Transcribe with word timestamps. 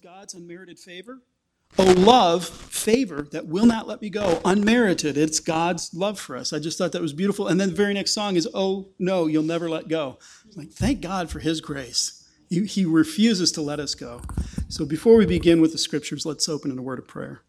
God's 0.00 0.34
unmerited 0.34 0.78
favor. 0.78 1.20
Oh, 1.78 1.92
love, 1.98 2.46
favor 2.46 3.22
that 3.32 3.46
will 3.46 3.66
not 3.66 3.86
let 3.86 4.00
me 4.00 4.10
go, 4.10 4.40
unmerited. 4.44 5.16
It's 5.16 5.40
God's 5.40 5.92
love 5.92 6.18
for 6.18 6.36
us. 6.36 6.52
I 6.52 6.58
just 6.58 6.78
thought 6.78 6.92
that 6.92 7.02
was 7.02 7.12
beautiful. 7.12 7.48
And 7.48 7.60
then 7.60 7.70
the 7.70 7.74
very 7.74 7.94
next 7.94 8.12
song 8.12 8.36
is, 8.36 8.48
Oh, 8.54 8.88
no, 8.98 9.26
you'll 9.26 9.42
never 9.42 9.68
let 9.68 9.88
go. 9.88 10.18
Like, 10.56 10.70
thank 10.70 11.00
God 11.00 11.30
for 11.30 11.40
His 11.40 11.60
grace. 11.60 12.28
He, 12.48 12.64
he 12.64 12.84
refuses 12.84 13.52
to 13.52 13.62
let 13.62 13.80
us 13.80 13.94
go. 13.94 14.22
So 14.68 14.84
before 14.84 15.16
we 15.16 15.26
begin 15.26 15.60
with 15.60 15.72
the 15.72 15.78
scriptures, 15.78 16.24
let's 16.24 16.48
open 16.48 16.70
in 16.70 16.78
a 16.78 16.82
word 16.82 16.98
of 16.98 17.06
prayer. 17.06 17.42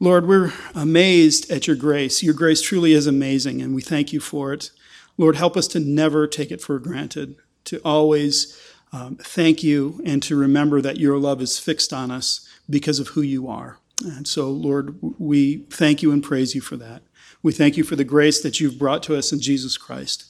Lord, 0.00 0.26
we're 0.26 0.52
amazed 0.74 1.50
at 1.50 1.66
your 1.66 1.76
grace. 1.76 2.22
Your 2.22 2.34
grace 2.34 2.62
truly 2.62 2.92
is 2.92 3.06
amazing, 3.06 3.60
and 3.60 3.74
we 3.74 3.82
thank 3.82 4.12
you 4.12 4.20
for 4.20 4.52
it. 4.52 4.70
Lord, 5.16 5.36
help 5.36 5.56
us 5.56 5.66
to 5.68 5.80
never 5.80 6.26
take 6.26 6.50
it 6.50 6.60
for 6.60 6.78
granted, 6.78 7.36
to 7.64 7.80
always 7.84 8.56
um, 8.92 9.16
thank 9.16 9.62
you 9.62 10.00
and 10.04 10.22
to 10.22 10.36
remember 10.36 10.80
that 10.80 10.98
your 10.98 11.18
love 11.18 11.42
is 11.42 11.58
fixed 11.58 11.92
on 11.92 12.10
us 12.10 12.48
because 12.68 12.98
of 12.98 13.08
who 13.08 13.22
you 13.22 13.48
are. 13.48 13.78
And 14.04 14.26
so, 14.26 14.50
Lord, 14.50 14.96
we 15.18 15.64
thank 15.70 16.02
you 16.02 16.12
and 16.12 16.22
praise 16.22 16.54
you 16.54 16.60
for 16.60 16.76
that. 16.76 17.02
We 17.42 17.52
thank 17.52 17.76
you 17.76 17.84
for 17.84 17.96
the 17.96 18.04
grace 18.04 18.40
that 18.42 18.60
you've 18.60 18.78
brought 18.78 19.02
to 19.04 19.16
us 19.16 19.32
in 19.32 19.40
Jesus 19.40 19.76
Christ. 19.76 20.24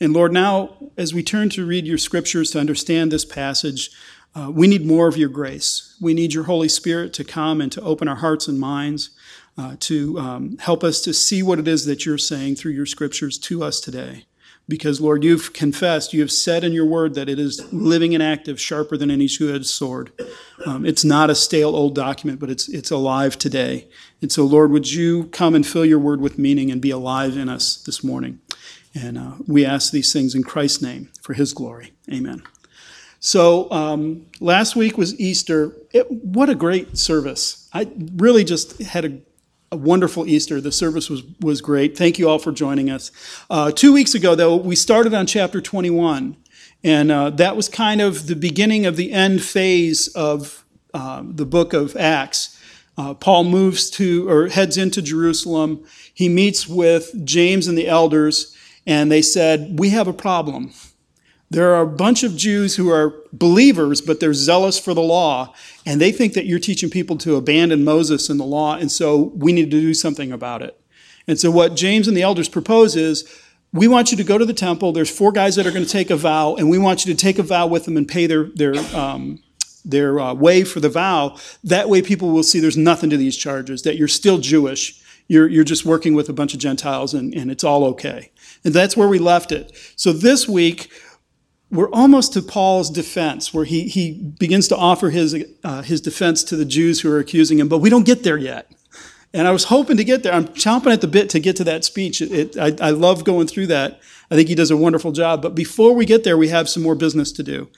And 0.00 0.12
Lord, 0.12 0.32
now 0.32 0.76
as 0.96 1.14
we 1.14 1.22
turn 1.22 1.48
to 1.50 1.66
read 1.66 1.86
your 1.86 1.98
scriptures 1.98 2.50
to 2.50 2.60
understand 2.60 3.12
this 3.12 3.24
passage, 3.24 3.90
uh, 4.34 4.50
we 4.50 4.66
need 4.66 4.86
more 4.86 5.08
of 5.08 5.16
your 5.16 5.28
grace. 5.28 5.96
We 6.00 6.14
need 6.14 6.32
your 6.32 6.44
Holy 6.44 6.68
Spirit 6.68 7.12
to 7.14 7.24
come 7.24 7.60
and 7.60 7.70
to 7.72 7.82
open 7.82 8.08
our 8.08 8.16
hearts 8.16 8.48
and 8.48 8.58
minds, 8.58 9.10
uh, 9.58 9.76
to 9.80 10.18
um, 10.18 10.58
help 10.58 10.82
us 10.82 11.00
to 11.02 11.12
see 11.12 11.42
what 11.42 11.58
it 11.58 11.68
is 11.68 11.84
that 11.84 12.06
you're 12.06 12.18
saying 12.18 12.56
through 12.56 12.72
your 12.72 12.86
scriptures 12.86 13.38
to 13.38 13.62
us 13.62 13.78
today. 13.78 14.24
Because, 14.68 15.00
Lord, 15.00 15.24
you've 15.24 15.52
confessed, 15.52 16.14
you 16.14 16.20
have 16.20 16.30
said 16.30 16.62
in 16.64 16.72
your 16.72 16.86
word 16.86 17.14
that 17.14 17.28
it 17.28 17.38
is 17.38 17.70
living 17.72 18.14
and 18.14 18.22
active, 18.22 18.60
sharper 18.60 18.96
than 18.96 19.10
any 19.10 19.28
two 19.28 19.52
edged 19.52 19.66
sword. 19.66 20.12
Um, 20.64 20.86
it's 20.86 21.04
not 21.04 21.30
a 21.30 21.34
stale 21.34 21.74
old 21.74 21.94
document, 21.94 22.38
but 22.38 22.48
it's, 22.48 22.68
it's 22.68 22.90
alive 22.90 23.36
today. 23.36 23.88
And 24.20 24.30
so, 24.30 24.44
Lord, 24.44 24.70
would 24.70 24.90
you 24.92 25.24
come 25.24 25.54
and 25.54 25.66
fill 25.66 25.84
your 25.84 25.98
word 25.98 26.20
with 26.20 26.38
meaning 26.38 26.70
and 26.70 26.80
be 26.80 26.90
alive 26.90 27.36
in 27.36 27.48
us 27.48 27.82
this 27.82 28.04
morning? 28.04 28.40
And 28.94 29.18
uh, 29.18 29.32
we 29.46 29.64
ask 29.64 29.92
these 29.92 30.12
things 30.12 30.34
in 30.34 30.44
Christ's 30.44 30.80
name 30.80 31.10
for 31.22 31.34
his 31.34 31.52
glory. 31.52 31.92
Amen. 32.10 32.42
So, 33.18 33.70
um, 33.70 34.26
last 34.40 34.74
week 34.76 34.98
was 34.98 35.18
Easter. 35.18 35.72
It, 35.92 36.10
what 36.10 36.48
a 36.50 36.54
great 36.54 36.98
service. 36.98 37.68
I 37.72 37.88
really 38.16 38.44
just 38.44 38.80
had 38.82 39.04
a 39.04 39.18
a 39.72 39.76
wonderful 39.76 40.28
Easter. 40.28 40.60
The 40.60 40.70
service 40.70 41.08
was, 41.08 41.22
was 41.40 41.60
great. 41.62 41.96
Thank 41.96 42.18
you 42.18 42.28
all 42.28 42.38
for 42.38 42.52
joining 42.52 42.90
us. 42.90 43.10
Uh, 43.48 43.72
two 43.72 43.92
weeks 43.92 44.14
ago, 44.14 44.34
though, 44.34 44.54
we 44.54 44.76
started 44.76 45.14
on 45.14 45.26
chapter 45.26 45.60
21, 45.62 46.36
and 46.84 47.10
uh, 47.10 47.30
that 47.30 47.56
was 47.56 47.68
kind 47.70 48.02
of 48.02 48.26
the 48.26 48.36
beginning 48.36 48.84
of 48.84 48.96
the 48.96 49.12
end 49.12 49.42
phase 49.42 50.08
of 50.08 50.64
uh, 50.92 51.22
the 51.24 51.46
book 51.46 51.72
of 51.72 51.96
Acts. 51.96 52.60
Uh, 52.98 53.14
Paul 53.14 53.44
moves 53.44 53.88
to 53.90 54.28
or 54.28 54.48
heads 54.48 54.76
into 54.76 55.00
Jerusalem. 55.00 55.86
He 56.12 56.28
meets 56.28 56.68
with 56.68 57.24
James 57.24 57.66
and 57.66 57.78
the 57.78 57.88
elders, 57.88 58.54
and 58.86 59.10
they 59.10 59.22
said, 59.22 59.78
We 59.78 59.88
have 59.90 60.06
a 60.06 60.12
problem. 60.12 60.74
There 61.52 61.74
are 61.74 61.82
a 61.82 61.86
bunch 61.86 62.22
of 62.22 62.34
Jews 62.34 62.76
who 62.76 62.90
are 62.90 63.14
believers, 63.30 64.00
but 64.00 64.20
they're 64.20 64.32
zealous 64.32 64.78
for 64.78 64.94
the 64.94 65.02
law, 65.02 65.54
and 65.84 66.00
they 66.00 66.10
think 66.10 66.32
that 66.32 66.46
you're 66.46 66.58
teaching 66.58 66.88
people 66.88 67.18
to 67.18 67.36
abandon 67.36 67.84
Moses 67.84 68.30
and 68.30 68.40
the 68.40 68.44
law, 68.44 68.76
and 68.76 68.90
so 68.90 69.34
we 69.36 69.52
need 69.52 69.70
to 69.70 69.78
do 69.78 69.92
something 69.92 70.32
about 70.32 70.62
it. 70.62 70.80
And 71.28 71.38
so, 71.38 71.50
what 71.50 71.76
James 71.76 72.08
and 72.08 72.16
the 72.16 72.22
elders 72.22 72.48
propose 72.48 72.96
is 72.96 73.28
we 73.70 73.86
want 73.86 74.10
you 74.10 74.16
to 74.16 74.24
go 74.24 74.38
to 74.38 74.46
the 74.46 74.54
temple. 74.54 74.92
There's 74.92 75.14
four 75.14 75.30
guys 75.30 75.56
that 75.56 75.66
are 75.66 75.70
going 75.70 75.84
to 75.84 75.90
take 75.90 76.08
a 76.08 76.16
vow, 76.16 76.54
and 76.54 76.70
we 76.70 76.78
want 76.78 77.04
you 77.04 77.12
to 77.12 77.20
take 77.20 77.38
a 77.38 77.42
vow 77.42 77.66
with 77.66 77.84
them 77.84 77.98
and 77.98 78.08
pay 78.08 78.26
their, 78.26 78.44
their, 78.44 78.74
um, 78.96 79.42
their 79.84 80.20
uh, 80.20 80.32
way 80.32 80.64
for 80.64 80.80
the 80.80 80.88
vow. 80.88 81.36
That 81.62 81.90
way, 81.90 82.00
people 82.00 82.30
will 82.30 82.44
see 82.44 82.60
there's 82.60 82.78
nothing 82.78 83.10
to 83.10 83.18
these 83.18 83.36
charges, 83.36 83.82
that 83.82 83.96
you're 83.96 84.08
still 84.08 84.38
Jewish. 84.38 84.98
You're, 85.28 85.48
you're 85.48 85.64
just 85.64 85.84
working 85.84 86.14
with 86.14 86.30
a 86.30 86.32
bunch 86.32 86.54
of 86.54 86.60
Gentiles, 86.60 87.12
and, 87.12 87.34
and 87.34 87.50
it's 87.50 87.62
all 87.62 87.84
okay. 87.84 88.32
And 88.64 88.72
that's 88.72 88.96
where 88.96 89.08
we 89.08 89.18
left 89.18 89.52
it. 89.52 89.78
So, 89.96 90.14
this 90.14 90.48
week, 90.48 90.90
we're 91.72 91.90
almost 91.90 92.34
to 92.34 92.42
Paul's 92.42 92.90
defense, 92.90 93.54
where 93.54 93.64
he, 93.64 93.88
he 93.88 94.12
begins 94.38 94.68
to 94.68 94.76
offer 94.76 95.08
his, 95.08 95.34
uh, 95.64 95.80
his 95.80 96.02
defense 96.02 96.44
to 96.44 96.56
the 96.56 96.66
Jews 96.66 97.00
who 97.00 97.10
are 97.10 97.18
accusing 97.18 97.58
him, 97.58 97.68
but 97.68 97.78
we 97.78 97.88
don't 97.88 98.04
get 98.04 98.22
there 98.22 98.36
yet. 98.36 98.70
And 99.32 99.48
I 99.48 99.52
was 99.52 99.64
hoping 99.64 99.96
to 99.96 100.04
get 100.04 100.22
there. 100.22 100.34
I'm 100.34 100.48
chomping 100.48 100.92
at 100.92 101.00
the 101.00 101.08
bit 101.08 101.30
to 101.30 101.40
get 101.40 101.56
to 101.56 101.64
that 101.64 101.84
speech. 101.84 102.20
It, 102.20 102.58
I, 102.58 102.76
I 102.80 102.90
love 102.90 103.24
going 103.24 103.46
through 103.46 103.68
that. 103.68 104.00
I 104.30 104.34
think 104.36 104.48
he 104.48 104.54
does 104.54 104.70
a 104.70 104.76
wonderful 104.76 105.12
job. 105.12 105.40
But 105.40 105.54
before 105.54 105.94
we 105.94 106.04
get 106.04 106.24
there, 106.24 106.36
we 106.36 106.48
have 106.48 106.68
some 106.68 106.82
more 106.82 106.94
business 106.94 107.32
to 107.32 107.42
do. 107.42 107.68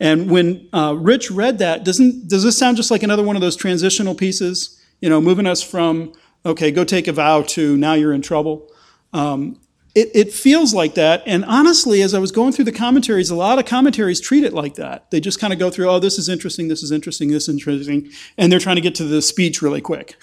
And 0.00 0.28
when 0.28 0.68
uh, 0.72 0.96
Rich 0.98 1.30
read 1.30 1.58
that, 1.58 1.84
doesn't 1.84 2.26
does 2.26 2.42
this 2.42 2.58
sound 2.58 2.76
just 2.76 2.90
like 2.90 3.04
another 3.04 3.22
one 3.22 3.36
of 3.36 3.42
those 3.42 3.54
transitional 3.54 4.16
pieces? 4.16 4.80
You 5.00 5.08
know, 5.08 5.20
moving 5.20 5.46
us 5.46 5.62
from 5.62 6.12
okay, 6.44 6.72
go 6.72 6.82
take 6.82 7.06
a 7.06 7.12
vow 7.12 7.42
to 7.42 7.76
now 7.76 7.94
you're 7.94 8.12
in 8.12 8.22
trouble. 8.22 8.68
Um, 9.12 9.60
it, 9.94 10.10
it, 10.14 10.32
feels 10.32 10.74
like 10.74 10.94
that. 10.94 11.22
And 11.24 11.44
honestly, 11.44 12.02
as 12.02 12.14
I 12.14 12.18
was 12.18 12.32
going 12.32 12.52
through 12.52 12.64
the 12.64 12.72
commentaries, 12.72 13.30
a 13.30 13.36
lot 13.36 13.58
of 13.58 13.64
commentaries 13.64 14.20
treat 14.20 14.42
it 14.42 14.52
like 14.52 14.74
that. 14.74 15.10
They 15.10 15.20
just 15.20 15.40
kind 15.40 15.52
of 15.52 15.58
go 15.58 15.70
through, 15.70 15.88
oh, 15.88 16.00
this 16.00 16.18
is 16.18 16.28
interesting, 16.28 16.68
this 16.68 16.82
is 16.82 16.90
interesting, 16.90 17.30
this 17.30 17.44
is 17.44 17.54
interesting, 17.54 18.10
and 18.36 18.50
they're 18.50 18.58
trying 18.58 18.76
to 18.76 18.82
get 18.82 18.94
to 18.96 19.04
the 19.04 19.22
speech 19.22 19.62
really 19.62 19.80
quick. 19.80 20.16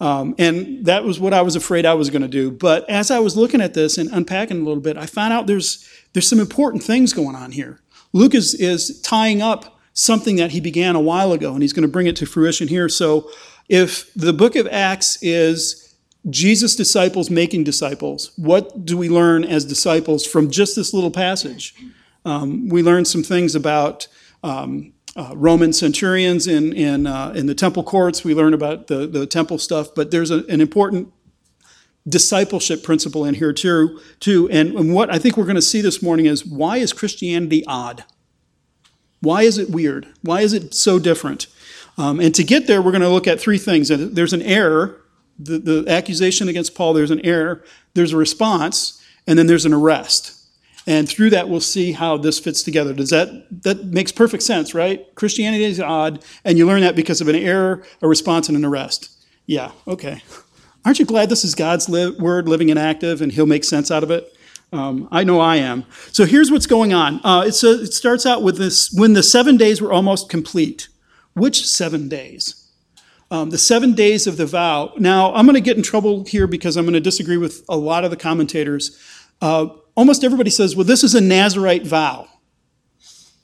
Um, 0.00 0.34
and 0.38 0.84
that 0.86 1.04
was 1.04 1.20
what 1.20 1.32
I 1.32 1.42
was 1.42 1.54
afraid 1.54 1.86
I 1.86 1.94
was 1.94 2.10
going 2.10 2.22
to 2.22 2.28
do. 2.28 2.50
But 2.50 2.88
as 2.90 3.10
I 3.10 3.20
was 3.20 3.36
looking 3.36 3.60
at 3.60 3.74
this 3.74 3.98
and 3.98 4.10
unpacking 4.10 4.60
a 4.60 4.64
little 4.64 4.82
bit, 4.82 4.96
I 4.96 5.06
found 5.06 5.32
out 5.32 5.46
there's 5.46 5.88
there's 6.12 6.28
some 6.28 6.40
important 6.40 6.82
things 6.82 7.12
going 7.12 7.36
on 7.36 7.52
here. 7.52 7.80
Luke 8.12 8.34
is, 8.34 8.54
is 8.54 9.00
tying 9.00 9.40
up 9.40 9.78
something 9.94 10.36
that 10.36 10.50
he 10.50 10.60
began 10.60 10.96
a 10.96 11.00
while 11.00 11.32
ago, 11.32 11.52
and 11.52 11.62
he's 11.62 11.72
going 11.72 11.82
to 11.82 11.88
bring 11.88 12.06
it 12.06 12.16
to 12.16 12.26
fruition 12.26 12.68
here. 12.68 12.88
So 12.88 13.30
if 13.68 14.12
the 14.14 14.32
book 14.32 14.56
of 14.56 14.66
Acts 14.66 15.18
is 15.22 15.81
Jesus' 16.30 16.76
disciples 16.76 17.30
making 17.30 17.64
disciples. 17.64 18.32
What 18.36 18.84
do 18.84 18.96
we 18.96 19.08
learn 19.08 19.44
as 19.44 19.64
disciples 19.64 20.26
from 20.26 20.50
just 20.50 20.76
this 20.76 20.94
little 20.94 21.10
passage? 21.10 21.74
Um, 22.24 22.68
we 22.68 22.82
learn 22.82 23.04
some 23.04 23.22
things 23.22 23.54
about 23.54 24.06
um, 24.44 24.92
uh, 25.16 25.32
Roman 25.34 25.72
centurions 25.72 26.46
in, 26.46 26.72
in, 26.72 27.06
uh, 27.06 27.32
in 27.34 27.46
the 27.46 27.54
temple 27.54 27.82
courts. 27.82 28.24
We 28.24 28.34
learn 28.34 28.54
about 28.54 28.86
the, 28.86 29.06
the 29.06 29.26
temple 29.26 29.58
stuff, 29.58 29.88
but 29.94 30.10
there's 30.10 30.30
a, 30.30 30.44
an 30.46 30.60
important 30.60 31.12
discipleship 32.08 32.82
principle 32.82 33.24
in 33.24 33.34
here 33.34 33.52
too. 33.52 34.00
too. 34.20 34.48
And, 34.50 34.72
and 34.74 34.94
what 34.94 35.12
I 35.12 35.18
think 35.18 35.36
we're 35.36 35.44
going 35.44 35.56
to 35.56 35.62
see 35.62 35.80
this 35.80 36.02
morning 36.02 36.26
is 36.26 36.46
why 36.46 36.78
is 36.78 36.92
Christianity 36.92 37.64
odd? 37.66 38.04
Why 39.20 39.42
is 39.42 39.58
it 39.58 39.70
weird? 39.70 40.08
Why 40.22 40.40
is 40.40 40.52
it 40.52 40.74
so 40.74 40.98
different? 40.98 41.46
Um, 41.98 42.18
and 42.20 42.34
to 42.34 42.42
get 42.42 42.66
there, 42.66 42.80
we're 42.80 42.90
going 42.90 43.02
to 43.02 43.08
look 43.08 43.28
at 43.28 43.40
three 43.40 43.58
things. 43.58 43.88
There's 43.88 44.32
an 44.32 44.42
error 44.42 45.01
the, 45.44 45.58
the 45.58 45.84
accusation 45.88 46.48
against 46.48 46.74
Paul, 46.74 46.92
there's 46.92 47.10
an 47.10 47.24
error, 47.24 47.64
there's 47.94 48.12
a 48.12 48.16
response, 48.16 49.02
and 49.26 49.38
then 49.38 49.46
there's 49.46 49.64
an 49.66 49.72
arrest. 49.72 50.38
And 50.86 51.08
through 51.08 51.30
that, 51.30 51.48
we'll 51.48 51.60
see 51.60 51.92
how 51.92 52.16
this 52.16 52.40
fits 52.40 52.62
together. 52.62 52.92
Does 52.92 53.10
that 53.10 53.46
that 53.62 53.84
makes 53.84 54.10
perfect 54.10 54.42
sense, 54.42 54.74
right? 54.74 55.06
Christianity 55.14 55.64
is 55.64 55.80
odd, 55.80 56.24
and 56.44 56.58
you 56.58 56.66
learn 56.66 56.80
that 56.80 56.96
because 56.96 57.20
of 57.20 57.28
an 57.28 57.36
error, 57.36 57.84
a 58.00 58.08
response, 58.08 58.48
and 58.48 58.56
an 58.56 58.64
arrest. 58.64 59.10
Yeah, 59.46 59.70
okay. 59.86 60.22
Aren't 60.84 60.98
you 60.98 61.04
glad 61.04 61.28
this 61.28 61.44
is 61.44 61.54
God's 61.54 61.88
li- 61.88 62.16
word, 62.18 62.48
living 62.48 62.70
and 62.70 62.78
active, 62.78 63.22
and 63.22 63.30
He'll 63.30 63.46
make 63.46 63.62
sense 63.62 63.92
out 63.92 64.02
of 64.02 64.10
it? 64.10 64.36
Um, 64.72 65.06
I 65.12 65.22
know 65.22 65.38
I 65.38 65.56
am. 65.56 65.84
So 66.10 66.24
here's 66.24 66.50
what's 66.50 66.66
going 66.66 66.92
on. 66.92 67.20
Uh, 67.22 67.42
a, 67.42 67.46
it 67.46 67.92
starts 67.92 68.26
out 68.26 68.42
with 68.42 68.58
this: 68.58 68.92
when 68.92 69.12
the 69.12 69.22
seven 69.22 69.56
days 69.56 69.80
were 69.80 69.92
almost 69.92 70.28
complete. 70.28 70.88
Which 71.34 71.66
seven 71.66 72.08
days? 72.08 72.61
Um, 73.32 73.48
the 73.48 73.56
seven 73.56 73.94
days 73.94 74.26
of 74.26 74.36
the 74.36 74.44
vow. 74.44 74.92
Now, 74.98 75.32
I'm 75.32 75.46
going 75.46 75.54
to 75.54 75.62
get 75.62 75.78
in 75.78 75.82
trouble 75.82 76.24
here 76.24 76.46
because 76.46 76.76
I'm 76.76 76.84
going 76.84 76.92
to 76.92 77.00
disagree 77.00 77.38
with 77.38 77.64
a 77.66 77.76
lot 77.76 78.04
of 78.04 78.10
the 78.10 78.16
commentators. 78.16 79.00
Uh, 79.40 79.68
almost 79.94 80.22
everybody 80.22 80.50
says, 80.50 80.76
well, 80.76 80.84
this 80.84 81.02
is 81.02 81.14
a 81.14 81.20
Nazarite 81.20 81.86
vow. 81.86 82.28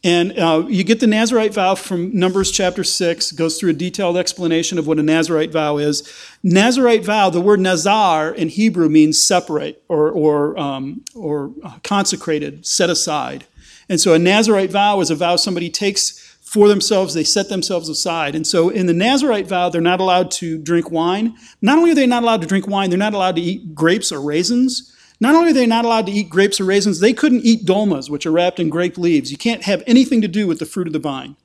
And 0.04 0.38
uh, 0.38 0.66
you 0.68 0.84
get 0.84 1.00
the 1.00 1.06
Nazarite 1.06 1.54
vow 1.54 1.74
from 1.74 2.14
Numbers 2.16 2.50
chapter 2.50 2.84
6, 2.84 3.32
goes 3.32 3.58
through 3.58 3.70
a 3.70 3.72
detailed 3.72 4.18
explanation 4.18 4.78
of 4.78 4.86
what 4.86 4.98
a 4.98 5.02
Nazarite 5.02 5.52
vow 5.52 5.78
is. 5.78 6.06
Nazarite 6.42 7.02
vow, 7.02 7.30
the 7.30 7.40
word 7.40 7.58
Nazar 7.58 8.30
in 8.30 8.48
Hebrew 8.50 8.90
means 8.90 9.20
separate 9.20 9.82
or, 9.88 10.10
or, 10.10 10.56
um, 10.58 11.02
or 11.16 11.52
uh, 11.64 11.78
consecrated, 11.82 12.66
set 12.66 12.90
aside. 12.90 13.46
And 13.88 13.98
so 13.98 14.12
a 14.12 14.18
Nazarite 14.18 14.70
vow 14.70 15.00
is 15.00 15.10
a 15.10 15.14
vow 15.14 15.36
somebody 15.36 15.70
takes 15.70 16.27
for 16.48 16.66
themselves, 16.66 17.12
they 17.12 17.24
set 17.24 17.50
themselves 17.50 17.90
aside. 17.90 18.34
And 18.34 18.46
so 18.46 18.70
in 18.70 18.86
the 18.86 18.94
Nazarite 18.94 19.46
vow, 19.46 19.68
they're 19.68 19.82
not 19.82 20.00
allowed 20.00 20.30
to 20.32 20.56
drink 20.56 20.90
wine. 20.90 21.36
Not 21.60 21.76
only 21.76 21.90
are 21.90 21.94
they 21.94 22.06
not 22.06 22.22
allowed 22.22 22.40
to 22.40 22.46
drink 22.46 22.66
wine, 22.66 22.88
they're 22.88 22.98
not 22.98 23.12
allowed 23.12 23.36
to 23.36 23.42
eat 23.42 23.74
grapes 23.74 24.10
or 24.10 24.18
raisins. 24.18 24.94
Not 25.20 25.34
only 25.34 25.50
are 25.50 25.54
they 25.54 25.66
not 25.66 25.84
allowed 25.84 26.06
to 26.06 26.12
eat 26.12 26.30
grapes 26.30 26.58
or 26.58 26.64
raisins, 26.64 27.00
they 27.00 27.12
couldn't 27.12 27.44
eat 27.44 27.66
dolmas, 27.66 28.08
which 28.08 28.24
are 28.24 28.30
wrapped 28.30 28.58
in 28.58 28.70
grape 28.70 28.96
leaves. 28.96 29.30
You 29.30 29.36
can't 29.36 29.64
have 29.64 29.82
anything 29.86 30.22
to 30.22 30.28
do 30.28 30.46
with 30.46 30.58
the 30.58 30.64
fruit 30.64 30.86
of 30.86 30.94
the 30.94 30.98
vine 30.98 31.36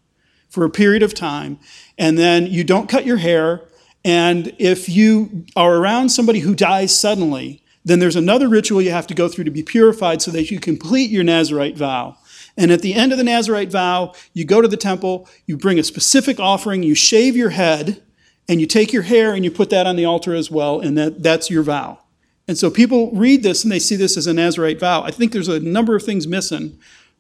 for 0.47 0.63
a 0.63 0.69
period 0.69 1.03
of 1.03 1.13
time. 1.13 1.59
And 1.97 2.17
then 2.17 2.47
you 2.47 2.63
don't 2.63 2.87
cut 2.87 3.05
your 3.05 3.17
hair. 3.17 3.61
And 4.05 4.55
if 4.57 4.87
you 4.87 5.45
are 5.57 5.75
around 5.75 6.09
somebody 6.09 6.39
who 6.39 6.55
dies 6.55 6.97
suddenly, 6.97 7.61
then 7.83 7.99
there's 7.99 8.15
another 8.15 8.47
ritual 8.47 8.81
you 8.81 8.91
have 8.91 9.07
to 9.07 9.13
go 9.13 9.27
through 9.27 9.43
to 9.43 9.51
be 9.51 9.63
purified 9.63 10.21
so 10.21 10.31
that 10.31 10.49
you 10.49 10.61
complete 10.61 11.11
your 11.11 11.25
Nazarite 11.25 11.75
vow. 11.75 12.15
And 12.57 12.71
at 12.71 12.81
the 12.81 12.93
end 12.93 13.11
of 13.11 13.17
the 13.17 13.23
Nazarite 13.23 13.71
vow, 13.71 14.13
you 14.33 14.45
go 14.45 14.61
to 14.61 14.67
the 14.67 14.77
temple, 14.77 15.27
you 15.45 15.57
bring 15.57 15.79
a 15.79 15.83
specific 15.83 16.39
offering, 16.39 16.83
you 16.83 16.93
shave 16.93 17.35
your 17.35 17.49
head, 17.49 18.03
and 18.47 18.59
you 18.59 18.67
take 18.67 18.93
your 18.93 19.03
hair 19.03 19.33
and 19.33 19.43
you 19.43 19.51
put 19.51 19.69
that 19.69 19.87
on 19.87 19.95
the 19.95 20.05
altar 20.05 20.33
as 20.35 20.51
well, 20.51 20.79
and 20.79 20.97
that, 20.97 21.23
that's 21.23 21.49
your 21.49 21.63
vow. 21.63 21.99
And 22.47 22.57
so 22.57 22.69
people 22.69 23.11
read 23.11 23.41
this 23.41 23.63
and 23.63 23.71
they 23.71 23.79
see 23.79 23.95
this 23.95 24.17
as 24.17 24.27
a 24.27 24.33
Nazarite 24.33 24.79
vow. 24.79 25.01
I 25.03 25.11
think 25.11 25.31
there's 25.31 25.47
a 25.47 25.59
number 25.59 25.95
of 25.95 26.03
things 26.03 26.27
missing. 26.27 26.77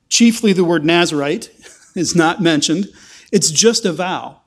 Chiefly, 0.09 0.53
the 0.53 0.65
word 0.65 0.85
Nazarite 0.85 1.49
is 1.95 2.15
not 2.15 2.41
mentioned. 2.41 2.87
It's 3.31 3.49
just 3.49 3.85
a 3.85 3.93
vow. 3.93 4.41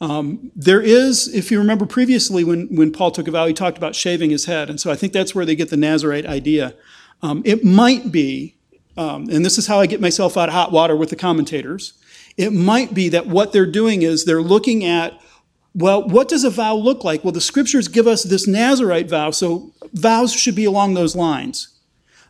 Um, 0.00 0.50
there 0.56 0.80
is, 0.80 1.32
if 1.32 1.50
you 1.50 1.58
remember 1.58 1.86
previously 1.86 2.42
when, 2.42 2.66
when 2.74 2.90
Paul 2.90 3.10
took 3.10 3.28
a 3.28 3.30
vow, 3.30 3.46
he 3.46 3.54
talked 3.54 3.78
about 3.78 3.94
shaving 3.94 4.30
his 4.30 4.46
head. 4.46 4.68
And 4.68 4.80
so 4.80 4.90
I 4.90 4.96
think 4.96 5.12
that's 5.12 5.34
where 5.34 5.44
they 5.44 5.54
get 5.54 5.70
the 5.70 5.76
Nazarite 5.76 6.26
idea. 6.26 6.74
Um, 7.22 7.42
it 7.44 7.64
might 7.64 8.10
be, 8.10 8.56
um, 8.96 9.28
and 9.28 9.44
this 9.44 9.58
is 9.58 9.66
how 9.66 9.80
I 9.80 9.86
get 9.86 10.00
myself 10.00 10.36
out 10.36 10.48
of 10.48 10.54
hot 10.54 10.72
water 10.72 10.96
with 10.96 11.10
the 11.10 11.16
commentators, 11.16 11.94
it 12.36 12.52
might 12.52 12.94
be 12.94 13.08
that 13.10 13.26
what 13.26 13.52
they're 13.52 13.70
doing 13.70 14.02
is 14.02 14.24
they're 14.24 14.42
looking 14.42 14.84
at, 14.84 15.20
well, 15.74 16.06
what 16.06 16.28
does 16.28 16.44
a 16.44 16.50
vow 16.50 16.74
look 16.74 17.04
like? 17.04 17.24
Well, 17.24 17.32
the 17.32 17.40
scriptures 17.40 17.88
give 17.88 18.06
us 18.06 18.22
this 18.22 18.46
Nazarite 18.46 19.08
vow, 19.08 19.30
so 19.30 19.72
vows 19.92 20.32
should 20.32 20.54
be 20.54 20.64
along 20.64 20.94
those 20.94 21.16
lines. 21.16 21.68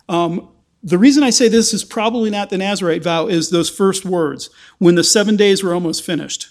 Um, 0.08 0.48
the 0.82 0.98
reason 0.98 1.22
I 1.22 1.30
say 1.30 1.48
this 1.48 1.72
is 1.72 1.84
probably 1.84 2.28
not 2.30 2.50
the 2.50 2.58
Nazarite 2.58 3.02
vow 3.02 3.26
is 3.26 3.50
those 3.50 3.70
first 3.70 4.04
words, 4.04 4.50
when 4.78 4.94
the 4.94 5.04
seven 5.04 5.36
days 5.36 5.62
were 5.62 5.72
almost 5.72 6.04
finished. 6.04 6.48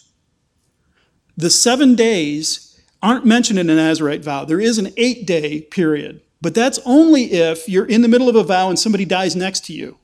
The 1.38 1.50
seven 1.50 1.96
days 1.96 2.82
aren't 3.02 3.26
mentioned 3.26 3.60
in 3.60 3.68
the 3.68 3.76
Nazarite 3.76 4.24
vow. 4.24 4.46
There 4.46 4.60
is 4.60 4.78
an 4.78 4.94
eight 4.98 5.28
day 5.28 5.62
period, 5.62 6.22
but 6.42 6.56
that's 6.56 6.80
only 6.86 7.34
if 7.34 7.68
you're 7.70 7.86
in 7.86 8.02
the 8.02 8.08
middle 8.08 8.30
of 8.30 8.36
a 8.36 8.44
vow 8.44 8.70
and 8.70 8.80
somebody 8.80 9.06
dies 9.06 9.36
next 9.36 9.66
to 9.66 9.74
you. 9.74 9.98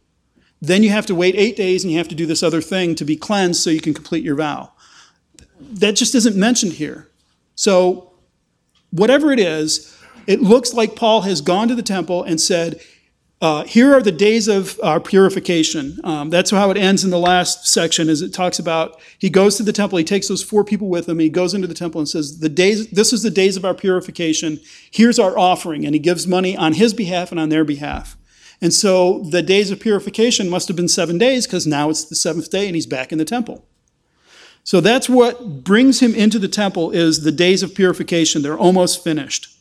Then 0.62 0.84
you 0.84 0.90
have 0.90 1.06
to 1.06 1.16
wait 1.16 1.36
eight 1.36 1.56
days 1.56 1.84
and 1.84 1.92
you 1.92 1.98
have 1.98 2.08
to 2.10 2.16
do 2.16 2.26
this 2.26 2.44
other 2.44 2.62
thing 2.62 2.96
to 2.96 3.06
be 3.06 3.16
cleansed 3.16 3.62
so 3.62 3.70
you 3.70 3.82
can 3.82 3.94
complete 3.94 4.24
your 4.24 4.36
vow. 4.36 4.72
That 5.60 5.94
just 5.94 6.16
isn't 6.16 6.36
mentioned 6.36 6.74
here. 6.74 7.10
So, 7.56 8.14
whatever 8.92 9.32
it 9.32 9.40
is, 9.40 9.98
it 10.28 10.42
looks 10.42 10.74
like 10.74 10.96
Paul 10.96 11.22
has 11.22 11.42
gone 11.42 11.68
to 11.68 11.76
the 11.76 11.84
temple 11.84 12.24
and 12.24 12.40
said, 12.40 12.82
uh, 13.42 13.64
here 13.64 13.94
are 13.94 14.02
the 14.02 14.12
days 14.12 14.50
of 14.50 14.78
our 14.84 15.00
purification. 15.00 15.98
Um, 16.04 16.30
that's 16.30 16.52
how 16.52 16.70
it 16.72 16.78
ends 16.78 17.06
in 17.06 17.10
the 17.10 17.20
last 17.20 17.68
section. 17.68 18.10
as 18.10 18.22
it 18.22 18.34
talks 18.34 18.60
about 18.60 19.00
he 19.18 19.30
goes 19.30 19.56
to 19.58 19.64
the 19.64 19.72
temple, 19.72 19.98
he 19.98 20.04
takes 20.04 20.28
those 20.28 20.44
four 20.44 20.66
people 20.66 20.90
with 20.90 21.08
him, 21.08 21.20
he 21.20 21.30
goes 21.30 21.54
into 21.54 21.68
the 21.68 21.74
temple 21.74 22.00
and 22.00 22.10
says, 22.10 22.40
"The 22.40 22.50
days. 22.50 22.88
This 22.88 23.14
is 23.14 23.24
the 23.24 23.30
days 23.30 23.56
of 23.56 23.64
our 23.64 23.74
purification. 23.74 24.60
Here's 24.92 25.20
our 25.20 25.38
offering," 25.38 25.86
and 25.86 25.96
he 25.96 26.00
gives 26.00 26.28
money 26.28 26.58
on 26.58 26.74
his 26.74 26.94
behalf 26.94 27.32
and 27.32 27.40
on 27.40 27.48
their 27.48 27.64
behalf. 27.64 28.18
And 28.62 28.74
so 28.74 29.20
the 29.20 29.42
days 29.42 29.72
of 29.72 29.80
purification 29.80 30.50
must 30.50 30.68
have 30.68 30.76
been 30.76 30.90
seven 30.90 31.18
days 31.18 31.46
because 31.46 31.66
now 31.66 31.90
it's 31.90 32.04
the 32.04 32.16
seventh 32.16 32.50
day 32.52 32.68
and 32.68 32.76
he's 32.76 32.86
back 32.86 33.12
in 33.12 33.18
the 33.18 33.26
temple. 33.26 33.66
So 34.64 34.82
that's 34.82 35.10
what 35.10 35.64
brings 35.64 36.02
him 36.02 36.14
into 36.14 36.38
the 36.38 36.48
temple 36.48 36.92
is 36.92 37.24
the 37.24 37.32
days 37.32 37.64
of 37.64 37.74
purification. 37.74 38.42
They're 38.42 38.58
almost 38.58 39.04
finished. 39.04 39.56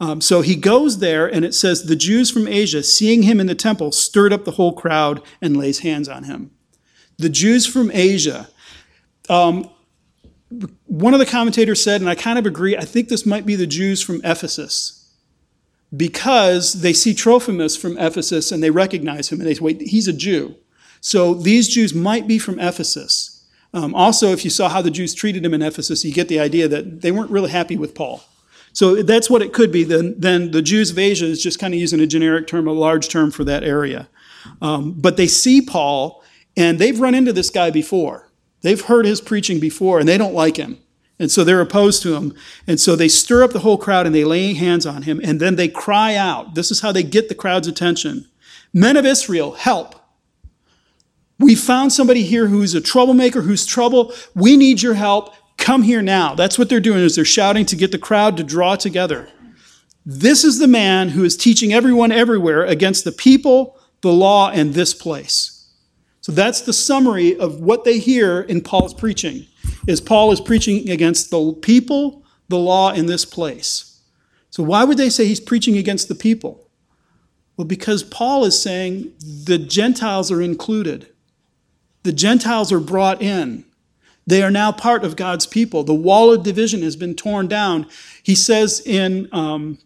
Um, 0.00 0.20
so 0.20 0.42
he 0.42 0.56
goes 0.56 0.98
there, 0.98 1.26
and 1.26 1.44
it 1.44 1.54
says, 1.54 1.84
The 1.84 1.96
Jews 1.96 2.30
from 2.30 2.48
Asia, 2.48 2.82
seeing 2.82 3.22
him 3.22 3.40
in 3.40 3.46
the 3.46 3.54
temple, 3.54 3.92
stirred 3.92 4.32
up 4.32 4.44
the 4.44 4.52
whole 4.52 4.72
crowd 4.72 5.22
and 5.40 5.56
lays 5.56 5.80
hands 5.80 6.08
on 6.08 6.24
him. 6.24 6.50
The 7.16 7.28
Jews 7.28 7.64
from 7.64 7.90
Asia. 7.92 8.48
Um, 9.28 9.70
one 10.86 11.14
of 11.14 11.20
the 11.20 11.26
commentators 11.26 11.82
said, 11.82 12.00
and 12.00 12.10
I 12.10 12.14
kind 12.14 12.38
of 12.38 12.46
agree, 12.46 12.76
I 12.76 12.84
think 12.84 13.08
this 13.08 13.24
might 13.24 13.46
be 13.46 13.56
the 13.56 13.66
Jews 13.66 14.02
from 14.02 14.20
Ephesus 14.24 15.03
because 15.96 16.80
they 16.80 16.92
see 16.92 17.14
Trophimus 17.14 17.76
from 17.76 17.98
Ephesus 17.98 18.50
and 18.52 18.62
they 18.62 18.70
recognize 18.70 19.30
him 19.30 19.40
and 19.40 19.48
they 19.48 19.54
say, 19.54 19.60
wait, 19.60 19.80
he's 19.82 20.08
a 20.08 20.12
Jew. 20.12 20.56
So 21.00 21.34
these 21.34 21.68
Jews 21.68 21.94
might 21.94 22.26
be 22.26 22.38
from 22.38 22.58
Ephesus. 22.58 23.44
Um, 23.74 23.94
also, 23.94 24.32
if 24.32 24.44
you 24.44 24.50
saw 24.50 24.68
how 24.68 24.80
the 24.80 24.90
Jews 24.90 25.14
treated 25.14 25.44
him 25.44 25.52
in 25.52 25.60
Ephesus, 25.60 26.04
you 26.04 26.12
get 26.12 26.28
the 26.28 26.40
idea 26.40 26.68
that 26.68 27.02
they 27.02 27.12
weren't 27.12 27.30
really 27.30 27.50
happy 27.50 27.76
with 27.76 27.94
Paul. 27.94 28.22
So 28.72 29.02
that's 29.02 29.28
what 29.28 29.42
it 29.42 29.52
could 29.52 29.70
be. 29.70 29.84
Then, 29.84 30.14
then 30.18 30.50
the 30.50 30.62
Jews 30.62 30.90
of 30.90 30.98
Asia 30.98 31.26
is 31.26 31.42
just 31.42 31.58
kind 31.58 31.74
of 31.74 31.80
using 31.80 32.00
a 32.00 32.06
generic 32.06 32.46
term, 32.46 32.66
a 32.66 32.72
large 32.72 33.08
term 33.08 33.30
for 33.30 33.44
that 33.44 33.62
area. 33.62 34.08
Um, 34.62 34.92
but 34.92 35.16
they 35.16 35.26
see 35.26 35.60
Paul, 35.60 36.22
and 36.56 36.78
they've 36.78 36.98
run 36.98 37.14
into 37.14 37.32
this 37.32 37.50
guy 37.50 37.70
before. 37.70 38.30
They've 38.62 38.80
heard 38.80 39.06
his 39.06 39.20
preaching 39.20 39.60
before, 39.60 40.00
and 40.00 40.08
they 40.08 40.18
don't 40.18 40.34
like 40.34 40.56
him. 40.56 40.78
And 41.18 41.30
so 41.30 41.44
they're 41.44 41.60
opposed 41.60 42.02
to 42.02 42.14
him. 42.14 42.34
And 42.66 42.80
so 42.80 42.96
they 42.96 43.08
stir 43.08 43.44
up 43.44 43.52
the 43.52 43.60
whole 43.60 43.78
crowd 43.78 44.06
and 44.06 44.14
they 44.14 44.24
lay 44.24 44.54
hands 44.54 44.84
on 44.84 45.02
him. 45.02 45.20
And 45.22 45.40
then 45.40 45.56
they 45.56 45.68
cry 45.68 46.16
out. 46.16 46.54
This 46.54 46.70
is 46.70 46.80
how 46.80 46.92
they 46.92 47.02
get 47.02 47.28
the 47.28 47.34
crowd's 47.34 47.68
attention 47.68 48.26
Men 48.76 48.96
of 48.96 49.06
Israel, 49.06 49.52
help. 49.52 49.94
We 51.38 51.54
found 51.54 51.92
somebody 51.92 52.24
here 52.24 52.48
who's 52.48 52.74
a 52.74 52.80
troublemaker, 52.80 53.42
who's 53.42 53.64
trouble. 53.64 54.12
We 54.34 54.56
need 54.56 54.82
your 54.82 54.94
help. 54.94 55.32
Come 55.56 55.82
here 55.82 56.02
now. 56.02 56.34
That's 56.34 56.58
what 56.58 56.68
they're 56.68 56.80
doing 56.80 56.98
is 56.98 57.14
they're 57.14 57.24
shouting 57.24 57.66
to 57.66 57.76
get 57.76 57.92
the 57.92 57.98
crowd 57.98 58.36
to 58.36 58.44
draw 58.44 58.74
together. 58.74 59.28
This 60.04 60.42
is 60.42 60.58
the 60.58 60.68
man 60.68 61.10
who 61.10 61.24
is 61.24 61.36
teaching 61.36 61.72
everyone 61.72 62.10
everywhere 62.10 62.64
against 62.64 63.04
the 63.04 63.12
people, 63.12 63.78
the 64.00 64.12
law, 64.12 64.50
and 64.50 64.74
this 64.74 64.92
place. 64.92 65.70
So 66.20 66.32
that's 66.32 66.62
the 66.62 66.72
summary 66.72 67.38
of 67.38 67.60
what 67.60 67.84
they 67.84 67.98
hear 67.98 68.40
in 68.40 68.60
Paul's 68.60 68.94
preaching. 68.94 69.46
Is 69.86 70.00
Paul 70.00 70.32
is 70.32 70.40
preaching 70.40 70.88
against 70.90 71.30
the 71.30 71.52
people, 71.60 72.24
the 72.48 72.58
law, 72.58 72.92
in 72.92 73.06
this 73.06 73.24
place. 73.24 74.00
So 74.50 74.62
why 74.62 74.84
would 74.84 74.98
they 74.98 75.10
say 75.10 75.26
he's 75.26 75.40
preaching 75.40 75.76
against 75.76 76.08
the 76.08 76.14
people? 76.14 76.70
Well, 77.56 77.66
because 77.66 78.02
Paul 78.02 78.44
is 78.44 78.60
saying 78.60 79.12
the 79.20 79.58
Gentiles 79.58 80.30
are 80.30 80.42
included. 80.42 81.08
The 82.02 82.12
Gentiles 82.12 82.72
are 82.72 82.80
brought 82.80 83.22
in. 83.22 83.64
They 84.26 84.42
are 84.42 84.50
now 84.50 84.72
part 84.72 85.04
of 85.04 85.16
God's 85.16 85.46
people. 85.46 85.84
The 85.84 85.94
wall 85.94 86.32
of 86.32 86.42
division 86.42 86.82
has 86.82 86.96
been 86.96 87.14
torn 87.14 87.46
down. 87.46 87.86
He 88.22 88.34
says 88.34 88.80
in, 88.84 89.28
um, 89.32 89.78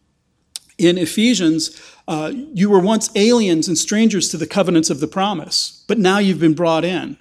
in 0.79 0.97
Ephesians, 0.97 1.81
uh, 2.06 2.33
you 2.35 2.71
were 2.71 2.79
once 2.79 3.11
aliens 3.17 3.69
and 3.69 3.77
strangers 3.77 4.29
to 4.31 4.37
the 4.37 4.47
covenants 4.47 4.91
of 4.91 5.01
the 5.01 5.09
promise, 5.09 5.85
but 5.89 5.99
now 5.99 6.19
you've 6.19 6.39
been 6.39 6.55
brought 6.55 6.85
in. 6.85 7.19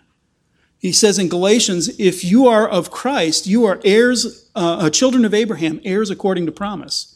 He 0.79 0.91
says 0.91 1.17
in 1.17 1.27
Galatians, 1.27 1.89
if 1.99 2.23
you 2.23 2.47
are 2.47 2.67
of 2.67 2.91
Christ, 2.91 3.47
you 3.47 3.65
are 3.65 3.79
heirs, 3.83 4.49
uh, 4.55 4.77
uh 4.81 4.89
children 4.89 5.25
of 5.25 5.33
Abraham, 5.33 5.81
heirs 5.83 6.09
according 6.09 6.45
to 6.45 6.51
promise. 6.51 7.15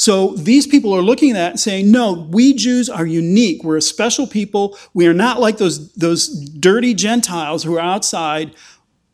So 0.00 0.28
these 0.28 0.66
people 0.66 0.94
are 0.94 1.02
looking 1.02 1.32
at 1.32 1.34
that 1.34 1.50
and 1.50 1.60
saying, 1.60 1.90
no, 1.90 2.26
we 2.30 2.54
Jews 2.54 2.88
are 2.88 3.04
unique. 3.04 3.62
We're 3.62 3.76
a 3.76 3.82
special 3.82 4.26
people. 4.26 4.78
We 4.94 5.06
are 5.06 5.12
not 5.12 5.40
like 5.40 5.58
those, 5.58 5.92
those 5.92 6.28
dirty 6.28 6.94
Gentiles 6.94 7.64
who 7.64 7.76
are 7.76 7.80
outside. 7.80 8.54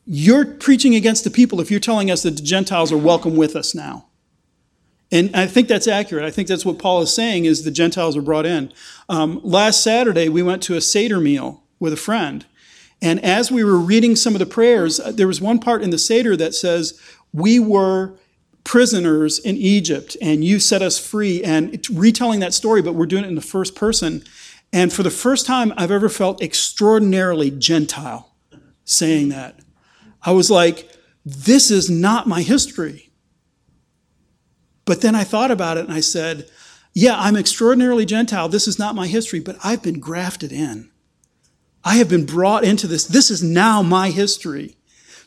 You're 0.04 0.44
preaching 0.44 0.94
against 0.94 1.24
the 1.24 1.30
people 1.30 1.60
if 1.60 1.72
you're 1.72 1.80
telling 1.80 2.08
us 2.08 2.22
that 2.22 2.36
the 2.36 2.42
Gentiles 2.42 2.92
are 2.92 2.96
welcome 2.96 3.34
with 3.34 3.56
us 3.56 3.74
now. 3.74 4.06
And 5.10 5.34
I 5.34 5.46
think 5.46 5.66
that's 5.66 5.88
accurate. 5.88 6.24
I 6.24 6.30
think 6.30 6.46
that's 6.46 6.64
what 6.64 6.78
Paul 6.78 7.00
is 7.02 7.12
saying 7.12 7.46
is 7.46 7.64
the 7.64 7.72
Gentiles 7.72 8.16
are 8.16 8.22
brought 8.22 8.46
in. 8.46 8.72
Um, 9.08 9.40
last 9.42 9.82
Saturday, 9.82 10.28
we 10.28 10.42
went 10.42 10.62
to 10.64 10.76
a 10.76 10.80
Seder 10.80 11.18
meal 11.18 11.64
with 11.80 11.92
a 11.92 11.96
friend. 11.96 12.46
And 13.02 13.22
as 13.24 13.50
we 13.50 13.62
were 13.62 13.78
reading 13.78 14.16
some 14.16 14.34
of 14.34 14.38
the 14.38 14.46
prayers, 14.46 14.98
uh, 14.98 15.12
there 15.12 15.26
was 15.26 15.40
one 15.40 15.58
part 15.58 15.82
in 15.82 15.90
the 15.90 15.98
Seder 15.98 16.36
that 16.36 16.54
says, 16.54 17.00
we 17.32 17.58
were 17.58 18.16
prisoners 18.64 19.38
in 19.38 19.56
Egypt 19.56 20.16
and 20.20 20.42
you 20.42 20.58
set 20.58 20.82
us 20.82 20.98
free. 20.98 21.42
And 21.44 21.86
retelling 21.90 22.40
that 22.40 22.54
story, 22.54 22.82
but 22.82 22.94
we're 22.94 23.06
doing 23.06 23.24
it 23.24 23.28
in 23.28 23.34
the 23.34 23.40
first 23.40 23.76
person. 23.76 24.24
And 24.72 24.92
for 24.92 25.02
the 25.02 25.10
first 25.10 25.46
time, 25.46 25.72
I've 25.76 25.90
ever 25.90 26.08
felt 26.08 26.42
extraordinarily 26.42 27.50
Gentile 27.50 28.34
saying 28.84 29.28
that. 29.28 29.60
I 30.22 30.32
was 30.32 30.50
like, 30.50 30.90
this 31.24 31.70
is 31.70 31.88
not 31.90 32.26
my 32.26 32.42
history. 32.42 33.12
But 34.84 35.00
then 35.00 35.14
I 35.14 35.24
thought 35.24 35.50
about 35.50 35.76
it 35.76 35.84
and 35.84 35.92
I 35.92 36.00
said, 36.00 36.48
yeah, 36.92 37.16
I'm 37.18 37.36
extraordinarily 37.36 38.06
Gentile. 38.06 38.48
This 38.48 38.66
is 38.66 38.78
not 38.78 38.94
my 38.94 39.06
history, 39.06 39.40
but 39.40 39.56
I've 39.62 39.82
been 39.82 40.00
grafted 40.00 40.50
in. 40.50 40.90
I 41.86 41.94
have 41.96 42.08
been 42.08 42.26
brought 42.26 42.64
into 42.64 42.88
this. 42.88 43.04
This 43.04 43.30
is 43.30 43.44
now 43.44 43.80
my 43.80 44.10
history. 44.10 44.76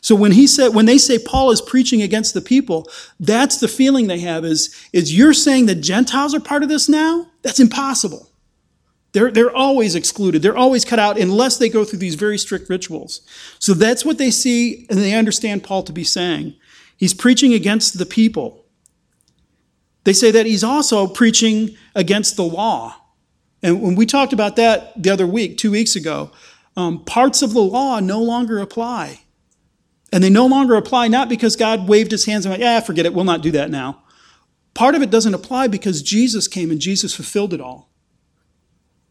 So 0.02 0.14
when 0.14 0.32
he 0.32 0.46
said, 0.46 0.74
when 0.74 0.84
they 0.84 0.98
say 0.98 1.18
Paul 1.18 1.50
is 1.50 1.62
preaching 1.62 2.02
against 2.02 2.34
the 2.34 2.42
people, 2.42 2.86
that's 3.18 3.58
the 3.58 3.66
feeling 3.66 4.06
they 4.06 4.18
have 4.20 4.44
is, 4.44 4.74
is 4.92 5.16
you're 5.16 5.32
saying 5.32 5.66
that 5.66 5.76
Gentiles 5.76 6.34
are 6.34 6.40
part 6.40 6.62
of 6.62 6.68
this 6.68 6.86
now? 6.86 7.28
That's 7.40 7.60
impossible. 7.60 8.28
They're, 9.12 9.30
they're 9.30 9.54
always 9.54 9.94
excluded. 9.94 10.42
They're 10.42 10.56
always 10.56 10.84
cut 10.84 10.98
out 10.98 11.18
unless 11.18 11.56
they 11.56 11.70
go 11.70 11.82
through 11.82 11.98
these 11.98 12.14
very 12.14 12.36
strict 12.36 12.68
rituals. 12.68 13.22
So 13.58 13.72
that's 13.72 14.04
what 14.04 14.18
they 14.18 14.30
see 14.30 14.86
and 14.90 14.98
they 14.98 15.14
understand 15.14 15.64
Paul 15.64 15.82
to 15.84 15.92
be 15.92 16.04
saying. 16.04 16.54
He's 16.96 17.14
preaching 17.14 17.54
against 17.54 17.98
the 17.98 18.06
people. 18.06 18.66
They 20.04 20.12
say 20.12 20.30
that 20.30 20.44
he's 20.44 20.62
also 20.62 21.06
preaching 21.06 21.76
against 21.94 22.36
the 22.36 22.44
law. 22.44 22.96
And 23.62 23.82
when 23.82 23.94
we 23.94 24.06
talked 24.06 24.32
about 24.32 24.56
that 24.56 25.02
the 25.02 25.10
other 25.10 25.26
week, 25.26 25.58
two 25.58 25.70
weeks 25.70 25.96
ago, 25.96 26.30
um, 26.76 27.04
parts 27.04 27.42
of 27.42 27.52
the 27.52 27.60
law 27.60 28.00
no 28.00 28.22
longer 28.22 28.58
apply. 28.58 29.20
And 30.12 30.24
they 30.24 30.30
no 30.30 30.46
longer 30.46 30.74
apply 30.74 31.08
not 31.08 31.28
because 31.28 31.54
God 31.56 31.88
waved 31.88 32.10
his 32.10 32.24
hands 32.24 32.44
and 32.44 32.50
went, 32.50 32.62
yeah, 32.62 32.80
forget 32.80 33.06
it, 33.06 33.14
we'll 33.14 33.24
not 33.24 33.42
do 33.42 33.52
that 33.52 33.70
now. 33.70 34.02
Part 34.74 34.94
of 34.94 35.02
it 35.02 35.10
doesn't 35.10 35.34
apply 35.34 35.68
because 35.68 36.02
Jesus 36.02 36.48
came 36.48 36.70
and 36.70 36.80
Jesus 36.80 37.14
fulfilled 37.14 37.54
it 37.54 37.60
all. 37.60 37.90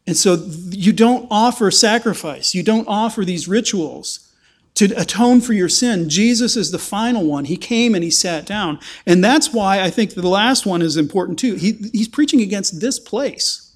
And 0.08 0.18
so 0.18 0.48
you 0.72 0.92
don't 0.92 1.28
offer 1.30 1.70
sacrifice, 1.72 2.56
you 2.56 2.64
don't 2.64 2.88
offer 2.88 3.24
these 3.24 3.48
rituals 3.48 4.30
to 4.76 4.86
atone 5.00 5.42
for 5.42 5.54
your 5.54 5.70
sin. 5.70 6.10
Jesus 6.10 6.56
is 6.56 6.72
the 6.72 6.80
final 6.80 7.26
one. 7.26 7.46
He 7.46 7.58
came 7.58 7.94
and 7.96 8.04
he 8.04 8.10
sat 8.10 8.46
down. 8.46 8.80
And 9.06 9.24
that's 9.24 9.52
why 9.52 9.82
I 9.82 9.90
think 9.90 10.14
the 10.14 10.28
last 10.28 10.66
one 10.66 10.82
is 10.82 10.96
important 10.96 11.38
too. 11.38 11.56
He, 11.56 11.74
he's 11.92 12.08
preaching 12.08 12.42
against 12.42 12.80
this 12.80 12.98
place, 12.98 13.76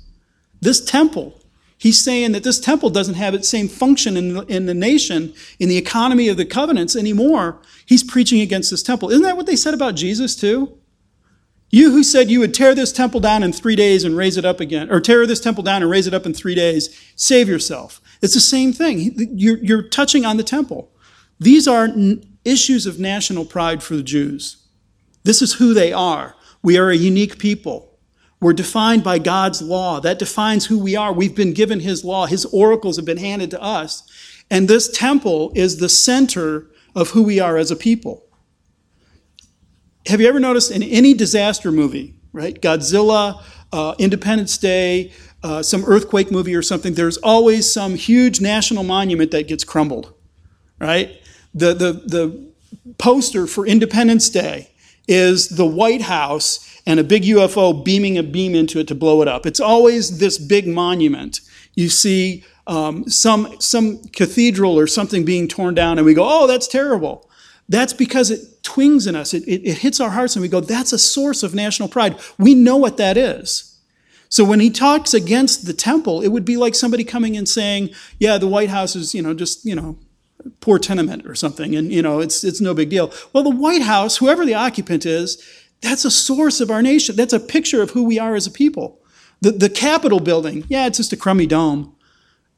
this 0.61 0.83
temple. 0.83 1.39
He's 1.77 1.99
saying 2.01 2.31
that 2.31 2.43
this 2.43 2.59
temple 2.59 2.89
doesn't 2.89 3.15
have 3.15 3.33
its 3.33 3.49
same 3.49 3.67
function 3.67 4.15
in, 4.15 4.49
in 4.49 4.65
the 4.67 4.73
nation, 4.73 5.33
in 5.59 5.67
the 5.67 5.77
economy 5.77 6.29
of 6.29 6.37
the 6.37 6.45
covenants 6.45 6.95
anymore. 6.95 7.59
He's 7.85 8.03
preaching 8.03 8.39
against 8.39 8.71
this 8.71 8.83
temple. 8.83 9.09
Isn't 9.09 9.23
that 9.23 9.35
what 9.35 9.47
they 9.47 9.55
said 9.55 9.73
about 9.73 9.95
Jesus 9.95 10.35
too? 10.35 10.77
You 11.69 11.91
who 11.91 12.03
said 12.03 12.29
you 12.29 12.39
would 12.39 12.53
tear 12.53 12.75
this 12.75 12.91
temple 12.91 13.19
down 13.19 13.41
in 13.41 13.51
three 13.51 13.75
days 13.75 14.03
and 14.03 14.15
raise 14.15 14.37
it 14.37 14.45
up 14.45 14.59
again, 14.59 14.91
or 14.91 15.01
tear 15.01 15.25
this 15.25 15.39
temple 15.39 15.63
down 15.63 15.81
and 15.81 15.89
raise 15.89 16.05
it 16.05 16.13
up 16.13 16.25
in 16.25 16.33
three 16.33 16.53
days, 16.53 16.95
save 17.15 17.49
yourself. 17.49 17.99
It's 18.21 18.35
the 18.35 18.39
same 18.39 18.73
thing. 18.73 19.13
You're, 19.33 19.57
you're 19.57 19.81
touching 19.81 20.23
on 20.23 20.37
the 20.37 20.43
temple. 20.43 20.91
These 21.39 21.67
are 21.67 21.89
issues 22.45 22.85
of 22.85 22.99
national 22.99 23.45
pride 23.45 23.81
for 23.81 23.95
the 23.95 24.03
Jews. 24.03 24.57
This 25.23 25.41
is 25.41 25.53
who 25.53 25.73
they 25.73 25.91
are. 25.91 26.35
We 26.61 26.77
are 26.77 26.89
a 26.89 26.95
unique 26.95 27.39
people. 27.39 27.92
We're 28.43 28.51
defined 28.51 29.05
by 29.05 29.19
God's 29.19 29.61
law. 29.61 30.01
That 30.01 30.19
defines 30.19 30.65
who 30.65 30.77
we 30.77 30.97
are. 30.97 31.13
We've 31.13 31.33
been 31.33 31.53
given 31.53 31.79
His 31.79 32.03
law. 32.03 32.25
His 32.25 32.43
oracles 32.47 32.97
have 32.97 33.05
been 33.05 33.17
handed 33.17 33.49
to 33.51 33.61
us. 33.61 34.03
And 34.51 34.67
this 34.67 34.91
temple 34.91 35.53
is 35.55 35.77
the 35.77 35.87
center 35.87 36.67
of 36.93 37.11
who 37.11 37.23
we 37.23 37.39
are 37.39 37.55
as 37.55 37.71
a 37.71 37.75
people. 37.77 38.25
Have 40.07 40.19
you 40.19 40.27
ever 40.27 40.41
noticed 40.41 40.71
in 40.71 40.83
any 40.83 41.13
disaster 41.13 41.71
movie, 41.71 42.15
right? 42.33 42.61
Godzilla, 42.61 43.41
uh, 43.71 43.95
Independence 43.97 44.57
Day, 44.57 45.13
uh, 45.41 45.63
some 45.63 45.85
earthquake 45.85 46.29
movie 46.29 46.53
or 46.53 46.61
something, 46.61 46.95
there's 46.95 47.17
always 47.17 47.71
some 47.71 47.95
huge 47.95 48.41
national 48.41 48.83
monument 48.83 49.31
that 49.31 49.47
gets 49.47 49.63
crumbled, 49.63 50.13
right? 50.79 51.17
The, 51.53 51.73
the, 51.73 51.93
the 51.93 52.51
poster 52.97 53.47
for 53.47 53.65
Independence 53.65 54.29
Day 54.29 54.72
is 55.07 55.49
the 55.49 55.65
White 55.65 56.01
House 56.01 56.81
and 56.85 56.99
a 56.99 57.03
big 57.03 57.23
UFO 57.23 57.83
beaming 57.83 58.17
a 58.17 58.23
beam 58.23 58.55
into 58.55 58.79
it 58.79 58.87
to 58.87 58.95
blow 58.95 59.21
it 59.21 59.27
up. 59.27 59.45
It's 59.45 59.59
always 59.59 60.19
this 60.19 60.37
big 60.37 60.67
monument. 60.67 61.41
You 61.75 61.89
see 61.89 62.43
um, 62.67 63.09
some, 63.09 63.59
some 63.59 64.03
cathedral 64.09 64.77
or 64.77 64.87
something 64.87 65.25
being 65.25 65.47
torn 65.47 65.75
down, 65.75 65.97
and 65.97 66.05
we 66.05 66.13
go, 66.13 66.25
oh, 66.25 66.47
that's 66.47 66.67
terrible. 66.67 67.29
That's 67.69 67.93
because 67.93 68.31
it 68.31 68.63
twings 68.63 69.07
in 69.07 69.15
us. 69.15 69.33
It, 69.33 69.43
it, 69.43 69.61
it, 69.65 69.77
hits 69.79 69.99
our 69.99 70.09
hearts 70.09 70.35
and 70.35 70.41
we 70.41 70.47
go, 70.47 70.59
that's 70.59 70.93
a 70.93 70.97
source 70.97 71.43
of 71.43 71.53
national 71.53 71.89
pride. 71.89 72.19
We 72.37 72.55
know 72.55 72.77
what 72.77 72.97
that 72.97 73.17
is. 73.17 73.77
So 74.29 74.43
when 74.43 74.59
he 74.59 74.69
talks 74.69 75.13
against 75.13 75.67
the 75.67 75.73
temple, 75.73 76.21
it 76.21 76.29
would 76.29 76.45
be 76.45 76.57
like 76.57 76.73
somebody 76.73 77.03
coming 77.03 77.37
and 77.37 77.47
saying, 77.47 77.91
yeah, 78.19 78.37
the 78.37 78.47
White 78.47 78.69
House 78.69 78.95
is, 78.95 79.13
you 79.13 79.21
know, 79.21 79.33
just, 79.33 79.63
you 79.63 79.75
know, 79.75 79.97
poor 80.59 80.79
tenement 80.79 81.25
or 81.25 81.35
something. 81.35 81.75
And, 81.75 81.91
you 81.91 82.01
know, 82.01 82.19
it's, 82.19 82.43
it's 82.43 82.61
no 82.61 82.73
big 82.73 82.89
deal. 82.89 83.11
Well, 83.31 83.43
the 83.43 83.49
White 83.49 83.81
House, 83.83 84.17
whoever 84.17 84.45
the 84.45 84.53
occupant 84.53 85.05
is, 85.05 85.43
that's 85.81 86.05
a 86.05 86.11
source 86.11 86.61
of 86.61 86.71
our 86.71 86.81
nation. 86.81 87.15
That's 87.15 87.33
a 87.33 87.39
picture 87.39 87.81
of 87.81 87.91
who 87.91 88.03
we 88.03 88.19
are 88.19 88.35
as 88.35 88.47
a 88.47 88.51
people. 88.51 89.01
The, 89.41 89.51
the 89.51 89.69
Capitol 89.69 90.19
building, 90.19 90.63
yeah, 90.69 90.87
it's 90.87 90.97
just 90.97 91.13
a 91.13 91.17
crummy 91.17 91.45
dome. 91.45 91.95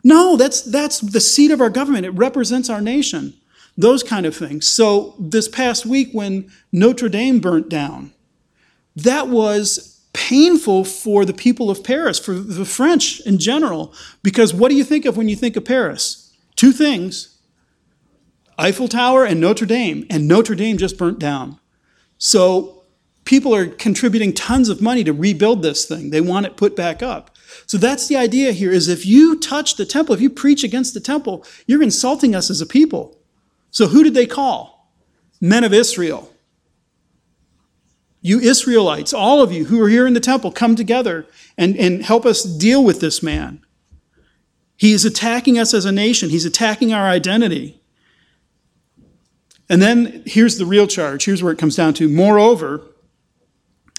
No, 0.04 0.38
that's, 0.38 0.62
that's 0.62 1.00
the 1.00 1.20
seat 1.20 1.50
of 1.50 1.62
our 1.62 1.72
government. 1.72 2.06
It 2.06 2.12
represents 2.12 2.70
our 2.70 2.82
nation 2.82 3.34
those 3.77 4.04
kind 4.04 4.25
of 4.25 4.36
things. 4.36 4.68
So 4.68 5.15
this 5.20 5.48
past 5.48 5.86
week 5.86 6.10
when 6.12 6.50
Notre 6.72 7.10
Dame 7.10 7.39
burnt 7.39 7.70
down, 7.70 8.13
that 8.96 9.27
was 9.27 10.01
painful 10.13 10.86
for 10.86 11.25
the 11.25 11.34
people 11.34 11.70
of 11.70 11.84
Paris, 11.84 12.18
for 12.18 12.34
the 12.34 12.65
French 12.65 13.20
in 13.22 13.38
general, 13.38 13.94
because 14.24 14.54
what 14.54 14.70
do 14.70 14.75
you 14.75 14.84
think 14.86 15.06
of 15.06 15.18
when 15.18 15.27
you 15.27 15.36
think 15.36 15.58
of 15.58 15.65
Paris? 15.65 16.34
Two 16.56 16.72
things 16.72 17.35
Eiffel 18.58 18.88
Tower 18.88 19.26
and 19.26 19.40
Notre 19.40 19.66
Dame, 19.66 20.06
and 20.10 20.28
Notre 20.28 20.56
Dame 20.56 20.78
just 20.78 20.98
burnt 20.98 21.20
down. 21.20 21.60
So 22.18 22.84
people 23.26 23.54
are 23.54 23.68
contributing 23.68 24.34
tons 24.34 24.70
of 24.70 24.82
money 24.82 25.04
to 25.04 25.14
rebuild 25.14 25.62
this 25.62 25.86
thing. 25.86 26.12
They 26.12 26.22
want 26.22 26.46
it 26.46 26.58
put 26.58 26.76
back 26.76 27.04
up. 27.04 27.36
So 27.66 27.78
that's 27.78 28.08
the 28.08 28.16
idea 28.16 28.52
here 28.52 28.72
is 28.72 28.88
if 28.88 29.06
you 29.06 29.40
touch 29.40 29.76
the 29.76 29.86
temple, 29.86 30.16
if 30.16 30.22
you 30.22 30.30
preach 30.30 30.64
against 30.64 30.94
the 30.94 31.00
temple, 31.00 31.46
you're 31.66 31.84
insulting 31.84 32.36
us 32.36 32.50
as 32.50 32.62
a 32.62 32.66
people. 32.66 33.20
So 33.72 33.88
who 33.88 34.04
did 34.04 34.14
they 34.14 34.26
call? 34.26 34.92
Men 35.42 35.64
of 35.64 35.74
Israel. 35.74 36.32
You 38.22 38.40
Israelites, 38.40 39.14
all 39.14 39.42
of 39.42 39.52
you 39.52 39.66
who 39.66 39.82
are 39.82 39.90
here 39.90 40.08
in 40.08 40.14
the 40.14 40.20
temple, 40.20 40.52
come 40.52 40.76
together 40.76 41.28
and, 41.58 41.78
and 41.78 42.04
help 42.04 42.26
us 42.26 42.44
deal 42.44 42.84
with 42.84 43.00
this 43.00 43.22
man. 43.22 43.64
He 44.78 44.94
is 44.94 45.06
attacking 45.06 45.60
us 45.60 45.74
as 45.74 45.86
a 45.86 45.92
nation, 45.92 46.30
he's 46.30 46.46
attacking 46.46 46.94
our 46.94 47.08
identity. 47.08 47.82
And 49.70 49.82
then 49.82 50.24
here's 50.26 50.58
the 50.58 50.66
real 50.66 50.88
charge. 50.88 51.26
Here's 51.26 51.42
where 51.42 51.54
it 51.54 51.60
comes 51.60 51.76
down 51.76 51.94
to. 51.96 52.08
Moreover, 52.08 52.84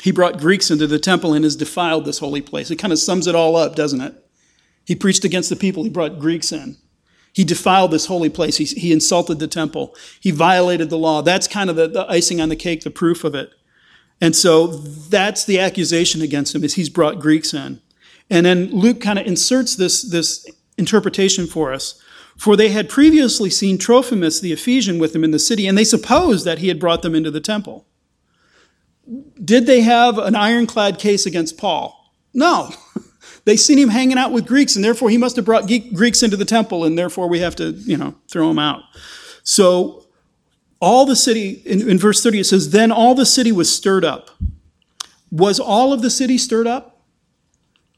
he 0.02 0.12
brought 0.12 0.38
Greeks 0.38 0.70
into 0.70 0.86
the 0.86 0.98
temple 0.98 1.34
and 1.34 1.44
has 1.44 1.56
defiled 1.56 2.04
this 2.04 2.18
holy 2.18 2.42
place. 2.42 2.70
It 2.70 2.76
kind 2.76 2.92
of 2.92 2.98
sums 2.98 3.26
it 3.26 3.34
all 3.34 3.56
up, 3.56 3.74
doesn't 3.74 4.00
it? 4.00 4.14
He 4.84 4.94
preached 4.94 5.24
against 5.24 5.50
the 5.50 5.56
people, 5.56 5.82
he 5.82 5.90
brought 5.90 6.18
Greeks 6.20 6.52
in. 6.52 6.76
He 7.32 7.44
defiled 7.44 7.90
this 7.90 8.06
holy 8.06 8.30
place. 8.30 8.56
He, 8.56 8.64
he 8.64 8.92
insulted 8.92 9.40
the 9.40 9.48
temple. 9.48 9.94
He 10.20 10.30
violated 10.30 10.88
the 10.88 10.96
law. 10.96 11.20
That's 11.20 11.46
kind 11.46 11.68
of 11.68 11.76
the, 11.76 11.86
the 11.86 12.10
icing 12.10 12.40
on 12.40 12.48
the 12.48 12.56
cake, 12.56 12.82
the 12.82 12.90
proof 12.90 13.24
of 13.24 13.34
it. 13.34 13.50
And 14.22 14.34
so 14.34 14.68
that's 14.68 15.44
the 15.44 15.60
accusation 15.60 16.22
against 16.22 16.54
him 16.54 16.64
is 16.64 16.74
he's 16.74 16.88
brought 16.88 17.20
Greeks 17.20 17.52
in. 17.52 17.82
And 18.30 18.46
then 18.46 18.70
Luke 18.70 19.02
kind 19.02 19.18
of 19.18 19.26
inserts 19.26 19.76
this, 19.76 20.02
this 20.02 20.48
interpretation 20.78 21.46
for 21.46 21.74
us. 21.74 22.00
For 22.36 22.56
they 22.56 22.68
had 22.68 22.88
previously 22.88 23.50
seen 23.50 23.78
Trophimus 23.78 24.40
the 24.40 24.52
Ephesian 24.52 24.98
with 24.98 25.14
him 25.14 25.24
in 25.24 25.30
the 25.30 25.38
city, 25.38 25.66
and 25.66 25.76
they 25.76 25.84
supposed 25.84 26.44
that 26.44 26.58
he 26.58 26.68
had 26.68 26.78
brought 26.78 27.02
them 27.02 27.14
into 27.14 27.30
the 27.30 27.40
temple. 27.40 27.86
Did 29.42 29.66
they 29.66 29.82
have 29.82 30.18
an 30.18 30.34
ironclad 30.34 30.98
case 30.98 31.26
against 31.26 31.56
Paul? 31.56 32.12
No. 32.34 32.70
They 33.46 33.56
seen 33.56 33.78
him 33.78 33.90
hanging 33.90 34.18
out 34.18 34.32
with 34.32 34.44
Greeks, 34.44 34.74
and 34.74 34.84
therefore 34.84 35.08
he 35.08 35.16
must 35.16 35.36
have 35.36 35.44
brought 35.44 35.70
Greeks 35.94 36.24
into 36.24 36.36
the 36.36 36.44
temple, 36.44 36.84
and 36.84 36.98
therefore 36.98 37.28
we 37.28 37.38
have 37.38 37.54
to, 37.56 37.70
you 37.70 37.96
know, 37.96 38.16
throw 38.28 38.50
him 38.50 38.58
out. 38.58 38.82
So 39.44 40.04
all 40.80 41.06
the 41.06 41.14
city, 41.14 41.62
in, 41.64 41.88
in 41.88 41.96
verse 41.96 42.22
30, 42.24 42.40
it 42.40 42.44
says, 42.44 42.70
Then 42.70 42.90
all 42.90 43.14
the 43.14 43.24
city 43.24 43.52
was 43.52 43.72
stirred 43.72 44.04
up. 44.04 44.30
Was 45.30 45.60
all 45.60 45.92
of 45.92 46.02
the 46.02 46.10
city 46.10 46.38
stirred 46.38 46.66
up? 46.66 47.00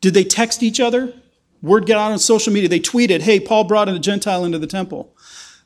Did 0.03 0.13
they 0.13 0.23
text 0.23 0.63
each 0.63 0.81
other? 0.81 1.15
Word 1.63 1.87
got 1.87 1.99
out 1.99 2.13
on 2.13 2.19
social 2.19 2.53
media. 2.53 2.69
They 2.69 2.81
tweeted, 2.81 3.23
Hey, 3.23 3.41
Paul 3.41 3.65
brought 3.65 3.89
a 3.89 3.99
Gentile 3.99 4.45
into 4.45 4.59
the 4.59 4.67
temple. 4.67 5.17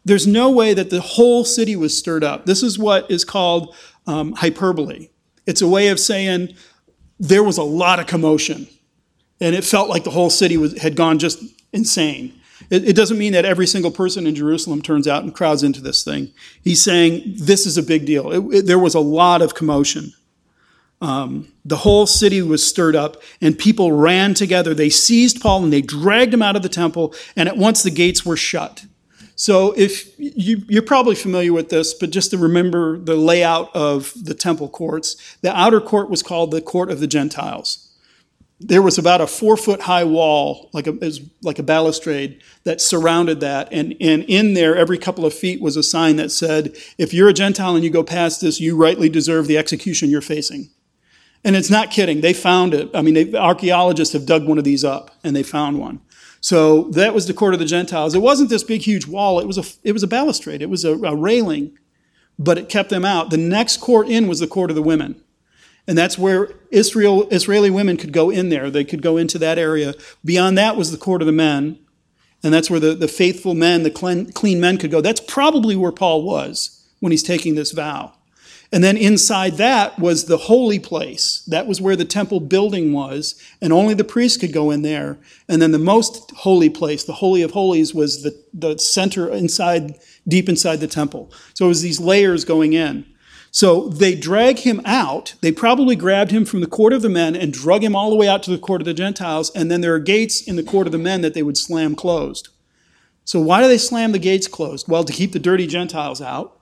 There's 0.05 0.27
no 0.27 0.51
way 0.51 0.75
that 0.75 0.91
the 0.91 1.01
whole 1.01 1.45
city 1.45 1.77
was 1.77 1.97
stirred 1.97 2.25
up. 2.25 2.47
This 2.47 2.63
is 2.63 2.79
what 2.79 3.11
is 3.11 3.25
called 3.25 3.75
um, 4.07 4.33
hyperbole. 4.33 5.11
It's 5.47 5.63
a 5.63 5.69
way 5.69 5.89
of 5.89 6.01
saying 6.01 6.55
there 7.21 7.45
was 7.45 7.59
a 7.59 7.63
lot 7.63 8.01
of 8.01 8.07
commotion 8.07 8.67
and 9.41 9.55
it 9.55 9.65
felt 9.65 9.89
like 9.89 10.05
the 10.05 10.11
whole 10.11 10.31
city 10.31 10.57
was, 10.57 10.81
had 10.81 10.97
gone 10.97 11.19
just 11.19 11.43
insane. 11.73 12.33
It, 12.71 12.91
it 12.91 12.97
doesn't 12.97 13.19
mean 13.19 13.33
that 13.33 13.45
every 13.45 13.67
single 13.67 13.91
person 13.91 14.27
in 14.27 14.35
Jerusalem 14.35 14.83
turns 14.83 15.09
out 15.09 15.25
and 15.25 15.35
crowds 15.35 15.65
into 15.65 15.81
this 15.81 16.05
thing. 16.05 16.33
He's 16.63 16.83
saying 16.83 17.23
this 17.39 17.67
is 17.67 17.77
a 17.77 17.83
big 17.83 18.07
deal. 18.07 18.31
It, 18.31 18.59
it, 18.59 18.67
there 18.67 18.79
was 18.79 18.95
a 18.95 19.01
lot 19.01 19.43
of 19.43 19.55
commotion. 19.55 20.13
Um, 21.03 21.53
the 21.65 21.77
whole 21.77 22.07
city 22.07 22.41
was 22.41 22.65
stirred 22.65 22.97
up, 22.97 23.21
and 23.41 23.59
people 23.59 23.93
ran 23.93 24.33
together. 24.33 24.73
They 24.73 24.89
seized 24.89 25.43
Paul 25.43 25.65
and 25.65 25.73
they 25.73 25.83
dragged 25.83 26.33
him 26.33 26.43
out 26.43 26.57
of 26.57 26.63
the 26.63 26.69
temple, 26.71 27.15
and 27.37 27.49
at 27.49 27.59
once 27.59 27.83
the 27.83 27.91
gates 27.91 28.25
were 28.25 28.37
shut. 28.37 28.87
So, 29.35 29.73
if 29.77 30.19
you, 30.19 30.63
you're 30.69 30.83
probably 30.83 31.17
familiar 31.17 31.53
with 31.53 31.69
this, 31.69 31.93
but 31.93 32.11
just 32.11 32.31
to 32.31 32.39
remember 32.39 32.99
the 32.99 33.17
layout 33.17 33.75
of 33.75 34.13
the 34.23 34.35
temple 34.35 34.69
courts, 34.69 35.37
the 35.41 35.55
outer 35.55 35.81
court 35.81 36.09
was 36.09 36.23
called 36.23 36.53
the 36.53 36.61
court 36.61 36.91
of 36.91 37.01
the 37.01 37.07
Gentiles 37.07 37.93
there 38.65 38.83
was 38.83 38.99
about 38.99 39.21
a 39.21 39.27
four 39.27 39.57
foot 39.57 39.83
high 39.83 40.05
wall, 40.05 40.71
like 40.73 40.87
a, 40.87 41.13
like 41.43 41.59
a 41.59 41.63
balustrade, 41.63 42.41
that 42.65 42.81
surrounded 42.81 43.41
that. 43.41 43.69
And, 43.73 43.97
and 44.01 44.25
in 44.25 44.55
there, 44.55 44.77
every 44.77 44.99
couple 44.99 45.27
of 45.27 45.35
feet 45.35 45.61
was 45.61 45.77
a 45.77 45.83
sign 45.83 46.17
that 46.17 46.31
said, 46.31 46.77
if 46.99 47.13
you're 47.13 47.29
a 47.29 47.33
Gentile 47.33 47.75
and 47.75 47.85
you 47.85 47.91
go 47.91 48.05
past 48.05 48.41
this, 48.41 48.61
you 48.61 48.77
rightly 48.77 49.09
deserve 49.09 49.47
the 49.47 49.59
execution 49.59 50.11
you're 50.11 50.21
facing. 50.21 50.71
And 51.45 51.57
it's 51.57 51.71
not 51.71 51.91
kidding. 51.91 52.21
They 52.21 52.33
found 52.33 52.73
it. 52.73 52.91
I 52.95 53.03
mean, 53.03 53.15
they, 53.15 53.35
archaeologists 53.35 54.13
have 54.13 54.27
dug 54.27 54.47
one 54.47 54.59
of 54.59 54.65
these 54.65 54.85
up 54.85 55.11
and 55.25 55.35
they 55.35 55.43
found 55.43 55.79
one. 55.79 56.01
So 56.41 56.85
that 56.91 57.15
was 57.15 57.27
the 57.27 57.35
court 57.35 57.55
of 57.55 57.61
the 57.61 57.67
Gentiles. 57.67 58.15
It 58.15 58.21
wasn't 58.21 58.51
this 58.51 58.65
big, 58.65 58.83
huge 58.83 59.07
wall. 59.07 59.39
It 59.41 59.47
was 59.47 59.59
a, 59.59 59.65
it 59.85 59.93
was 59.93 60.03
a 60.03 60.09
balustrade. 60.09 60.63
It 60.63 60.71
was 60.71 60.85
a, 60.85 60.93
a 60.93 61.15
railing, 61.15 61.79
but 62.39 62.59
it 62.59 62.69
kept 62.69 62.91
them 62.91 63.05
out. 63.05 63.31
The 63.31 63.37
next 63.37 63.79
court 63.79 64.09
in 64.09 64.29
was 64.29 64.41
the 64.41 64.47
court 64.47 64.71
of 64.71 64.77
the 64.77 64.83
women. 64.83 65.23
And 65.87 65.99
that's 65.99 66.17
where 66.17 66.51
Israel, 66.71 67.29
Israeli 67.31 67.71
women 67.71 67.97
could 67.97 68.13
go 68.13 68.31
in 68.31 68.49
there. 68.49 68.71
They 68.71 68.85
could 68.85 69.03
go 69.03 69.17
into 69.17 69.39
that 69.39 69.59
area. 69.59 69.95
Beyond 70.25 70.57
that 70.59 70.77
was 70.77 70.91
the 70.91 70.97
court 70.97 71.23
of 71.23 71.27
the 71.27 71.33
men. 71.33 71.79
And 72.45 72.53
that's 72.53 72.71
where 72.71 72.81
the, 72.81 72.95
the 72.95 73.09
faithful 73.09 73.55
men, 73.55 73.83
the 73.83 73.91
clean, 73.91 74.33
clean 74.33 74.61
men 74.61 74.79
could 74.79 74.91
go. 74.91 75.01
That's 75.01 75.21
probably 75.21 75.77
where 75.77 75.93
Paul 75.93 76.23
was 76.23 76.89
when 77.01 77.13
he's 77.13 77.23
taking 77.23 77.55
this 77.55 77.73
vow. 77.73 78.15
And 78.73 78.83
then 78.83 78.97
inside 78.97 79.59
that 79.59 79.99
was 79.99 80.25
the 80.25 80.39
holy 80.39 80.79
place. 80.79 81.43
That 81.47 81.67
was 81.67 81.81
where 81.81 81.95
the 81.95 82.07
temple 82.07 82.41
building 82.41 82.95
was, 82.95 83.35
and 83.61 83.71
only 83.71 83.93
the 83.93 84.03
priests 84.03 84.39
could 84.39 84.53
go 84.53 84.71
in 84.71 84.81
there. 84.81 85.19
And 85.47 85.61
then 85.61 85.73
the 85.73 85.79
most 85.79 86.31
holy 86.31 86.71
place, 86.71 87.05
the 87.05 87.13
Holy 87.13 87.43
of 87.43 87.51
Holies, 87.51 87.95
was 87.95 88.23
the, 88.23 88.35
the 88.55 88.79
center 88.79 89.29
inside, 89.29 89.99
deep 90.27 90.49
inside 90.49 90.77
the 90.77 90.87
temple. 90.87 91.31
So 91.53 91.67
it 91.67 91.69
was 91.69 91.83
these 91.83 92.01
layers 92.01 92.47
going 92.47 92.73
in. 92.73 93.05
So 93.51 93.91
they 93.91 94.15
drag 94.15 94.61
him 94.61 94.81
out. 94.87 95.35
They 95.43 95.53
probably 95.53 95.95
grabbed 95.95 96.31
him 96.31 96.47
from 96.47 96.63
the 96.63 96.67
court 96.67 96.95
of 96.95 97.03
the 97.03 97.11
men 97.11 97.37
and 97.37 97.53
drug 97.53 97.85
him 97.85 97.95
all 97.95 98.09
the 98.09 98.17
way 98.17 98.27
out 98.27 98.43
to 98.45 98.51
the 98.51 98.57
court 98.57 98.81
of 98.81 98.87
the 98.87 98.95
Gentiles. 98.95 99.51
And 99.55 99.71
then 99.71 99.83
there 99.83 99.93
are 99.93 99.99
gates 99.99 100.41
in 100.41 100.57
the 100.57 100.63
court 100.63 100.87
of 100.87 100.93
the 100.93 100.99
men 100.99 101.21
that 101.21 101.35
they 101.35 101.43
would 101.43 101.59
slam 101.59 101.95
closed. 101.95 102.49
So 103.27 103.39
why 103.39 103.61
do 103.61 103.69
they 103.69 103.77
slam 103.77 104.13
the 104.13 104.19
gates 104.19 104.49
closed? 104.49 104.89
Well, 104.89 105.05
to 105.05 105.13
keep 105.13 105.33
the 105.33 105.39
dirty 105.39 105.67
Gentiles 105.67 106.23
out 106.23 106.59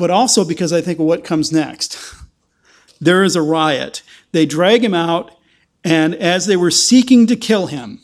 but 0.00 0.10
also 0.10 0.46
because 0.46 0.72
I 0.72 0.80
think 0.80 0.98
of 0.98 1.04
what 1.04 1.24
comes 1.24 1.52
next. 1.52 2.14
there 3.02 3.22
is 3.22 3.36
a 3.36 3.42
riot. 3.42 4.02
They 4.32 4.46
drag 4.46 4.82
him 4.82 4.94
out, 4.94 5.36
and 5.84 6.14
as 6.14 6.46
they 6.46 6.56
were 6.56 6.70
seeking 6.70 7.26
to 7.26 7.36
kill 7.36 7.66
him, 7.66 8.00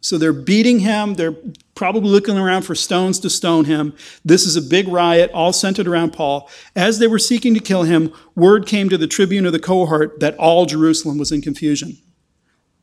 so 0.00 0.16
they're 0.16 0.32
beating 0.32 0.78
him, 0.78 1.14
they're 1.14 1.36
probably 1.74 2.08
looking 2.08 2.38
around 2.38 2.62
for 2.62 2.74
stones 2.74 3.18
to 3.20 3.28
stone 3.28 3.66
him. 3.66 3.94
This 4.24 4.46
is 4.46 4.56
a 4.56 4.62
big 4.62 4.88
riot, 4.88 5.30
all 5.34 5.52
centered 5.52 5.86
around 5.86 6.14
Paul. 6.14 6.48
As 6.74 6.98
they 6.98 7.06
were 7.06 7.18
seeking 7.18 7.52
to 7.52 7.60
kill 7.60 7.82
him, 7.82 8.10
word 8.34 8.66
came 8.66 8.88
to 8.88 8.96
the 8.96 9.06
tribune 9.06 9.44
of 9.44 9.52
the 9.52 9.58
cohort 9.58 10.20
that 10.20 10.36
all 10.38 10.64
Jerusalem 10.64 11.18
was 11.18 11.30
in 11.30 11.42
confusion. 11.42 11.98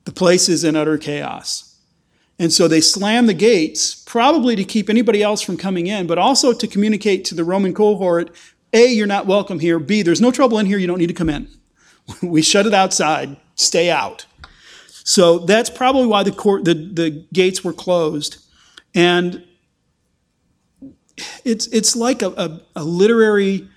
The 0.03 0.11
place 0.11 0.47
is 0.47 0.63
in 0.63 0.75
utter 0.75 0.99
chaos. 0.99 1.74
And 2.37 2.51
so 2.51 2.67
they 2.67 2.81
slam 2.81 3.27
the 3.27 3.33
gates, 3.33 3.95
probably 3.95 4.55
to 4.55 4.63
keep 4.63 4.89
anybody 4.89 5.23
else 5.23 5.41
from 5.41 5.57
coming 5.57 5.87
in, 5.87 6.05
but 6.05 6.17
also 6.17 6.51
to 6.51 6.67
communicate 6.67 7.23
to 7.25 7.35
the 7.35 7.43
Roman 7.43 7.73
cohort 7.73 8.35
A, 8.73 8.87
you're 8.87 9.07
not 9.07 9.25
welcome 9.25 9.59
here. 9.59 9.79
B, 9.79 10.01
there's 10.01 10.21
no 10.21 10.31
trouble 10.31 10.59
in 10.59 10.65
here. 10.65 10.77
You 10.77 10.87
don't 10.87 10.99
need 10.99 11.07
to 11.07 11.13
come 11.13 11.29
in. 11.29 11.47
we 12.21 12.41
shut 12.41 12.65
it 12.65 12.73
outside. 12.73 13.37
Stay 13.55 13.89
out. 13.89 14.25
So 15.05 15.39
that's 15.39 15.69
probably 15.69 16.07
why 16.07 16.23
the, 16.23 16.31
court, 16.31 16.65
the, 16.65 16.73
the 16.73 17.25
gates 17.31 17.63
were 17.63 17.73
closed. 17.73 18.37
And 18.93 19.43
it's, 21.45 21.67
it's 21.67 21.95
like 21.95 22.21
a, 22.21 22.29
a, 22.31 22.61
a 22.75 22.83
literary 22.83 23.69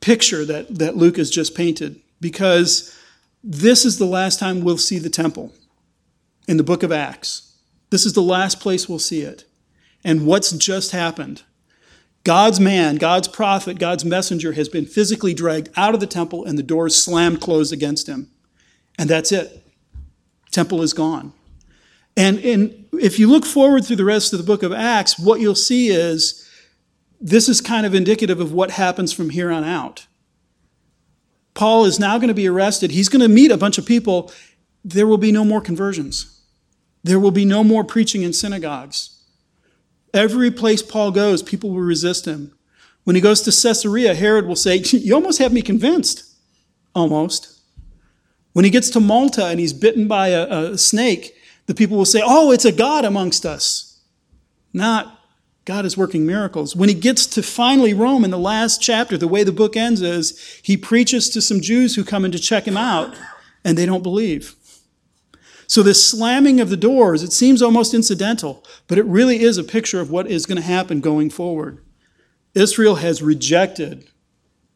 picture 0.00 0.44
that, 0.46 0.78
that 0.78 0.96
Luke 0.96 1.16
has 1.16 1.30
just 1.30 1.54
painted 1.54 2.00
because 2.20 2.96
this 3.42 3.84
is 3.84 3.98
the 3.98 4.06
last 4.06 4.38
time 4.38 4.62
we'll 4.62 4.78
see 4.78 4.98
the 4.98 5.10
temple 5.10 5.52
in 6.46 6.56
the 6.56 6.62
book 6.62 6.82
of 6.82 6.92
Acts. 6.92 7.49
This 7.90 8.06
is 8.06 8.12
the 8.12 8.22
last 8.22 8.60
place 8.60 8.88
we'll 8.88 8.98
see 8.98 9.22
it. 9.22 9.44
And 10.02 10.26
what's 10.26 10.52
just 10.52 10.92
happened? 10.92 11.42
God's 12.24 12.60
man, 12.60 12.96
God's 12.96 13.28
prophet, 13.28 13.78
God's 13.78 14.04
messenger 14.04 14.52
has 14.52 14.68
been 14.68 14.86
physically 14.86 15.34
dragged 15.34 15.70
out 15.76 15.94
of 15.94 16.00
the 16.00 16.06
temple 16.06 16.44
and 16.44 16.58
the 16.58 16.62
doors 16.62 16.94
slammed 16.94 17.40
closed 17.40 17.72
against 17.72 18.08
him. 18.08 18.30
And 18.98 19.08
that's 19.08 19.32
it. 19.32 19.66
Temple 20.50 20.82
is 20.82 20.92
gone. 20.92 21.32
And, 22.16 22.76
if 22.92 23.18
you 23.18 23.30
look 23.30 23.46
forward 23.46 23.86
through 23.86 23.96
the 23.96 24.04
rest 24.04 24.32
of 24.34 24.38
the 24.38 24.44
book 24.44 24.62
of 24.62 24.72
Acts, 24.72 25.18
what 25.18 25.40
you'll 25.40 25.54
see 25.54 25.88
is 25.88 26.46
this 27.20 27.48
is 27.48 27.60
kind 27.60 27.86
of 27.86 27.94
indicative 27.94 28.40
of 28.40 28.52
what 28.52 28.72
happens 28.72 29.12
from 29.12 29.30
here 29.30 29.50
on 29.50 29.64
out. 29.64 30.06
Paul 31.54 31.84
is 31.84 31.98
now 31.98 32.18
going 32.18 32.28
to 32.28 32.34
be 32.34 32.48
arrested. 32.48 32.90
He's 32.90 33.08
going 33.08 33.22
to 33.22 33.28
meet 33.28 33.50
a 33.50 33.56
bunch 33.56 33.78
of 33.78 33.86
people. 33.86 34.30
There 34.84 35.06
will 35.06 35.18
be 35.18 35.32
no 35.32 35.44
more 35.44 35.60
conversions. 35.60 36.39
There 37.02 37.20
will 37.20 37.30
be 37.30 37.44
no 37.44 37.64
more 37.64 37.84
preaching 37.84 38.22
in 38.22 38.32
synagogues. 38.32 39.22
Every 40.12 40.50
place 40.50 40.82
Paul 40.82 41.12
goes, 41.12 41.42
people 41.42 41.70
will 41.70 41.80
resist 41.80 42.26
him. 42.26 42.52
When 43.04 43.16
he 43.16 43.22
goes 43.22 43.40
to 43.42 43.50
Caesarea, 43.50 44.14
Herod 44.14 44.46
will 44.46 44.56
say, 44.56 44.76
You 44.90 45.14
almost 45.14 45.38
have 45.38 45.52
me 45.52 45.62
convinced. 45.62 46.24
Almost. 46.94 47.58
When 48.52 48.64
he 48.64 48.70
gets 48.70 48.90
to 48.90 49.00
Malta 49.00 49.46
and 49.46 49.60
he's 49.60 49.72
bitten 49.72 50.08
by 50.08 50.28
a, 50.28 50.72
a 50.72 50.78
snake, 50.78 51.34
the 51.66 51.74
people 51.74 51.96
will 51.96 52.04
say, 52.04 52.20
Oh, 52.24 52.50
it's 52.50 52.64
a 52.64 52.72
God 52.72 53.04
amongst 53.04 53.46
us. 53.46 54.00
Not 54.72 55.20
God 55.64 55.84
is 55.86 55.96
working 55.96 56.26
miracles. 56.26 56.74
When 56.74 56.88
he 56.88 56.94
gets 56.94 57.26
to 57.26 57.42
finally 57.42 57.94
Rome 57.94 58.24
in 58.24 58.30
the 58.30 58.38
last 58.38 58.82
chapter, 58.82 59.16
the 59.16 59.28
way 59.28 59.44
the 59.44 59.52
book 59.52 59.76
ends 59.76 60.02
is 60.02 60.60
he 60.62 60.76
preaches 60.76 61.28
to 61.30 61.40
some 61.40 61.60
Jews 61.60 61.94
who 61.94 62.04
come 62.04 62.24
in 62.24 62.32
to 62.32 62.38
check 62.38 62.66
him 62.66 62.76
out, 62.76 63.14
and 63.64 63.78
they 63.78 63.86
don't 63.86 64.02
believe. 64.02 64.56
So, 65.70 65.84
this 65.84 66.04
slamming 66.04 66.60
of 66.60 66.68
the 66.68 66.76
doors, 66.76 67.22
it 67.22 67.32
seems 67.32 67.62
almost 67.62 67.94
incidental, 67.94 68.64
but 68.88 68.98
it 68.98 69.04
really 69.04 69.40
is 69.40 69.56
a 69.56 69.62
picture 69.62 70.00
of 70.00 70.10
what 70.10 70.26
is 70.26 70.44
going 70.44 70.56
to 70.56 70.66
happen 70.66 71.00
going 71.00 71.30
forward. 71.30 71.78
Israel 72.54 72.96
has 72.96 73.22
rejected 73.22 74.08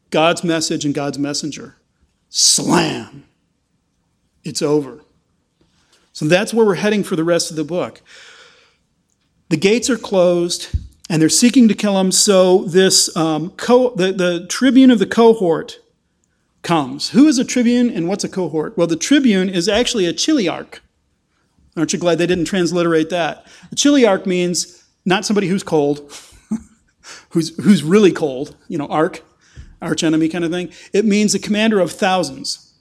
God's 0.09 0.41
message 0.41 0.85
and 0.85 0.95
God's 0.95 1.19
messenger. 1.19 1.75
Slam. 2.29 3.25
It's 4.45 4.61
over. 4.61 5.01
So, 6.13 6.29
that's 6.29 6.53
where 6.53 6.65
we're 6.65 6.75
heading 6.75 7.03
for 7.03 7.17
the 7.17 7.25
rest 7.25 7.49
of 7.51 7.57
the 7.57 7.65
book. 7.65 8.01
The 9.49 9.57
gates 9.57 9.89
are 9.89 9.97
closed 9.97 10.69
and 11.09 11.21
they're 11.21 11.27
seeking 11.27 11.67
to 11.67 11.73
kill 11.73 11.99
him. 11.99 12.13
So, 12.13 12.63
this 12.63 13.13
um, 13.17 13.49
co- 13.57 13.93
the, 13.95 14.13
the 14.13 14.47
tribune 14.47 14.91
of 14.91 14.99
the 14.99 15.05
cohort 15.05 15.77
comes. 16.61 17.09
Who 17.09 17.27
is 17.27 17.37
a 17.37 17.43
tribune 17.43 17.89
and 17.89 18.07
what's 18.07 18.23
a 18.23 18.29
cohort? 18.29 18.77
Well, 18.77 18.87
the 18.87 18.95
tribune 18.95 19.49
is 19.49 19.67
actually 19.67 20.05
a 20.05 20.13
chiliarch. 20.13 20.79
Aren't 21.77 21.93
you 21.93 21.99
glad 21.99 22.17
they 22.17 22.27
didn't 22.27 22.45
transliterate 22.45 23.09
that? 23.09 23.45
A 23.71 23.75
chiliarch 23.75 24.25
means 24.25 24.83
not 25.05 25.25
somebody 25.25 25.47
who's 25.47 25.63
cold, 25.63 26.11
who's, 27.29 27.55
who's 27.63 27.83
really 27.83 28.11
cold, 28.11 28.55
you 28.67 28.77
know, 28.77 28.87
arch, 28.87 29.21
arch 29.81 30.03
enemy 30.03 30.29
kind 30.29 30.45
of 30.45 30.51
thing. 30.51 30.71
It 30.93 31.05
means 31.05 31.35
a 31.35 31.39
commander 31.39 31.79
of 31.79 31.91
thousands. 31.91 32.73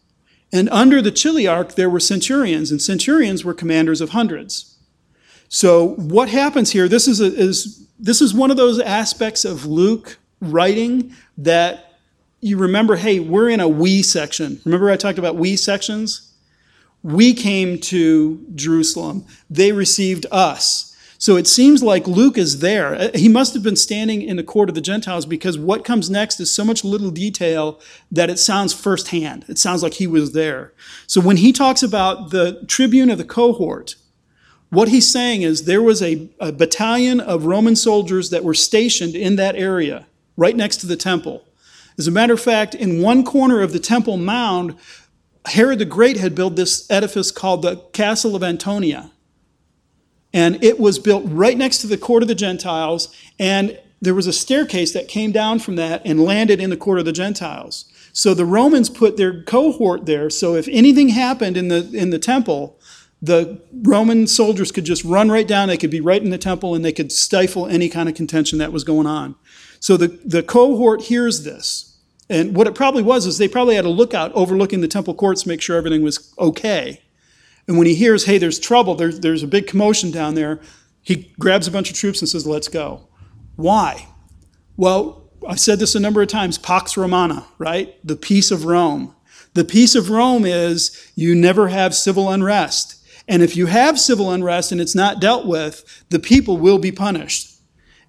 And 0.53 0.69
under 0.71 1.03
the 1.03 1.11
chiliarch, 1.11 1.75
there 1.75 1.91
were 1.91 2.01
centurions, 2.01 2.71
and 2.71 2.81
centurions 2.81 3.45
were 3.45 3.55
commanders 3.55 4.01
of 4.01 4.11
hundreds. 4.11 4.79
So 5.49 5.95
what 5.97 6.29
happens 6.29 6.71
here, 6.71 6.89
this 6.89 7.09
is, 7.09 7.21
a, 7.21 7.27
is, 7.27 7.87
this 7.99 8.21
is 8.21 8.33
one 8.33 8.51
of 8.51 8.57
those 8.57 8.79
aspects 8.79 9.45
of 9.45 9.67
Luke 9.67 10.19
writing 10.41 11.15
that 11.39 11.95
you 12.41 12.57
remember, 12.57 12.97
hey, 12.97 13.21
we're 13.21 13.49
in 13.49 13.61
a 13.61 13.69
we 13.69 14.03
section. 14.03 14.61
Remember 14.65 14.91
I 14.91 14.97
talked 14.97 15.19
about 15.19 15.37
we 15.37 15.57
sections? 15.57 16.34
We 17.05 17.35
came 17.35 17.79
to 17.81 18.45
Jerusalem. 18.55 19.27
They 19.49 19.71
received 19.71 20.27
us. 20.33 20.91
So 21.19 21.37
it 21.37 21.47
seems 21.47 21.83
like 21.83 22.07
Luke 22.07 22.37
is 22.37 22.59
there. 22.59 22.95
Uh, 22.95 23.11
he 23.15 23.29
must 23.29 23.55
have 23.55 23.63
been 23.63 23.77
standing 23.77 24.21
in 24.21 24.37
the 24.37 24.43
court 24.43 24.69
of 24.69 24.75
the 24.75 24.81
Gentiles 24.81 25.27
because 25.27 25.57
what 25.57 25.85
comes 25.85 26.11
next 26.11 26.41
is 26.41 26.51
so 26.51 26.65
much 26.65 26.83
little 26.83 27.11
detail 27.11 27.81
that 28.11 28.31
it 28.31 28.39
sounds 28.39 28.73
firsthand. 28.73 29.45
It 29.49 29.59
sounds 29.59 29.83
like 29.83 29.95
he 29.95 30.07
was 30.07 30.33
there. 30.33 30.73
So 31.07 31.21
when 31.21 31.37
he 31.37 31.53
talks 31.53 31.83
about 31.83 32.31
the 32.31 32.65
tribune 32.67 33.11
of 33.11 33.19
the 33.19 33.25
cohort, 33.25 33.97
what 34.71 34.89
he's 34.89 35.11
saying 35.11 35.43
is 35.43 35.65
there 35.65 35.83
was 35.83 36.03
a, 36.03 36.29
a 36.41 36.53
battalion 36.53 37.21
of 37.21 37.47
Roman 37.47 37.77
soldiers 37.77 38.31
that 38.31 38.45
were 38.45 38.55
stationed 38.55 39.15
in 39.15 39.37
that 39.37 39.57
area, 39.57 40.07
right 40.37 40.57
next 40.57 40.79
to 40.79 40.87
the 40.87 40.97
temple. 40.97 41.47
As 41.97 42.09
a 42.09 42.11
matter 42.11 42.35
of 42.35 42.41
fact, 42.41 42.75
in 42.75 43.01
one 43.01 43.25
corner 43.25 43.61
of 43.61 43.73
the 43.73 43.79
temple 43.79 44.17
mound, 44.17 44.75
Herod 45.47 45.79
the 45.79 45.85
Great 45.85 46.17
had 46.17 46.35
built 46.35 46.57
this 46.57 46.91
edifice 46.91 47.31
called 47.31 47.63
the 47.63 47.77
Castle 47.93 48.35
of 48.35 48.43
Antonia. 48.43 49.11
And 50.33 50.63
it 50.65 50.81
was 50.81 50.99
built 50.99 51.23
right 51.27 51.57
next 51.57 51.79
to 51.79 51.87
the 51.87 51.99
court 51.99 52.23
of 52.23 52.29
the 52.29 52.35
Gentiles, 52.35 53.15
and 53.39 53.79
there 54.01 54.15
was 54.15 54.27
a 54.27 54.33
staircase 54.33 54.93
that 54.93 55.09
came 55.09 55.33
down 55.33 55.59
from 55.61 55.77
that 55.77 56.03
and 56.05 56.21
landed 56.21 56.61
in 56.61 56.71
the 56.71 56.77
court 56.77 56.99
of 56.99 57.05
the 57.05 57.13
Gentiles. 57.13 57.85
So 58.13 58.35
the 58.35 58.45
Romans 58.45 58.91
put 58.91 59.17
their 59.17 59.43
cohort 59.43 60.07
there, 60.07 60.31
so 60.31 60.55
if 60.55 60.67
anything 60.69 61.11
happened 61.11 61.57
in 61.57 61.69
the, 61.69 61.89
in 61.93 62.11
the 62.11 62.19
temple, 62.19 62.79
the 63.23 63.61
Roman 63.73 64.27
soldiers 64.27 64.71
could 64.73 64.85
just 64.85 65.05
run 65.05 65.31
right 65.31 65.47
down, 65.47 65.69
they 65.69 65.77
could 65.77 65.91
be 65.91 66.01
right 66.01 66.23
in 66.23 66.31
the 66.31 66.39
temple, 66.39 66.75
and 66.75 66.85
they 66.85 66.93
could 66.93 67.13
stifle 67.13 67.67
any 67.67 67.89
kind 67.89 68.09
of 68.09 68.15
contention 68.15 68.59
that 68.59 68.73
was 68.73 68.85
going 68.85 69.07
on. 69.07 69.37
So 69.81 69.97
the, 69.97 70.09
the 70.25 70.43
cohort 70.43 71.03
hears 71.03 71.45
this. 71.45 71.94
And 72.31 72.57
what 72.57 72.67
it 72.67 72.75
probably 72.75 73.03
was 73.03 73.27
is 73.27 73.39
they 73.39 73.49
probably 73.49 73.75
had 73.75 73.85
a 73.85 73.91
lookout 73.91 74.33
overlooking 74.33 74.81
the 74.81 74.89
temple 74.89 75.15
courts 75.15 75.43
to 75.43 75.49
make 75.49 75.61
sure 75.61 75.77
everything 75.77 76.03
was 76.03 76.33
okay. 76.39 77.03
And 77.67 77.79
when 77.79 77.87
he 77.87 77.95
hears, 77.95 78.25
hey, 78.25 78.39
there's 78.39 78.59
trouble, 78.59 78.95
there's, 78.95 79.21
there's 79.21 79.43
a 79.43 79.49
big 79.49 79.67
commotion 79.67 80.11
down 80.11 80.35
there, 80.35 80.61
he 81.03 81.33
grabs 81.39 81.67
a 81.67 81.71
bunch 81.71 81.91
of 81.91 81.97
troops 81.97 82.21
and 82.21 82.29
says, 82.29 82.47
let's 82.47 82.69
go. 82.69 83.09
Why? 83.57 84.09
Well, 84.77 85.31
I've 85.47 85.61
said 85.61 85.79
this 85.79 85.95
a 85.95 86.01
number 86.01 86.23
of 86.23 86.29
times 86.29 86.59
Pax 86.59 86.97
Romana, 86.97 87.47
right? 87.59 87.95
The 88.07 88.17
peace 88.17 88.51
of 88.51 88.65
Rome. 88.65 89.15
The 89.53 89.65
peace 89.65 89.95
of 89.95 90.11
Rome 90.11 90.45
is 90.45 91.13
you 91.15 91.35
never 91.35 91.69
have 91.69 91.95
civil 91.95 92.31
unrest. 92.31 92.97
And 93.29 93.43
if 93.43 93.57
you 93.57 93.67
have 93.67 94.01
civil 94.01 94.31
unrest 94.31 94.73
and 94.73 94.81
it's 94.81 94.95
not 94.95 95.21
dealt 95.21 95.47
with, 95.47 96.05
the 96.11 96.19
people 96.19 96.57
will 96.57 96.79
be 96.79 96.93
punished. 96.93 97.54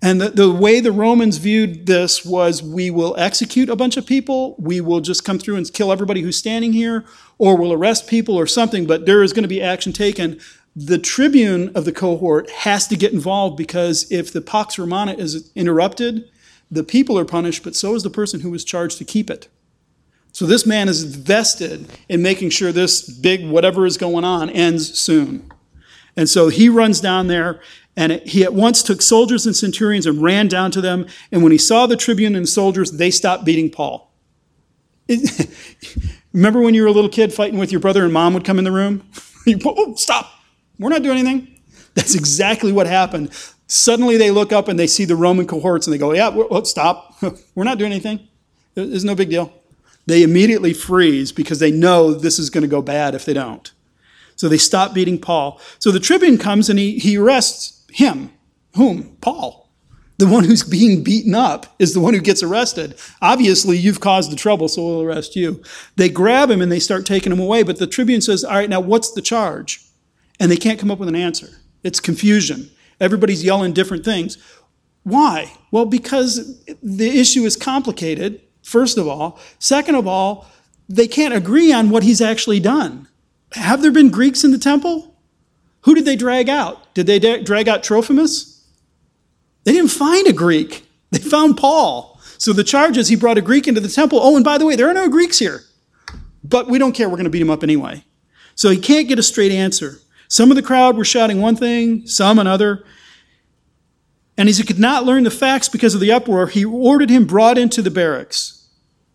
And 0.06 0.22
the, 0.22 0.30
the 0.30 0.52
way 0.52 0.82
the 0.82 0.92
Romans 0.92 1.38
viewed 1.38 1.88
this 1.88 2.24
was 2.24 2.62
we 2.62 2.92
will 2.92 3.16
execute 3.18 3.70
a 3.70 3.76
bunch 3.76 3.98
of 3.98 4.06
people, 4.06 4.56
we 4.60 4.80
will 4.80 5.02
just 5.02 5.26
come 5.26 5.40
through 5.40 5.56
and 5.56 5.74
kill 5.74 5.92
everybody 5.92 6.22
who's 6.22 6.38
standing 6.38 6.74
here, 6.74 7.06
or 7.40 7.58
we'll 7.58 7.74
arrest 7.74 8.08
people 8.08 8.36
or 8.36 8.46
something, 8.46 8.86
but 8.86 9.08
there 9.08 9.24
is 9.24 9.34
going 9.34 9.42
to 9.42 9.50
be 9.50 9.64
action 9.64 9.94
taken. 9.94 10.40
The 10.76 11.00
tribune 11.00 11.72
of 11.74 11.86
the 11.86 11.92
cohort 11.92 12.52
has 12.52 12.88
to 12.90 12.96
get 12.96 13.14
involved 13.14 13.58
because 13.58 14.06
if 14.12 14.32
the 14.32 14.42
Pax 14.42 14.78
Romana 14.78 15.14
is 15.14 15.52
interrupted, 15.56 16.30
the 16.70 16.84
people 16.84 17.18
are 17.18 17.26
punished, 17.26 17.64
but 17.64 17.76
so 17.76 17.96
is 17.96 18.04
the 18.04 18.12
person 18.12 18.42
who 18.42 18.52
was 18.52 18.64
charged 18.64 19.00
to 19.00 19.06
keep 19.06 19.32
it. 19.32 19.48
So 20.34 20.46
this 20.46 20.68
man 20.68 20.88
is 20.88 21.04
vested 21.04 21.88
in 22.10 22.22
making 22.22 22.52
sure 22.52 22.72
this 22.72 23.10
big 23.10 23.50
whatever 23.50 23.88
is 23.88 23.98
going 23.98 24.24
on 24.24 24.52
ends 24.52 25.00
soon. 25.00 25.52
And 26.16 26.30
so 26.30 26.50
he 26.50 26.70
runs 26.70 27.02
down 27.02 27.26
there 27.28 27.60
and 27.98 28.14
he 28.26 28.44
at 28.44 28.54
once 28.54 28.84
took 28.84 29.02
soldiers 29.02 29.46
and 29.46 29.56
centurions 29.56 30.06
and 30.06 30.22
ran 30.22 30.48
down 30.48 30.72
to 30.72 30.82
them. 30.82 31.08
And 31.32 31.44
when 31.44 31.52
he 31.52 31.58
saw 31.58 31.86
the 31.86 31.96
tribune 31.96 32.36
and 32.36 32.48
soldiers, 32.48 32.92
they 32.92 33.10
stopped 33.10 33.46
beating 33.46 33.70
Paul. 33.70 34.12
Remember 36.34 36.62
when 36.62 36.74
you 36.74 36.82
were 36.82 36.88
a 36.88 36.92
little 36.92 37.10
kid 37.10 37.34
fighting 37.34 37.58
with 37.58 37.72
your 37.72 37.80
brother 37.80 38.04
and 38.04 38.12
mom 38.12 38.34
would 38.34 38.44
come 38.44 38.58
in 38.58 38.66
the 38.66 38.72
room? 38.72 39.10
you, 39.46 39.58
oh, 39.66 39.96
stop. 39.96 40.30
We're 40.78 40.90
not 40.90 41.04
doing 41.04 41.18
anything. 41.18 41.56
That's 41.94 42.16
exactly 42.16 42.74
what 42.74 42.88
happened. 42.88 43.32
Suddenly 43.68 44.18
they 44.18 44.30
look 44.30 44.52
up 44.52 44.68
and 44.68 44.78
they 44.78 44.88
see 44.88 45.06
the 45.06 45.16
Roman 45.16 45.48
cohorts 45.48 45.88
and 45.88 45.94
they 45.94 45.98
go, 45.98 46.14
yeah, 46.14 46.28
well, 46.28 46.48
oh, 46.52 46.64
stop. 46.64 47.16
We're 47.56 47.64
not 47.64 47.78
doing 47.78 47.92
anything. 47.92 48.28
It's 48.76 49.06
no 49.06 49.16
big 49.16 49.30
deal. 49.30 49.54
They 50.06 50.22
immediately 50.22 50.74
freeze 50.74 51.32
because 51.32 51.60
they 51.60 51.72
know 51.72 52.14
this 52.14 52.38
is 52.38 52.50
going 52.50 52.64
to 52.64 52.68
go 52.68 52.82
bad 52.82 53.16
if 53.16 53.26
they 53.26 53.34
don't. 53.34 53.72
So 54.36 54.50
they 54.50 54.58
stop 54.58 54.94
beating 54.94 55.20
Paul. 55.20 55.60
So 55.80 55.92
the 55.92 56.00
tribune 56.00 56.38
comes 56.38 56.70
and 56.70 56.78
he, 56.78 57.00
he 57.00 57.18
arrests 57.18 57.75
him. 57.96 58.32
Whom? 58.76 59.16
Paul. 59.22 59.70
The 60.18 60.28
one 60.28 60.44
who's 60.44 60.64
being 60.64 61.04
beaten 61.04 61.34
up 61.34 61.76
is 61.80 61.94
the 61.94 62.00
one 62.00 62.14
who 62.14 62.20
gets 62.20 62.44
arrested. 62.44 62.96
Obviously, 63.22 63.78
you've 63.78 64.00
caused 64.00 64.32
the 64.32 64.36
trouble, 64.36 64.68
so 64.68 64.86
we'll 64.86 65.02
arrest 65.02 65.36
you. 65.36 65.62
They 65.96 66.10
grab 66.10 66.50
him 66.50 66.62
and 66.62 66.72
they 66.72 66.80
start 66.80 67.06
taking 67.06 67.32
him 67.32 67.40
away, 67.40 67.64
but 67.64 67.80
the 67.80 67.88
tribune 67.88 68.22
says, 68.22 68.44
All 68.44 68.56
right, 68.56 68.70
now 68.70 68.80
what's 68.80 69.12
the 69.12 69.22
charge? 69.22 69.82
And 70.40 70.52
they 70.52 70.58
can't 70.58 70.80
come 70.80 70.92
up 70.92 71.00
with 71.00 71.10
an 71.10 71.16
answer. 71.16 71.48
It's 71.84 72.00
confusion. 72.00 72.70
Everybody's 73.00 73.44
yelling 73.44 73.74
different 73.74 74.04
things. 74.04 74.38
Why? 75.04 75.54
Well, 75.72 75.86
because 75.86 76.64
the 76.82 77.20
issue 77.20 77.44
is 77.44 77.56
complicated 77.56 78.42
first 78.62 78.98
of 78.98 79.08
all. 79.08 79.40
Second 79.60 79.96
of 79.96 80.08
all, 80.08 80.48
they 80.90 81.08
can't 81.08 81.34
agree 81.34 81.72
on 81.72 81.90
what 81.90 82.04
he's 82.04 82.22
actually 82.22 82.60
done. 82.60 83.08
Have 83.54 83.82
there 83.82 83.92
been 83.92 84.10
Greeks 84.10 84.44
in 84.44 84.52
the 84.52 84.58
temple? 84.58 85.15
Who 85.86 85.96
did 85.96 86.06
they 86.06 86.16
drag 86.16 86.50
out? 86.50 86.94
Did 86.96 87.06
they 87.08 87.20
drag 87.20 87.70
out 87.70 87.84
Trophimus? 87.84 88.68
They 89.64 89.72
didn't 89.72 89.92
find 89.92 90.28
a 90.28 90.34
Greek. 90.34 90.86
They 91.12 91.20
found 91.20 91.58
Paul. 91.58 92.20
So 92.40 92.54
the 92.54 92.64
charge 92.64 92.98
is 92.98 93.08
he 93.08 93.16
brought 93.16 93.38
a 93.38 93.42
Greek 93.42 93.68
into 93.68 93.80
the 93.80 93.88
temple. 93.88 94.20
Oh, 94.22 94.36
and 94.36 94.44
by 94.44 94.58
the 94.58 94.66
way, 94.66 94.76
there 94.76 94.90
are 94.90 94.94
no 94.94 95.08
Greeks 95.08 95.40
here. 95.40 95.62
But 96.44 96.68
we 96.68 96.80
don't 96.80 96.94
care. 96.94 97.08
We're 97.08 97.18
going 97.18 97.26
to 97.26 97.30
beat 97.30 97.42
him 97.42 97.52
up 97.52 97.64
anyway. 97.64 98.04
So 98.56 98.70
he 98.70 98.78
can't 98.78 99.08
get 99.08 99.20
a 99.20 99.24
straight 99.24 99.52
answer. 99.52 100.00
Some 100.28 100.50
of 100.50 100.56
the 100.56 100.64
crowd 100.64 100.98
were 100.98 101.06
shouting 101.06 101.40
one 101.40 101.56
thing, 101.56 102.08
some 102.08 102.40
another. 102.40 102.84
And 104.38 104.50
as 104.50 104.58
he 104.58 104.66
could 104.66 104.80
not 104.80 105.06
learn 105.06 105.24
the 105.24 105.32
facts 105.32 105.70
because 105.70 105.94
of 105.94 106.02
the 106.02 106.12
uproar, 106.12 106.48
he 106.48 106.66
ordered 106.66 107.10
him 107.10 107.26
brought 107.26 107.58
into 107.58 107.82
the 107.82 107.92
barracks. 107.92 108.68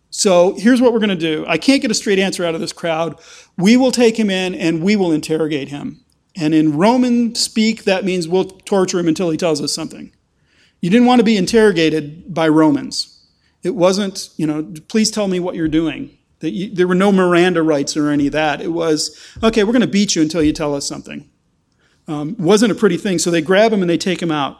So 0.09 0.55
here's 0.57 0.81
what 0.81 0.93
we're 0.93 0.99
going 0.99 1.09
to 1.09 1.15
do. 1.15 1.45
I 1.47 1.57
can't 1.57 1.81
get 1.81 1.91
a 1.91 1.95
straight 1.95 2.19
answer 2.19 2.45
out 2.45 2.55
of 2.55 2.61
this 2.61 2.73
crowd. 2.73 3.19
We 3.57 3.77
will 3.77 3.91
take 3.91 4.17
him 4.17 4.29
in 4.29 4.55
and 4.55 4.81
we 4.81 4.95
will 4.95 5.11
interrogate 5.11 5.67
him. 5.67 6.03
And 6.35 6.53
in 6.53 6.77
Roman 6.77 7.35
speak, 7.35 7.83
that 7.83 8.05
means 8.05 8.27
we'll 8.27 8.45
torture 8.45 8.99
him 8.99 9.07
until 9.07 9.29
he 9.29 9.37
tells 9.37 9.61
us 9.61 9.73
something. 9.73 10.13
You 10.79 10.89
didn't 10.89 11.07
want 11.07 11.19
to 11.19 11.25
be 11.25 11.37
interrogated 11.37 12.33
by 12.33 12.47
Romans. 12.47 13.25
It 13.63 13.75
wasn't, 13.75 14.29
you 14.37 14.47
know, 14.47 14.73
please 14.87 15.11
tell 15.11 15.27
me 15.27 15.39
what 15.39 15.55
you're 15.55 15.67
doing. 15.67 16.17
There 16.39 16.87
were 16.87 16.95
no 16.95 17.11
Miranda 17.11 17.61
rights 17.61 17.95
or 17.95 18.09
any 18.09 18.27
of 18.27 18.33
that. 18.33 18.61
It 18.61 18.69
was, 18.69 19.15
okay, 19.43 19.63
we're 19.63 19.73
going 19.73 19.81
to 19.81 19.87
beat 19.87 20.15
you 20.15 20.23
until 20.23 20.41
you 20.41 20.53
tell 20.53 20.73
us 20.73 20.87
something. 20.87 21.29
Um, 22.07 22.35
wasn't 22.39 22.71
a 22.71 22.75
pretty 22.75 22.97
thing. 22.97 23.19
So 23.19 23.29
they 23.29 23.41
grab 23.41 23.71
him 23.71 23.81
and 23.81 23.89
they 23.89 23.97
take 23.97 24.21
him 24.21 24.31
out. 24.31 24.59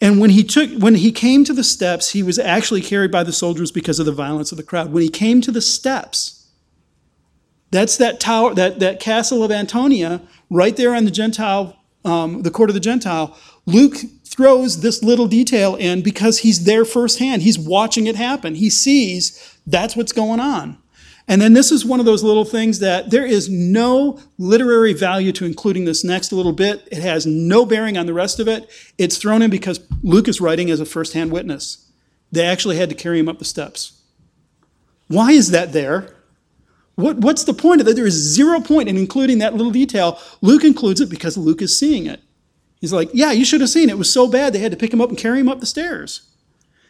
And 0.00 0.20
when 0.20 0.30
he 0.30 0.44
took 0.44 0.70
when 0.80 0.96
he 0.96 1.10
came 1.10 1.44
to 1.44 1.52
the 1.52 1.64
steps, 1.64 2.10
he 2.10 2.22
was 2.22 2.38
actually 2.38 2.82
carried 2.82 3.10
by 3.10 3.24
the 3.24 3.32
soldiers 3.32 3.72
because 3.72 3.98
of 3.98 4.06
the 4.06 4.12
violence 4.12 4.52
of 4.52 4.58
the 4.58 4.64
crowd. 4.64 4.92
When 4.92 5.02
he 5.02 5.08
came 5.08 5.40
to 5.40 5.50
the 5.50 5.60
steps, 5.60 6.37
that's 7.70 7.96
that 7.98 8.20
tower, 8.20 8.54
that, 8.54 8.80
that 8.80 9.00
castle 9.00 9.44
of 9.44 9.50
Antonia, 9.50 10.22
right 10.50 10.76
there 10.76 10.94
on 10.94 11.04
the 11.04 11.10
Gentile, 11.10 11.76
um, 12.04 12.42
the 12.42 12.50
court 12.50 12.70
of 12.70 12.74
the 12.74 12.80
Gentile. 12.80 13.36
Luke 13.66 13.96
throws 14.24 14.80
this 14.80 15.02
little 15.02 15.26
detail 15.26 15.74
in 15.74 16.00
because 16.02 16.38
he's 16.38 16.64
there 16.64 16.84
firsthand. 16.84 17.42
He's 17.42 17.58
watching 17.58 18.06
it 18.06 18.16
happen. 18.16 18.54
He 18.54 18.70
sees 18.70 19.58
that's 19.66 19.96
what's 19.96 20.12
going 20.12 20.40
on. 20.40 20.78
And 21.30 21.42
then 21.42 21.52
this 21.52 21.70
is 21.70 21.84
one 21.84 22.00
of 22.00 22.06
those 22.06 22.24
little 22.24 22.46
things 22.46 22.78
that 22.78 23.10
there 23.10 23.26
is 23.26 23.50
no 23.50 24.18
literary 24.38 24.94
value 24.94 25.30
to 25.32 25.44
including 25.44 25.84
this 25.84 26.02
next 26.02 26.32
little 26.32 26.54
bit. 26.54 26.88
It 26.90 27.02
has 27.02 27.26
no 27.26 27.66
bearing 27.66 27.98
on 27.98 28.06
the 28.06 28.14
rest 28.14 28.40
of 28.40 28.48
it. 28.48 28.70
It's 28.96 29.18
thrown 29.18 29.42
in 29.42 29.50
because 29.50 29.80
Luke 30.02 30.26
is 30.26 30.40
writing 30.40 30.70
as 30.70 30.80
a 30.80 30.86
firsthand 30.86 31.30
witness. 31.30 31.86
They 32.32 32.46
actually 32.46 32.76
had 32.76 32.88
to 32.88 32.94
carry 32.94 33.18
him 33.18 33.28
up 33.28 33.38
the 33.38 33.44
steps. 33.44 34.00
Why 35.08 35.32
is 35.32 35.50
that 35.50 35.72
there? 35.72 36.14
What, 36.98 37.18
what's 37.18 37.44
the 37.44 37.54
point 37.54 37.80
of 37.80 37.86
that? 37.86 37.94
There 37.94 38.08
is 38.08 38.34
zero 38.34 38.60
point 38.60 38.88
in 38.88 38.96
including 38.96 39.38
that 39.38 39.54
little 39.54 39.70
detail. 39.70 40.18
Luke 40.40 40.64
includes 40.64 41.00
it 41.00 41.08
because 41.08 41.38
Luke 41.38 41.62
is 41.62 41.78
seeing 41.78 42.06
it. 42.06 42.20
He's 42.80 42.92
like, 42.92 43.08
yeah, 43.12 43.30
you 43.30 43.44
should 43.44 43.60
have 43.60 43.70
seen 43.70 43.88
it. 43.88 43.92
It 43.92 43.98
was 43.98 44.12
so 44.12 44.26
bad 44.26 44.52
they 44.52 44.58
had 44.58 44.72
to 44.72 44.76
pick 44.76 44.92
him 44.92 45.00
up 45.00 45.08
and 45.08 45.16
carry 45.16 45.38
him 45.38 45.48
up 45.48 45.60
the 45.60 45.66
stairs. 45.66 46.22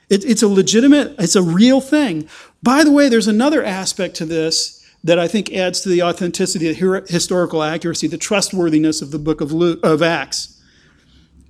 It, 0.09 0.25
it's 0.25 0.43
a 0.43 0.49
legitimate, 0.49 1.15
it's 1.19 1.37
a 1.37 1.43
real 1.43 1.83
thing. 1.83 2.27
By 2.63 2.85
the 2.85 2.91
way, 2.91 3.11
there's 3.11 3.27
another 3.27 3.63
aspect 3.63 4.15
to 4.17 4.25
this 4.25 4.83
that 5.05 5.19
I 5.19 5.29
think 5.29 5.53
adds 5.53 5.83
to 5.83 5.91
the 5.91 6.03
authenticity, 6.03 6.73
the 6.73 7.05
historical 7.07 7.63
accuracy, 7.63 8.07
the 8.07 8.17
trustworthiness 8.17 9.03
of 9.03 9.11
the 9.11 9.19
book 9.19 9.43
of, 9.43 9.53
Luke, 9.53 9.79
of 9.83 10.01
Acts. 10.01 10.59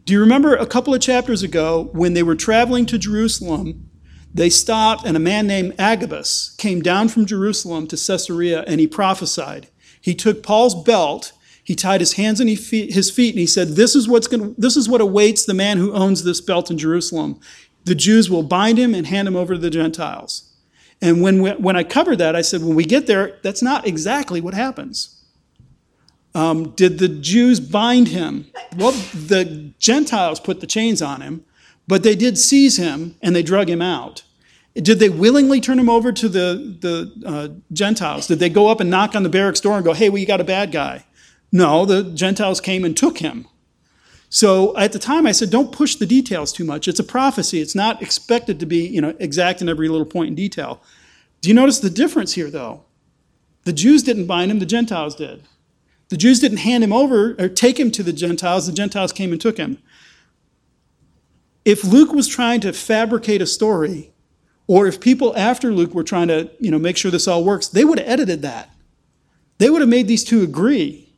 Do 0.05 0.15
you 0.15 0.19
remember 0.19 0.57
a 0.57 0.67
couple 0.67 0.93
of 0.93 1.01
chapters 1.01 1.45
ago 1.45 1.91
when 1.93 2.15
they 2.15 2.25
were 2.25 2.35
traveling 2.35 2.87
to 2.87 2.99
Jerusalem? 2.99 3.88
They 4.33 4.51
stopped, 4.51 5.05
and 5.05 5.17
a 5.17 5.21
man 5.21 5.47
named 5.47 5.75
Agabus 5.79 6.55
came 6.59 6.81
down 6.81 7.09
from 7.09 7.27
Jerusalem 7.27 7.87
to 7.89 7.97
Caesarea 7.97 8.63
and 8.67 8.81
he 8.81 8.87
prophesied. 8.87 9.69
He 10.01 10.15
took 10.15 10.43
Paul's 10.43 10.81
belt, 10.85 11.33
he 11.65 11.75
tied 11.75 12.01
his 12.01 12.15
hands 12.15 12.41
and 12.41 12.49
his 12.49 13.11
feet, 13.11 13.31
and 13.31 13.39
he 13.39 13.47
said, 13.47 13.69
This 13.69 13.95
is, 13.95 14.09
what's 14.09 14.27
going 14.27 14.55
this 14.57 14.77
is 14.77 14.89
what 14.89 15.01
awaits 15.01 15.45
the 15.45 15.55
man 15.55 15.79
who 15.79 15.93
owns 15.93 16.25
this 16.25 16.41
belt 16.41 16.71
in 16.71 16.79
Jerusalem. 16.79 17.41
The 17.85 17.95
Jews 17.95 18.31
will 18.31 18.43
bind 18.43 18.79
him 18.79 18.95
and 18.95 19.07
hand 19.07 19.29
him 19.29 19.37
over 19.37 19.55
to 19.55 19.61
the 19.61 19.71
Gentiles. 19.71 20.55
And 21.01 21.23
when, 21.23 21.43
we, 21.43 21.51
when 21.53 21.77
I 21.77 21.85
covered 21.85 22.19
that, 22.19 22.35
I 22.35 22.43
said, 22.43 22.63
when 22.63 22.75
we 22.75 22.85
get 22.85 23.07
there, 23.07 23.39
that's 23.43 23.63
not 23.63 23.87
exactly 23.87 24.41
what 24.41 24.55
happens. 24.55 25.23
Um, 26.35 26.71
did 26.71 26.99
the 26.99 27.09
Jews 27.09 27.61
bind 27.61 28.09
him? 28.09 28.47
Well, 28.77 28.93
the 28.93 29.73
Gentiles 29.79 30.41
put 30.41 30.61
the 30.61 30.67
chains 30.67 31.01
on 31.03 31.21
him, 31.21 31.45
but 31.89 32.03
they 32.05 32.15
did 32.15 32.39
seize 32.39 32.77
him 32.77 33.17
and 33.21 33.35
they 33.35 33.43
drug 33.43 33.69
him 33.69 33.83
out. 33.83 34.23
Did 34.75 35.01
they 35.01 35.09
willingly 35.09 35.61
turn 35.61 35.79
him 35.79 35.89
over 35.89 36.13
to 36.13 36.29
the, 36.29 36.77
the 36.81 37.27
uh, 37.27 37.49
Gentiles? 37.73 38.29
Did 38.29 38.39
they 38.39 38.51
go 38.51 38.69
up 38.69 38.79
and 38.79 38.89
knock 38.89 39.17
on 39.17 39.25
the 39.25 39.29
barracks 39.29 39.61
door 39.61 39.75
and 39.77 39.85
go, 39.85 39.95
hey, 39.95 40.09
we 40.09 40.25
got 40.25 40.41
a 40.41 40.45
bad 40.45 40.71
guy? 40.71 41.05
No, 41.51 41.85
the 41.85 42.05
Gentiles 42.05 42.61
came 42.61 42.85
and 42.85 42.97
took 42.97 43.19
him. 43.19 43.49
So 44.29 44.77
at 44.77 44.93
the 44.93 44.99
time, 44.99 45.27
I 45.27 45.33
said, 45.33 45.51
don't 45.51 45.73
push 45.73 45.97
the 45.97 46.07
details 46.07 46.53
too 46.53 46.65
much. 46.65 46.87
It's 46.87 47.01
a 47.01 47.05
prophecy. 47.05 47.61
It's 47.61 47.75
not 47.75 48.03
expected 48.03 48.61
to 48.61 48.67
be, 48.67 48.87
you 48.87 49.01
know, 49.01 49.17
exact 49.19 49.63
in 49.63 49.69
every 49.69 49.89
little 49.89 50.07
point 50.07 50.29
in 50.29 50.35
detail. 50.35 50.83
Do 51.41 51.49
you 51.49 51.55
notice 51.55 51.79
the 51.81 51.91
difference 51.91 52.35
here, 52.35 52.51
though? 52.51 52.85
The 53.65 53.73
Jews 53.73 54.03
didn't 54.03 54.27
bind 54.27 54.51
him, 54.51 54.59
the 54.59 54.67
Gentiles 54.67 55.17
did. 55.17 55.45
The 56.11 56.17
Jews 56.17 56.41
didn't 56.41 56.59
hand 56.59 56.85
him 56.85 56.93
over 56.93 57.35
or 57.39 57.49
take 57.49 57.81
him 57.81 57.91
to 57.93 58.03
the 58.03 58.13
Gentiles, 58.13 58.67
the 58.67 58.73
Gentiles 58.73 59.13
came 59.13 59.33
and 59.33 59.41
took 59.41 59.57
him. 59.57 59.79
If 61.69 61.85
Luke 61.85 62.15
was 62.15 62.27
trying 62.27 62.63
to 62.63 62.73
fabricate 62.73 63.43
a 63.43 63.47
story, 63.47 64.15
or 64.67 64.87
if 64.87 65.01
people 65.01 65.37
after 65.37 65.71
Luke 65.71 65.93
were 65.93 66.03
trying 66.03 66.29
to, 66.29 66.51
you 66.59 66.71
know, 66.71 66.79
make 66.79 66.97
sure 66.97 67.11
this 67.11 67.29
all 67.29 67.45
works, 67.45 67.69
they 67.69 67.85
would 67.85 67.99
have 67.99 68.09
edited 68.09 68.41
that. 68.41 68.71
They 69.59 69.69
would 69.69 69.83
have 69.83 69.91
made 69.91 70.09
these 70.09 70.25
two 70.25 70.43
agree, 70.43 71.15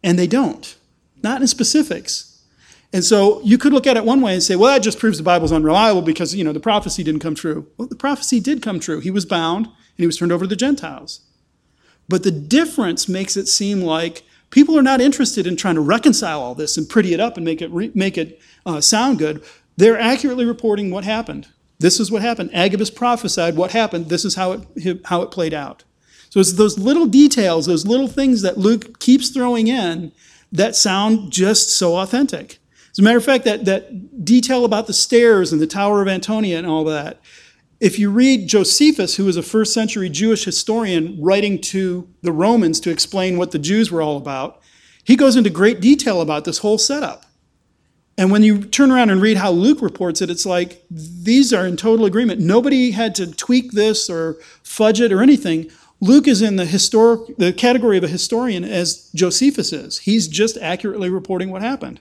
and 0.00 0.16
they 0.16 0.28
don't. 0.28 0.76
Not 1.20 1.40
in 1.40 1.48
specifics. 1.48 2.44
And 2.92 3.02
so 3.02 3.40
you 3.42 3.58
could 3.58 3.72
look 3.72 3.88
at 3.88 3.96
it 3.96 4.04
one 4.04 4.20
way 4.20 4.34
and 4.34 4.42
say, 4.44 4.54
well, 4.54 4.72
that 4.72 4.84
just 4.84 5.00
proves 5.00 5.18
the 5.18 5.24
Bible's 5.24 5.50
unreliable 5.50 6.02
because, 6.02 6.32
you 6.32 6.44
know, 6.44 6.52
the 6.52 6.60
prophecy 6.60 7.02
didn't 7.02 7.20
come 7.20 7.34
true. 7.34 7.66
Well, 7.76 7.88
the 7.88 7.96
prophecy 7.96 8.38
did 8.38 8.62
come 8.62 8.78
true. 8.78 9.00
He 9.00 9.10
was 9.10 9.26
bound 9.26 9.66
and 9.66 9.74
he 9.96 10.06
was 10.06 10.16
turned 10.16 10.30
over 10.30 10.44
to 10.44 10.48
the 10.48 10.54
Gentiles. 10.54 11.22
But 12.08 12.22
the 12.22 12.30
difference 12.30 13.08
makes 13.08 13.36
it 13.36 13.48
seem 13.48 13.80
like 13.80 14.22
people 14.50 14.78
are 14.78 14.82
not 14.82 15.00
interested 15.00 15.44
in 15.44 15.56
trying 15.56 15.74
to 15.74 15.80
reconcile 15.80 16.40
all 16.40 16.54
this 16.54 16.76
and 16.76 16.88
pretty 16.88 17.14
it 17.14 17.18
up 17.18 17.36
and 17.36 17.44
make 17.44 17.60
it, 17.60 17.70
re- 17.72 17.90
make 17.96 18.16
it 18.16 18.40
uh, 18.64 18.80
sound 18.80 19.18
good. 19.18 19.42
They're 19.76 19.98
accurately 19.98 20.44
reporting 20.44 20.90
what 20.90 21.04
happened. 21.04 21.48
This 21.78 21.98
is 21.98 22.10
what 22.10 22.22
happened. 22.22 22.50
Agabus 22.52 22.90
prophesied 22.90 23.56
what 23.56 23.72
happened. 23.72 24.08
This 24.08 24.24
is 24.24 24.36
how 24.36 24.52
it, 24.52 25.00
how 25.06 25.22
it 25.22 25.30
played 25.30 25.54
out. 25.54 25.84
So 26.30 26.40
it's 26.40 26.52
those 26.54 26.78
little 26.78 27.06
details, 27.06 27.66
those 27.66 27.86
little 27.86 28.08
things 28.08 28.42
that 28.42 28.56
Luke 28.56 28.98
keeps 29.00 29.30
throwing 29.30 29.68
in 29.68 30.12
that 30.50 30.76
sound 30.76 31.30
just 31.30 31.70
so 31.70 31.96
authentic. 31.96 32.58
As 32.92 32.98
a 32.98 33.02
matter 33.02 33.18
of 33.18 33.24
fact, 33.24 33.44
that, 33.44 33.64
that 33.64 34.24
detail 34.24 34.64
about 34.64 34.86
the 34.86 34.92
stairs 34.92 35.52
and 35.52 35.60
the 35.60 35.66
Tower 35.66 36.02
of 36.02 36.08
Antonia 36.08 36.58
and 36.58 36.66
all 36.66 36.84
that, 36.84 37.20
if 37.80 37.98
you 37.98 38.10
read 38.10 38.48
Josephus, 38.48 39.16
who 39.16 39.24
was 39.24 39.36
a 39.36 39.42
first 39.42 39.74
century 39.74 40.08
Jewish 40.08 40.44
historian 40.44 41.20
writing 41.20 41.60
to 41.62 42.08
the 42.22 42.30
Romans 42.30 42.78
to 42.80 42.90
explain 42.90 43.38
what 43.38 43.50
the 43.50 43.58
Jews 43.58 43.90
were 43.90 44.02
all 44.02 44.16
about, 44.16 44.60
he 45.02 45.16
goes 45.16 45.36
into 45.36 45.50
great 45.50 45.80
detail 45.80 46.20
about 46.20 46.44
this 46.44 46.58
whole 46.58 46.78
setup. 46.78 47.24
And 48.18 48.30
when 48.30 48.42
you 48.42 48.62
turn 48.62 48.90
around 48.90 49.10
and 49.10 49.22
read 49.22 49.38
how 49.38 49.50
Luke 49.50 49.80
reports 49.80 50.20
it, 50.20 50.30
it's 50.30 50.44
like 50.44 50.84
these 50.90 51.52
are 51.52 51.66
in 51.66 51.76
total 51.76 52.04
agreement. 52.04 52.40
Nobody 52.40 52.90
had 52.90 53.14
to 53.16 53.30
tweak 53.32 53.72
this 53.72 54.10
or 54.10 54.36
fudge 54.62 55.00
it 55.00 55.12
or 55.12 55.22
anything. 55.22 55.70
Luke 56.00 56.28
is 56.28 56.42
in 56.42 56.56
the 56.56 56.66
historic 56.66 57.36
the 57.38 57.52
category 57.52 57.96
of 57.96 58.04
a 58.04 58.08
historian 58.08 58.64
as 58.64 59.10
Josephus 59.14 59.72
is. 59.72 60.00
He's 60.00 60.28
just 60.28 60.58
accurately 60.58 61.08
reporting 61.08 61.50
what 61.50 61.62
happened. 61.62 62.00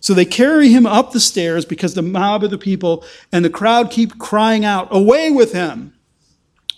So 0.00 0.12
they 0.12 0.26
carry 0.26 0.68
him 0.68 0.84
up 0.84 1.12
the 1.12 1.20
stairs 1.20 1.64
because 1.64 1.94
the 1.94 2.02
mob 2.02 2.44
of 2.44 2.50
the 2.50 2.58
people 2.58 3.02
and 3.32 3.42
the 3.42 3.50
crowd 3.50 3.90
keep 3.90 4.18
crying 4.18 4.62
out, 4.64 4.86
Away 4.90 5.30
with 5.30 5.54
him! 5.54 5.94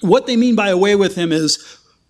What 0.01 0.27
they 0.27 0.37
mean 0.37 0.55
by 0.55 0.69
away 0.69 0.95
with 0.95 1.17
him 1.17 1.33
is, 1.33 1.59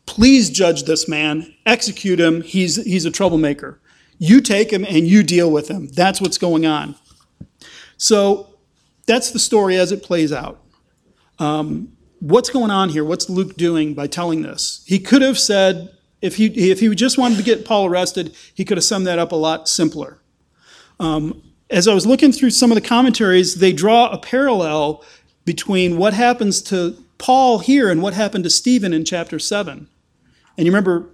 Please 0.05 0.51
judge 0.51 0.83
this 0.83 1.09
man, 1.09 1.55
execute 1.65 2.21
him, 2.21 2.43
he's, 2.43 2.77
he's 2.85 3.07
a 3.07 3.11
troublemaker. 3.11 3.81
You 4.19 4.41
take 4.41 4.71
them 4.71 4.85
and 4.85 5.07
you 5.07 5.23
deal 5.23 5.51
with 5.51 5.69
them. 5.69 5.89
That's 5.89 6.21
what's 6.21 6.39
going 6.39 6.67
on. 6.67 6.95
So 7.97 8.55
that's 9.07 9.31
the 9.31 9.39
story 9.39 9.77
as 9.77 9.93
it 9.93 10.03
plays 10.03 10.33
out. 10.33 10.63
Um, 11.39 11.97
what's 12.21 12.51
going 12.51 12.71
on 12.71 12.89
here? 12.89 13.05
What's 13.05 13.29
Luke 13.29 13.57
doing 13.57 13.95
by 13.95 14.07
telling 14.07 14.43
this? 14.43 14.83
He 14.87 14.99
could 14.99 15.23
have 15.23 15.39
said, 15.39 15.91
if 16.23 16.37
he, 16.37 16.47
if 16.47 16.81
he 16.81 16.95
just 16.95 17.19
wanted 17.19 17.37
to 17.37 17.45
get 17.45 17.65
Paul 17.65 17.87
arrested, 17.87 18.35
he 18.55 18.65
could 18.65 18.77
have 18.77 18.85
summed 18.85 19.07
that 19.07 19.19
up 19.19 19.33
a 19.33 19.37
lot 19.37 19.69
simpler. 19.69 20.19
Um, 20.99 21.43
as 21.69 21.87
I 21.87 21.95
was 21.95 22.07
looking 22.07 22.33
through 22.33 22.51
some 22.51 22.71
of 22.71 22.75
the 22.75 22.87
commentaries, 22.87 23.57
they 23.57 23.73
draw 23.73 24.09
a 24.09 24.19
parallel 24.19 25.05
between 25.45 25.99
what 25.99 26.15
happens 26.15 26.63
to 26.63 26.97
Paul 27.19 27.59
here 27.59 27.91
and 27.91 28.03
what 28.03 28.15
happened 28.15 28.45
to 28.45 28.51
Stephen 28.51 28.93
in 28.93 29.05
chapter 29.05 29.39
7. 29.39 29.89
And 30.57 30.67
you 30.67 30.73
remember, 30.73 31.11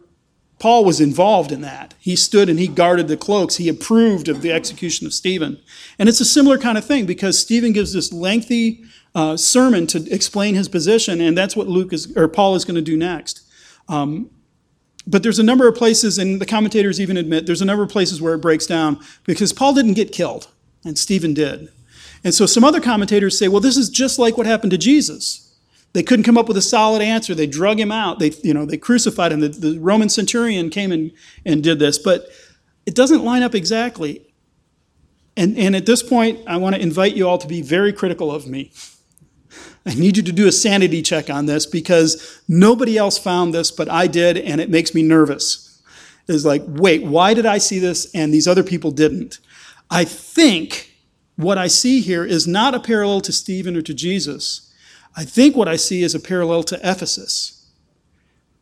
Paul 0.62 0.85
was 0.85 1.01
involved 1.01 1.51
in 1.51 1.61
that. 1.62 1.92
He 1.98 2.14
stood 2.14 2.48
and 2.48 2.57
he 2.57 2.68
guarded 2.68 3.09
the 3.09 3.16
cloaks. 3.16 3.57
He 3.57 3.68
approved 3.68 4.29
of 4.29 4.42
the 4.42 4.53
execution 4.53 5.09
of 5.09 5.12
Stephen. 5.12 5.61
And 5.98 6.09
it's 6.09 6.20
a 6.20 6.25
similar 6.25 6.57
kind 6.57 6.79
of 6.79 6.85
thing 6.85 7.05
because 7.05 7.37
Stephen 7.37 7.72
gives 7.72 7.92
this 7.92 8.12
lengthy 8.12 8.85
uh, 9.12 9.37
sermon 9.37 9.88
to 9.88 10.09
explain 10.09 10.55
his 10.55 10.68
position, 10.68 11.20
and 11.20 11.37
that's 11.37 11.57
what 11.57 11.66
Luke 11.66 11.92
is 11.92 12.16
or 12.16 12.29
Paul 12.29 12.55
is 12.55 12.64
going 12.64 12.77
to 12.77 12.81
do 12.81 12.96
next. 12.96 13.42
Um, 13.88 14.31
but 15.05 15.25
there's 15.25 15.40
a 15.40 15.42
number 15.42 15.66
of 15.66 15.75
places, 15.75 16.16
and 16.16 16.40
the 16.40 16.46
commentators 16.46 17.01
even 17.01 17.16
admit 17.16 17.46
there's 17.46 17.61
a 17.61 17.64
number 17.64 17.83
of 17.83 17.90
places 17.90 18.22
where 18.22 18.35
it 18.35 18.38
breaks 18.38 18.64
down 18.64 19.01
because 19.25 19.53
Paul 19.53 19.75
didn't 19.75 19.94
get 19.94 20.12
killed, 20.12 20.46
and 20.85 20.96
Stephen 20.96 21.35
did. 21.35 21.70
And 22.22 22.33
so 22.33 22.46
some 22.46 22.62
other 22.62 22.81
commentators 22.81 23.37
say, 23.37 23.48
well, 23.48 23.61
this 23.61 23.77
is 23.77 23.90
just 23.90 24.16
like 24.16 24.38
what 24.38 24.46
happened 24.46 24.70
to 24.70 24.79
Jesus. 24.79 25.41
They 25.92 26.02
couldn't 26.02 26.24
come 26.24 26.38
up 26.38 26.48
with 26.48 26.57
a 26.57 26.62
solid 26.62 27.02
answer. 27.02 27.35
They 27.35 27.46
drug 27.46 27.78
him 27.78 27.92
out. 27.92 28.18
They, 28.18 28.31
you 28.42 28.55
know, 28.55 28.64
they 28.64 28.78
crucified 28.78 29.33
him. 29.33 29.40
The, 29.40 29.48
the 29.48 29.78
Roman 29.78 30.09
centurion 30.09 30.70
came 30.70 30.90
and, 30.90 31.12
and 31.44 31.62
did 31.62 31.78
this, 31.78 31.98
but 31.98 32.28
it 32.87 32.94
doesn't 32.94 33.24
line 33.24 33.42
up 33.42 33.55
exactly. 33.55 34.33
And, 35.37 35.57
and 35.59 35.76
at 35.76 35.87
this 35.87 36.02
point, 36.02 36.40
I 36.46 36.57
want 36.57 36.74
to 36.76 36.81
invite 36.81 37.14
you 37.14 37.28
all 37.28 37.38
to 37.38 37.46
be 37.46 37.62
very 37.62 37.92
critical 37.92 38.31
of 38.31 38.46
me. 38.46 38.72
I 39.85 39.94
need 39.94 40.16
you 40.16 40.22
to 40.22 40.33
do 40.33 40.46
a 40.46 40.52
sanity 40.52 41.02
check 41.02 41.28
on 41.28 41.46
this 41.46 41.66
because 41.66 42.40
nobody 42.48 42.96
else 42.96 43.18
found 43.18 43.52
this, 43.52 43.70
but 43.70 43.90
I 43.90 44.07
did, 44.07 44.38
and 44.38 44.61
it 44.61 44.70
makes 44.70 44.94
me 44.94 45.02
nervous. 45.02 45.83
It's 46.28 46.44
like, 46.44 46.62
wait, 46.66 47.02
why 47.02 47.35
did 47.35 47.46
I 47.46 47.59
see 47.59 47.78
this 47.78 48.11
and 48.14 48.33
these 48.33 48.46
other 48.46 48.62
people 48.62 48.92
didn't? 48.92 49.40
I 49.90 50.05
think 50.05 50.94
what 51.37 51.59
I 51.59 51.66
see 51.66 52.00
here 52.00 52.24
is 52.24 52.46
not 52.46 52.74
a 52.74 52.81
parallel 52.81 53.20
to 53.22 53.33
Stephen 53.33 53.76
or 53.76 53.83
to 53.83 53.92
Jesus. 53.92 54.71
I 55.16 55.25
think 55.25 55.57
what 55.57 55.68
I 55.68 55.77
see 55.77 56.03
is 56.03 56.14
a 56.14 56.20
parallel 56.20 56.62
to 56.64 56.81
Ephesus. 56.83 57.70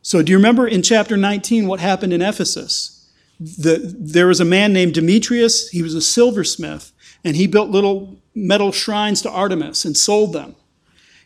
So, 0.03 0.23
do 0.23 0.33
you 0.33 0.39
remember 0.39 0.67
in 0.67 0.83
chapter 0.83 1.17
19 1.17 1.67
what 1.67 1.81
happened 1.81 2.13
in 2.13 2.23
Ephesus? 2.23 2.97
The, 3.39 3.95
there 3.99 4.27
was 4.27 4.41
a 4.41 4.45
man 4.45 4.73
named 4.73 4.95
Demetrius. 4.95 5.71
He 5.71 5.83
was 5.83 5.95
a 5.95 6.01
silversmith, 6.01 6.93
and 7.25 7.37
he 7.37 7.47
built 7.47 7.71
little 7.71 8.21
metal 8.35 8.73
shrines 8.73 9.23
to 9.23 9.31
Artemis 9.31 9.85
and 9.85 9.97
sold 9.97 10.33
them. 10.33 10.57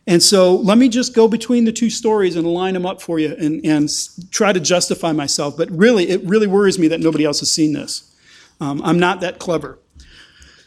And 0.07 0.23
so 0.23 0.57
let 0.57 0.77
me 0.77 0.89
just 0.89 1.15
go 1.15 1.29
between 1.29 1.65
the 1.65 1.73
two 1.73 1.89
stories 1.89 2.37
and 2.37 2.47
line 2.47 2.75
them 2.75 2.85
up 2.85 3.01
for 3.01 3.19
you 3.19 3.35
and, 3.39 3.65
and 3.65 3.89
try 4.31 4.53
to 4.53 4.61
justify 4.61 5.13
myself. 5.13 5.57
But 5.57 5.71
really, 5.71 6.11
it 6.11 6.23
really 6.25 6.47
worries 6.47 6.79
me 6.79 6.89
that 6.89 7.01
nobody 7.01 7.25
else 7.25 7.41
has 7.41 7.51
seen 7.51 7.73
this. 7.73 8.15
Um, 8.61 8.83
I'm 8.85 8.99
not 8.99 9.21
that 9.21 9.39
clever. 9.39 9.79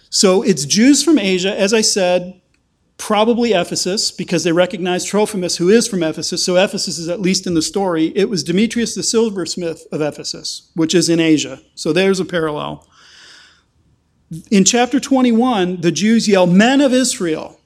So 0.10 0.42
it's 0.42 0.66
Jews 0.66 1.04
from 1.04 1.20
Asia, 1.20 1.58
as 1.58 1.74
I 1.74 1.82
said, 1.82 2.42
probably 2.98 3.54
Ephesus, 3.54 4.12
because 4.12 4.44
they 4.44 4.52
recognize 4.52 5.06
Trophimus, 5.06 5.58
who 5.58 5.70
is 5.70 5.88
from 5.88 6.04
Ephesus. 6.04 6.44
So 6.44 6.56
Ephesus 6.56 6.98
is 6.98 7.08
at 7.08 7.22
least 7.22 7.46
in 7.46 7.54
the 7.54 7.62
story. 7.62 8.08
It 8.16 8.30
was 8.30 8.44
Demetrius 8.44 8.96
the 8.96 9.04
silversmith 9.04 9.86
of 9.92 10.02
Ephesus, 10.02 10.72
which 10.76 10.96
is 10.96 11.08
in 11.08 11.20
Asia. 11.20 11.62
So 11.76 11.94
there's 11.94 12.20
a 12.20 12.26
parallel. 12.26 12.88
In 14.52 14.66
chapter 14.66 15.00
21, 15.00 15.82
the 15.82 15.92
Jews 15.92 16.28
yell, 16.28 16.48
Men 16.48 16.82
of 16.82 16.92
Israel. 16.92 17.60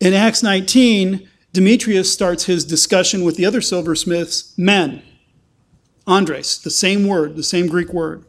In 0.00 0.12
Acts 0.12 0.42
19, 0.42 1.28
Demetrius 1.52 2.12
starts 2.12 2.44
his 2.44 2.64
discussion 2.64 3.24
with 3.24 3.36
the 3.36 3.46
other 3.46 3.62
silversmiths, 3.62 4.56
men. 4.58 5.02
Andres, 6.06 6.58
the 6.58 6.70
same 6.70 7.08
word, 7.08 7.34
the 7.34 7.42
same 7.42 7.66
Greek 7.66 7.92
word. 7.92 8.24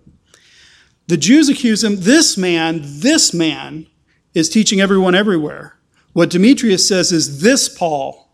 The 1.07 1.17
Jews 1.17 1.47
accuse 1.47 1.83
him, 1.83 1.97
this 1.97 2.37
man, 2.37 2.81
this 2.83 3.33
man 3.33 3.87
is 4.33 4.49
teaching 4.49 4.81
everyone 4.81 5.13
everywhere. 5.13 5.76
What 6.17 6.31
Demetrius 6.31 6.87
says 6.87 7.11
is 7.11 7.41
this 7.41 7.69
Paul, 7.69 8.33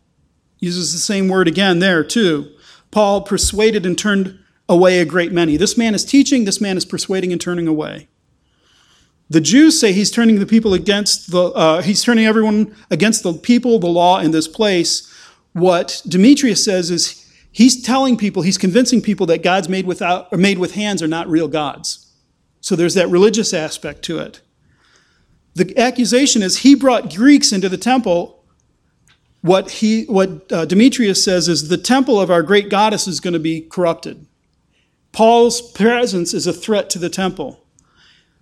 uses 0.59 0.93
the 0.93 0.99
same 0.99 1.27
word 1.27 1.49
again 1.49 1.79
there 1.79 2.01
too. 2.01 2.49
Paul 2.91 3.23
persuaded 3.23 3.85
and 3.85 3.97
turned 3.97 4.39
away 4.69 5.01
a 5.01 5.05
great 5.05 5.33
many. 5.33 5.57
This 5.57 5.77
man 5.77 5.93
is 5.93 6.05
teaching, 6.05 6.45
this 6.45 6.61
man 6.61 6.77
is 6.77 6.85
persuading 6.85 7.33
and 7.33 7.41
turning 7.41 7.67
away. 7.67 8.07
The 9.29 9.41
Jews 9.41 9.77
say 9.77 9.91
he's 9.91 10.11
turning 10.11 10.39
the 10.39 10.45
people 10.45 10.73
against 10.73 11.31
the, 11.31 11.47
uh, 11.47 11.81
he's 11.81 12.01
turning 12.01 12.25
everyone 12.25 12.73
against 12.89 13.21
the 13.21 13.33
people, 13.33 13.79
the 13.79 13.87
law 13.87 14.19
in 14.19 14.31
this 14.31 14.47
place. 14.47 15.13
What 15.51 16.03
Demetrius 16.07 16.63
says 16.63 16.89
is 16.89 17.29
he's 17.51 17.83
telling 17.83 18.15
people, 18.15 18.43
he's 18.43 18.57
convincing 18.57 19.01
people 19.01 19.25
that 19.25 19.43
gods 19.43 19.67
made 19.67 19.85
without, 19.85 20.31
or 20.31 20.37
made 20.37 20.57
with 20.57 20.75
hands 20.75 21.03
are 21.03 21.07
not 21.09 21.27
real 21.27 21.49
gods. 21.49 22.13
So 22.61 22.77
there's 22.77 22.93
that 22.93 23.09
religious 23.09 23.53
aspect 23.53 24.03
to 24.03 24.19
it. 24.19 24.39
The 25.55 25.77
accusation 25.77 26.41
is 26.41 26.59
he 26.59 26.75
brought 26.75 27.13
Greeks 27.13 27.51
into 27.51 27.69
the 27.69 27.77
temple. 27.77 28.43
What, 29.41 29.69
he, 29.69 30.05
what 30.05 30.51
uh, 30.51 30.65
Demetrius 30.65 31.23
says 31.23 31.47
is 31.47 31.67
the 31.67 31.77
temple 31.77 32.19
of 32.19 32.31
our 32.31 32.41
great 32.41 32.69
goddess 32.69 33.07
is 33.07 33.19
going 33.19 33.33
to 33.33 33.39
be 33.39 33.61
corrupted. 33.61 34.25
Paul's 35.11 35.61
presence 35.73 36.33
is 36.33 36.47
a 36.47 36.53
threat 36.53 36.89
to 36.91 36.99
the 36.99 37.09
temple. 37.09 37.63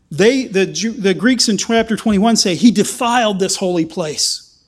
They, 0.09 0.45
the, 0.45 0.65
the 0.97 1.13
Greeks 1.13 1.49
in 1.49 1.57
chapter 1.57 1.95
21 1.95 2.35
say 2.35 2.55
he 2.55 2.71
defiled 2.71 3.39
this 3.39 3.57
holy 3.57 3.85
place. 3.85 4.63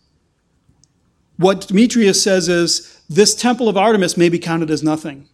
What 1.38 1.67
Demetrius 1.67 2.21
says 2.21 2.47
is 2.47 3.01
this 3.10 3.36
temple 3.36 3.67
of 3.67 3.77
Artemis 3.77 4.17
may 4.17 4.29
be 4.29 4.39
counted 4.39 4.71
as 4.71 4.84
nothing. 4.84 5.27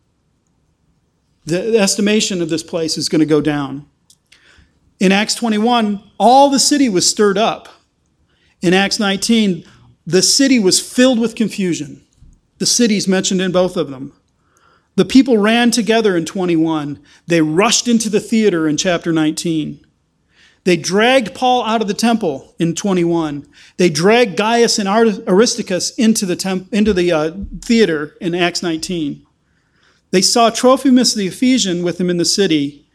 The 1.45 1.78
estimation 1.78 2.41
of 2.41 2.50
this 2.50 2.63
place 2.63 2.98
is 2.98 3.10
going 3.10 3.19
to 3.19 3.26
go 3.26 3.41
down. 3.41 3.88
In 4.99 5.12
Acts 5.12 5.35
21, 5.35 6.03
all 6.17 6.49
the 6.49 6.59
city 6.59 6.89
was 6.89 7.09
stirred 7.09 7.38
up. 7.38 7.69
In 8.62 8.73
Acts 8.73 8.99
19, 8.99 9.65
the 10.05 10.21
city 10.21 10.59
was 10.59 10.79
filled 10.79 11.19
with 11.19 11.35
confusion. 11.35 12.05
The 12.57 12.65
cities 12.65 13.07
mentioned 13.07 13.41
in 13.41 13.51
both 13.51 13.77
of 13.77 13.89
them. 13.89 14.13
The 14.95 15.05
people 15.05 15.38
ran 15.38 15.71
together 15.71 16.17
in 16.17 16.25
21. 16.25 17.01
They 17.27 17.41
rushed 17.41 17.88
into 17.88 18.09
the 18.09 18.19
theater 18.19 18.67
in 18.67 18.75
chapter 18.75 19.13
19. 19.13 19.85
They 20.65 20.75
dragged 20.75 21.33
Paul 21.33 21.63
out 21.63 21.81
of 21.81 21.88
the 21.88 21.93
temple 21.93 22.53
in 22.59 22.75
21. 22.75 23.47
They 23.77 23.89
dragged 23.89 24.35
Gaius 24.35 24.77
and 24.77 24.89
Aristarchus 24.89 25.91
into 25.91 26.25
the, 26.25 26.35
temp- 26.35 26.73
into 26.73 26.93
the 26.93 27.12
uh, 27.13 27.31
theater 27.62 28.17
in 28.19 28.35
Acts 28.35 28.62
19. 28.62 29.25
They 30.12 30.21
saw 30.21 30.49
Trophimus 30.49 31.13
the 31.13 31.27
Ephesian 31.27 31.81
with 31.81 31.97
them 31.97 32.09
in 32.09 32.17
the 32.17 32.25
city. 32.25 32.88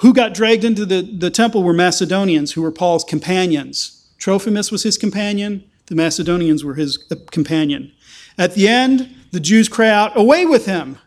Who 0.00 0.14
got 0.14 0.32
dragged 0.32 0.64
into 0.64 0.86
the, 0.86 1.02
the 1.02 1.30
temple 1.30 1.62
were 1.62 1.74
Macedonians, 1.74 2.52
who 2.52 2.62
were 2.62 2.72
Paul's 2.72 3.04
companions. 3.04 4.08
Trophimus 4.16 4.72
was 4.72 4.82
his 4.82 4.96
companion, 4.96 5.64
the 5.86 5.94
Macedonians 5.94 6.64
were 6.64 6.74
his 6.74 6.96
companion. 7.30 7.92
At 8.38 8.54
the 8.54 8.66
end, 8.66 9.14
the 9.30 9.40
Jews 9.40 9.68
cry 9.68 9.90
out, 9.90 10.16
Away 10.16 10.46
with 10.46 10.64
him! 10.64 10.98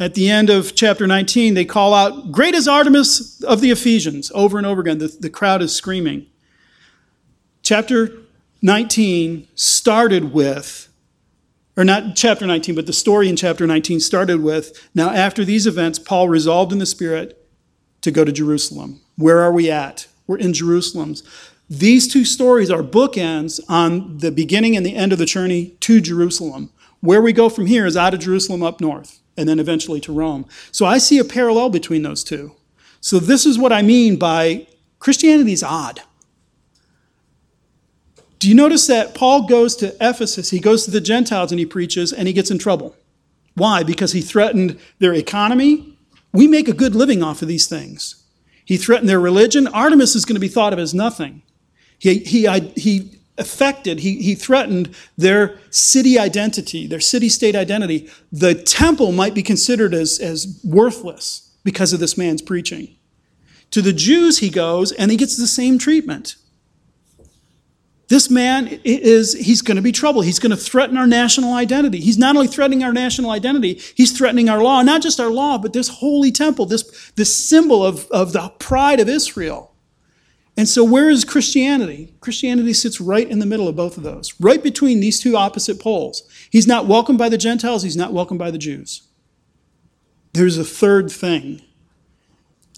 At 0.00 0.14
the 0.14 0.30
end 0.30 0.48
of 0.48 0.74
chapter 0.74 1.06
19, 1.06 1.52
they 1.54 1.66
call 1.66 1.92
out, 1.92 2.32
Great 2.32 2.54
is 2.54 2.66
Artemis 2.66 3.42
of 3.42 3.60
the 3.60 3.70
Ephesians, 3.70 4.32
over 4.34 4.56
and 4.56 4.66
over 4.66 4.80
again. 4.80 4.98
The, 4.98 5.08
the 5.08 5.28
crowd 5.28 5.60
is 5.60 5.74
screaming. 5.74 6.26
Chapter 7.62 8.12
19 8.62 9.46
started 9.56 10.32
with, 10.32 10.88
or 11.76 11.84
not 11.84 12.16
chapter 12.16 12.46
19, 12.46 12.74
but 12.74 12.86
the 12.86 12.92
story 12.94 13.28
in 13.28 13.36
chapter 13.36 13.66
19 13.66 14.00
started 14.00 14.42
with, 14.42 14.88
now 14.94 15.10
after 15.10 15.44
these 15.44 15.66
events, 15.66 15.98
Paul 15.98 16.30
resolved 16.30 16.72
in 16.72 16.78
the 16.78 16.86
Spirit 16.86 17.37
to 18.00 18.10
go 18.10 18.24
to 18.24 18.32
Jerusalem. 18.32 19.00
Where 19.16 19.40
are 19.40 19.52
we 19.52 19.70
at? 19.70 20.06
We're 20.26 20.38
in 20.38 20.52
Jerusalem. 20.52 21.14
These 21.70 22.08
two 22.08 22.24
stories 22.24 22.70
are 22.70 22.82
bookends 22.82 23.60
on 23.68 24.18
the 24.18 24.30
beginning 24.30 24.76
and 24.76 24.86
the 24.86 24.94
end 24.94 25.12
of 25.12 25.18
the 25.18 25.26
journey 25.26 25.76
to 25.80 26.00
Jerusalem. 26.00 26.70
Where 27.00 27.22
we 27.22 27.32
go 27.32 27.48
from 27.48 27.66
here 27.66 27.86
is 27.86 27.96
out 27.96 28.14
of 28.14 28.20
Jerusalem 28.20 28.62
up 28.62 28.80
north 28.80 29.20
and 29.36 29.48
then 29.48 29.60
eventually 29.60 30.00
to 30.00 30.12
Rome. 30.12 30.46
So 30.72 30.84
I 30.84 30.98
see 30.98 31.18
a 31.18 31.24
parallel 31.24 31.70
between 31.70 32.02
those 32.02 32.24
two. 32.24 32.54
So 33.00 33.18
this 33.18 33.46
is 33.46 33.58
what 33.58 33.72
I 33.72 33.82
mean 33.82 34.16
by 34.18 34.66
Christianity 34.98 35.52
is 35.52 35.62
odd. 35.62 36.00
Do 38.38 38.48
you 38.48 38.54
notice 38.54 38.86
that 38.86 39.14
Paul 39.14 39.46
goes 39.46 39.74
to 39.76 39.96
Ephesus, 40.00 40.50
he 40.50 40.60
goes 40.60 40.84
to 40.84 40.90
the 40.90 41.00
Gentiles 41.00 41.50
and 41.52 41.58
he 41.58 41.66
preaches, 41.66 42.12
and 42.12 42.28
he 42.28 42.34
gets 42.34 42.50
in 42.50 42.58
trouble? 42.58 42.96
Why? 43.54 43.82
Because 43.82 44.12
he 44.12 44.20
threatened 44.20 44.78
their 45.00 45.12
economy. 45.12 45.97
We 46.32 46.46
make 46.46 46.68
a 46.68 46.72
good 46.72 46.94
living 46.94 47.22
off 47.22 47.42
of 47.42 47.48
these 47.48 47.66
things. 47.66 48.22
He 48.64 48.76
threatened 48.76 49.08
their 49.08 49.20
religion. 49.20 49.66
Artemis 49.66 50.14
is 50.14 50.24
going 50.24 50.36
to 50.36 50.40
be 50.40 50.48
thought 50.48 50.72
of 50.72 50.78
as 50.78 50.92
nothing. 50.92 51.42
He, 51.98 52.18
he, 52.18 52.46
he 52.76 53.18
affected, 53.38 54.00
he, 54.00 54.20
he 54.20 54.34
threatened 54.34 54.94
their 55.16 55.58
city 55.70 56.18
identity, 56.18 56.86
their 56.86 57.00
city 57.00 57.28
state 57.28 57.56
identity. 57.56 58.10
The 58.30 58.54
temple 58.54 59.12
might 59.12 59.34
be 59.34 59.42
considered 59.42 59.94
as, 59.94 60.18
as 60.18 60.60
worthless 60.64 61.50
because 61.64 61.92
of 61.92 62.00
this 62.00 62.18
man's 62.18 62.42
preaching. 62.42 62.96
To 63.70 63.82
the 63.82 63.92
Jews, 63.92 64.38
he 64.38 64.50
goes 64.50 64.92
and 64.92 65.10
he 65.10 65.16
gets 65.16 65.36
the 65.36 65.46
same 65.46 65.78
treatment. 65.78 66.36
This 68.08 68.30
man 68.30 68.80
is, 68.84 69.34
he's 69.34 69.60
going 69.60 69.76
to 69.76 69.82
be 69.82 69.92
trouble. 69.92 70.22
He's 70.22 70.38
going 70.38 70.50
to 70.50 70.56
threaten 70.56 70.96
our 70.96 71.06
national 71.06 71.52
identity. 71.52 72.00
He's 72.00 72.16
not 72.16 72.36
only 72.36 72.48
threatening 72.48 72.82
our 72.82 72.92
national 72.92 73.30
identity, 73.30 73.74
he's 73.94 74.16
threatening 74.16 74.48
our 74.48 74.62
law. 74.62 74.82
Not 74.82 75.02
just 75.02 75.20
our 75.20 75.30
law, 75.30 75.58
but 75.58 75.74
this 75.74 75.88
holy 75.88 76.32
temple, 76.32 76.64
this, 76.64 77.12
this 77.16 77.36
symbol 77.36 77.84
of, 77.84 78.06
of 78.10 78.32
the 78.32 78.48
pride 78.58 79.00
of 79.00 79.08
Israel. 79.10 79.74
And 80.56 80.68
so, 80.68 80.82
where 80.82 81.08
is 81.08 81.24
Christianity? 81.24 82.14
Christianity 82.20 82.72
sits 82.72 83.00
right 83.00 83.28
in 83.28 83.38
the 83.38 83.46
middle 83.46 83.68
of 83.68 83.76
both 83.76 83.96
of 83.96 84.02
those, 84.02 84.34
right 84.40 84.60
between 84.60 84.98
these 84.98 85.20
two 85.20 85.36
opposite 85.36 85.78
poles. 85.78 86.22
He's 86.50 86.66
not 86.66 86.86
welcomed 86.86 87.18
by 87.18 87.28
the 87.28 87.38
Gentiles, 87.38 87.84
he's 87.84 87.96
not 87.96 88.12
welcomed 88.12 88.40
by 88.40 88.50
the 88.50 88.58
Jews. 88.58 89.02
There's 90.32 90.58
a 90.58 90.64
third 90.64 91.12
thing 91.12 91.62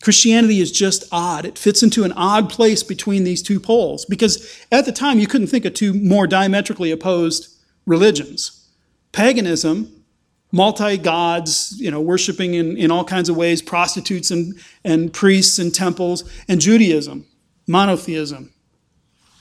Christianity 0.02 0.60
is 0.60 0.72
just 0.72 1.04
odd. 1.12 1.44
It 1.44 1.58
fits 1.58 1.82
into 1.82 2.04
an 2.04 2.12
odd 2.12 2.48
place 2.48 2.82
between 2.82 3.24
these 3.24 3.42
two 3.42 3.60
poles 3.60 4.04
because 4.06 4.64
at 4.72 4.86
the 4.86 4.92
time 4.92 5.18
you 5.18 5.26
couldn't 5.26 5.48
think 5.48 5.64
of 5.64 5.74
two 5.74 5.92
more 5.92 6.26
diametrically 6.26 6.90
opposed 6.90 7.54
religions. 7.86 8.68
Paganism, 9.12 10.04
multi 10.52 10.96
gods, 10.96 11.74
you 11.78 11.90
know, 11.90 12.00
worshiping 12.00 12.54
in, 12.54 12.76
in 12.76 12.90
all 12.90 13.04
kinds 13.04 13.28
of 13.28 13.36
ways, 13.36 13.60
prostitutes 13.60 14.30
and, 14.30 14.58
and 14.84 15.12
priests 15.12 15.58
and 15.58 15.74
temples, 15.74 16.24
and 16.48 16.60
Judaism, 16.60 17.26
monotheism, 17.66 18.52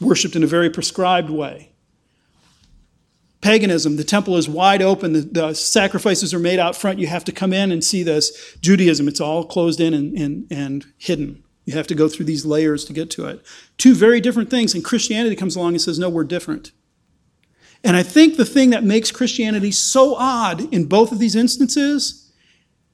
worshiped 0.01 0.35
in 0.35 0.43
a 0.43 0.47
very 0.47 0.69
prescribed 0.69 1.29
way 1.29 1.68
paganism, 3.41 3.95
the 3.95 4.03
temple 4.03 4.35
is 4.35 4.49
wide 4.49 4.81
open, 4.81 5.13
the, 5.13 5.21
the, 5.21 5.53
sacrifices 5.53 6.33
are 6.33 6.39
made 6.39 6.59
out 6.59 6.75
front. 6.75 6.99
You 6.99 7.07
have 7.07 7.23
to 7.25 7.31
come 7.31 7.53
in 7.53 7.71
and 7.71 7.83
see 7.83 8.03
this. 8.03 8.57
Judaism, 8.61 9.07
it's 9.07 9.21
all 9.21 9.45
closed 9.45 9.79
in 9.79 9.93
and, 9.93 10.17
and, 10.17 10.47
and 10.51 10.85
hidden. 10.97 11.43
You 11.65 11.73
have 11.73 11.87
to 11.87 11.95
go 11.95 12.09
through 12.09 12.25
these 12.25 12.45
layers 12.45 12.83
to 12.85 12.93
get 12.93 13.09
to 13.11 13.27
it. 13.27 13.41
Two 13.77 13.93
very 13.93 14.19
different 14.19 14.49
things. 14.49 14.73
And 14.73 14.83
Christianity 14.83 15.35
comes 15.35 15.55
along 15.55 15.73
and 15.73 15.81
says, 15.81 15.99
no, 15.99 16.09
we're 16.09 16.23
different. 16.23 16.71
And 17.83 17.95
I 17.95 18.03
think 18.03 18.35
the 18.35 18.45
thing 18.45 18.71
that 18.71 18.83
makes 18.83 19.11
Christianity 19.11 19.71
so 19.71 20.15
odd 20.15 20.73
in 20.73 20.85
both 20.85 21.11
of 21.11 21.19
these 21.19 21.35
instances, 21.35 22.31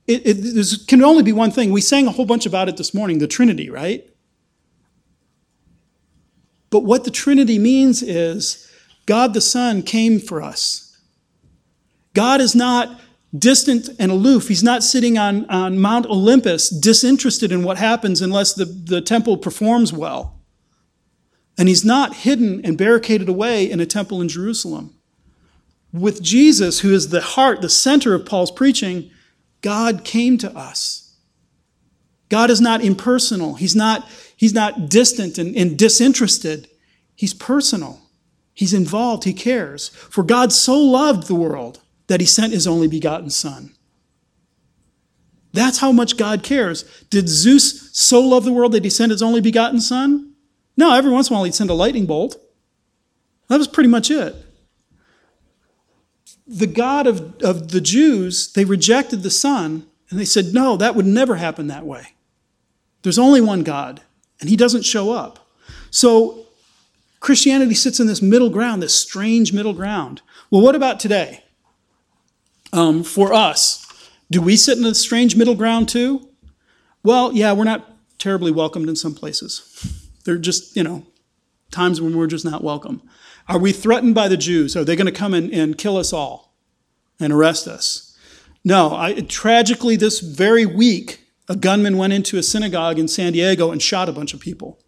it, 0.08 0.22
it 0.26 0.88
can 0.88 1.04
only 1.04 1.24
be 1.24 1.32
one 1.32 1.52
thing. 1.52 1.72
We 1.72 1.82
sang 1.82 2.06
a 2.06 2.12
whole 2.12 2.26
bunch 2.26 2.46
about 2.46 2.70
it 2.70 2.78
this 2.78 2.94
morning 2.94 3.18
the 3.18 3.28
Trinity, 3.28 3.70
right? 3.70 4.08
But 6.70 6.82
what 6.82 7.04
the 7.04 7.12
Trinity 7.12 7.58
means 7.58 8.04
is 8.04 8.70
God 9.06 9.34
the 9.34 9.42
Son 9.42 9.82
came 9.82 10.20
for 10.20 10.42
us. 10.42 10.98
God 12.14 12.42
is 12.42 12.56
not 12.56 13.00
distant 13.38 13.90
and 14.00 14.12
aloof. 14.12 14.48
He's 14.48 14.64
not 14.64 14.84
sitting 14.84 15.18
on, 15.18 15.46
on 15.50 15.78
Mount 15.78 16.06
Olympus, 16.08 16.70
disinterested 16.70 17.52
in 17.52 17.64
what 17.64 17.78
happens 17.78 18.22
unless 18.22 18.54
the, 18.54 18.66
the 18.66 19.02
temple 19.02 19.38
performs 19.38 19.92
well. 19.92 20.40
And 21.58 21.68
he's 21.68 21.86
not 21.86 22.16
hidden 22.16 22.66
and 22.66 22.78
barricaded 22.78 23.30
away 23.30 23.70
in 23.70 23.80
a 23.80 23.86
temple 23.86 24.22
in 24.22 24.28
Jerusalem. 24.28 24.96
With 25.94 26.22
Jesus, 26.22 26.80
who 26.82 26.94
is 26.94 27.10
the 27.10 27.22
heart, 27.22 27.62
the 27.62 27.70
center 27.70 28.14
of 28.14 28.26
Paul's 28.26 28.52
preaching, 28.52 29.10
God 29.62 30.04
came 30.04 30.38
to 30.40 30.56
us. 30.56 31.18
God 32.30 32.50
is 32.50 32.60
not 32.60 32.84
impersonal. 32.84 33.56
He's 33.56 33.76
not, 33.76 34.08
he's 34.36 34.54
not 34.54 34.90
distant 34.90 35.38
and, 35.38 35.56
and 35.56 35.78
disinterested. 35.78 36.68
He's 37.16 37.34
personal. 37.34 38.02
He's 38.56 38.74
involved, 38.74 39.26
he 39.26 39.34
cares. 39.34 39.90
For 39.90 40.24
God 40.24 40.52
so 40.52 40.80
loved 40.80 41.28
the 41.28 41.36
world 41.36 41.82
that 42.08 42.22
he 42.22 42.26
sent 42.26 42.54
his 42.54 42.66
only 42.66 42.88
begotten 42.88 43.30
Son. 43.30 43.74
That's 45.52 45.80
how 45.80 45.92
much 45.92 46.18
God 46.18 46.42
cares. 46.42 46.84
Did 47.10 47.30
Zeus 47.30 47.92
so 47.94 48.22
love 48.22 48.46
the 48.46 48.54
world 48.54 48.72
that 48.72 48.84
he 48.84 48.90
sent 48.90 49.12
his 49.12 49.22
only 49.22 49.42
begotten 49.42 49.82
Son? 49.82 50.34
No, 50.78 50.94
every 50.94 51.12
once 51.12 51.30
in 51.30 51.34
a 51.34 51.36
while 51.36 51.44
he'd 51.44 51.54
send 51.54 51.70
a 51.70 51.74
lightning 51.74 52.06
bolt. 52.06 52.38
That 53.50 53.58
was 53.58 53.68
pretty 53.68 53.90
much 53.90 54.10
it. 54.10 54.36
The 56.48 56.68
God 56.68 57.08
of, 57.08 57.42
of 57.42 57.72
the 57.72 57.82
Jews, 57.82 58.54
they 58.54 58.66
rejected 58.66 59.24
the 59.24 59.30
Son, 59.30 59.88
and 60.10 60.20
they 60.20 60.26
said, 60.26 60.54
no, 60.54 60.78
that 60.78 60.96
would 60.96 61.06
never 61.06 61.36
happen 61.36 61.68
that 61.68 61.86
way. 61.86 62.08
There's 63.02 63.20
only 63.20 63.42
one 63.42 63.64
God, 63.64 64.02
and 64.40 64.50
he 64.50 64.56
doesn't 64.56 64.84
show 64.84 65.12
up. 65.12 65.50
So 65.90 66.45
Christianity 67.26 67.74
sits 67.74 68.00
in 68.00 68.06
this 68.06 68.22
middle 68.22 68.52
ground, 68.52 68.84
this 68.84 68.94
strange 68.94 69.52
middle 69.52 69.74
ground. 69.74 70.22
Well, 70.52 70.62
what 70.62 70.76
about 70.76 71.00
today? 71.00 71.44
Um, 72.72 73.04
for 73.04 73.34
us, 73.34 73.84
do 74.30 74.40
we 74.44 74.56
sit 74.56 74.78
in 74.78 74.86
a 74.86 74.94
strange 74.94 75.36
middle 75.36 75.56
ground 75.56 75.90
too? 75.90 76.30
Well, 77.02 77.34
yeah, 77.34 77.52
we're 77.52 77.64
not 77.64 77.96
terribly 78.20 78.52
welcomed 78.52 78.90
in 78.90 78.96
some 78.96 79.16
places. 79.16 80.08
They're 80.24 80.38
just, 80.38 80.76
you 80.78 80.84
know, 80.84 81.08
times 81.72 82.00
when 82.00 82.16
we're 82.16 82.28
just 82.28 82.46
not 82.46 82.64
welcome. 82.64 83.02
Are 83.50 83.58
we 83.58 83.72
threatened 83.72 84.14
by 84.14 84.28
the 84.28 84.38
Jews? 84.38 84.76
Are 84.76 84.84
they 84.84 84.96
going 84.96 85.12
to 85.12 85.12
come 85.12 85.34
and, 85.34 85.52
and 85.52 85.80
kill 85.80 85.98
us 85.98 86.14
all 86.14 86.56
and 87.20 87.34
arrest 87.34 87.68
us? 87.68 88.16
No. 88.64 88.96
I, 88.96 89.22
tragically, 89.22 89.96
this 89.96 90.20
very 90.20 90.68
week, 90.68 91.22
a 91.50 91.56
gunman 91.56 91.98
went 91.98 92.14
into 92.14 92.38
a 92.38 92.44
synagogue 92.44 93.00
in 93.00 93.08
San 93.08 93.34
Diego 93.34 93.72
and 93.72 93.82
shot 93.82 94.10
a 94.10 94.14
bunch 94.14 94.36
of 94.36 94.40
people. 94.40 94.80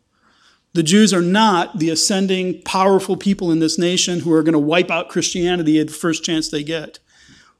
The 0.73 0.83
Jews 0.83 1.13
are 1.13 1.21
not 1.21 1.79
the 1.79 1.89
ascending, 1.89 2.61
powerful 2.61 3.17
people 3.17 3.51
in 3.51 3.59
this 3.59 3.79
nation 3.79 4.19
who 4.19 4.31
are 4.31 4.43
going 4.43 4.53
to 4.53 4.59
wipe 4.59 4.91
out 4.91 5.09
Christianity 5.09 5.79
at 5.79 5.87
the 5.87 5.93
first 5.93 6.23
chance 6.23 6.49
they 6.49 6.63
get. 6.63 6.99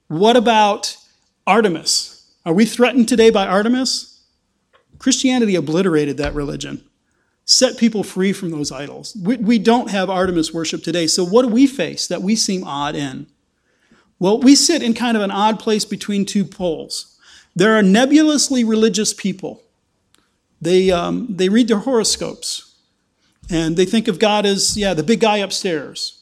What 0.08 0.38
about 0.38 0.98
Artemis? 1.46 2.32
Are 2.46 2.54
we 2.54 2.66
threatened 2.66 3.10
today 3.10 3.30
by 3.30 3.48
Artemis? 3.48 4.22
Christianity 5.00 5.56
obliterated 5.56 6.18
that 6.18 6.34
religion, 6.34 6.84
set 7.46 7.78
people 7.78 8.04
free 8.04 8.34
from 8.34 8.52
those 8.52 8.72
idols. 8.72 9.16
We, 9.22 9.38
we 9.38 9.60
don't 9.60 9.90
have 9.90 10.10
Artemis 10.10 10.54
worship 10.54 10.84
today. 10.84 11.08
So, 11.08 11.24
what 11.24 11.44
do 11.44 11.50
we 11.50 11.68
face 11.68 12.08
that 12.08 12.22
we 12.22 12.36
seem 12.36 12.64
odd 12.64 12.96
in? 12.96 13.28
Well, 14.20 14.40
we 14.40 14.56
sit 14.56 14.82
in 14.82 14.94
kind 14.94 15.16
of 15.16 15.24
an 15.24 15.32
odd 15.32 15.60
place 15.60 15.86
between 15.86 16.26
two 16.26 16.44
poles. 16.44 17.20
There 17.56 17.76
are 17.76 17.84
nebulously 17.84 18.64
religious 18.64 19.14
people. 19.14 19.64
They, 20.60 20.90
um, 20.92 21.28
they 21.30 21.50
read 21.50 21.68
their 21.68 21.80
horoscopes. 21.80 22.67
And 23.50 23.78
they 23.78 23.86
think 23.86 24.08
of 24.08 24.20
God 24.20 24.46
as, 24.46 24.76
yeah, 24.78 24.94
the 24.94 25.04
big 25.04 25.20
guy 25.20 25.38
upstairs. 25.38 26.22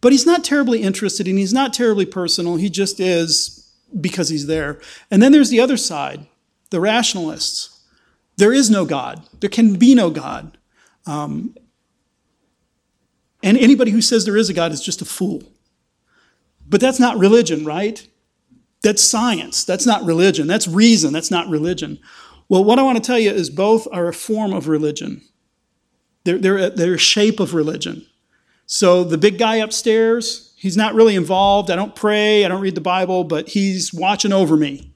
But 0.00 0.12
he's 0.12 0.26
not 0.26 0.44
terribly 0.44 0.82
interested 0.82 1.26
and 1.26 1.38
he's 1.38 1.52
not 1.52 1.72
terribly 1.74 2.06
personal. 2.06 2.56
He 2.56 2.70
just 2.70 3.00
is 3.00 3.72
because 4.00 4.28
he's 4.28 4.46
there. 4.46 4.80
And 5.10 5.22
then 5.22 5.32
there's 5.32 5.50
the 5.50 5.60
other 5.60 5.76
side, 5.76 6.26
the 6.70 6.80
rationalists. 6.80 7.80
There 8.36 8.52
is 8.52 8.70
no 8.70 8.84
God, 8.84 9.22
there 9.40 9.50
can 9.50 9.76
be 9.76 9.94
no 9.94 10.10
God. 10.10 10.58
Um, 11.06 11.56
and 13.42 13.56
anybody 13.56 13.90
who 13.90 14.02
says 14.02 14.24
there 14.24 14.36
is 14.36 14.50
a 14.50 14.52
God 14.52 14.72
is 14.72 14.80
just 14.80 15.00
a 15.00 15.04
fool. 15.04 15.42
But 16.68 16.80
that's 16.80 17.00
not 17.00 17.18
religion, 17.18 17.64
right? 17.64 18.06
That's 18.82 19.02
science. 19.02 19.64
That's 19.64 19.86
not 19.86 20.04
religion. 20.04 20.46
That's 20.46 20.68
reason. 20.68 21.12
That's 21.12 21.30
not 21.30 21.48
religion. 21.48 21.98
Well, 22.48 22.62
what 22.62 22.78
I 22.78 22.82
want 22.82 22.96
to 22.96 23.06
tell 23.06 23.18
you 23.18 23.30
is 23.30 23.50
both 23.50 23.88
are 23.92 24.08
a 24.08 24.12
form 24.12 24.52
of 24.52 24.68
religion. 24.68 25.22
They're, 26.28 26.36
they're, 26.36 26.68
they're 26.68 26.94
a 26.94 26.98
shape 26.98 27.40
of 27.40 27.54
religion. 27.54 28.04
So 28.66 29.02
the 29.02 29.16
big 29.16 29.38
guy 29.38 29.56
upstairs, 29.56 30.52
he's 30.56 30.76
not 30.76 30.94
really 30.94 31.16
involved. 31.16 31.70
I 31.70 31.76
don't 31.76 31.94
pray, 31.94 32.44
I 32.44 32.48
don't 32.48 32.60
read 32.60 32.74
the 32.74 32.82
Bible, 32.82 33.24
but 33.24 33.48
he's 33.48 33.94
watching 33.94 34.30
over 34.30 34.54
me. 34.54 34.92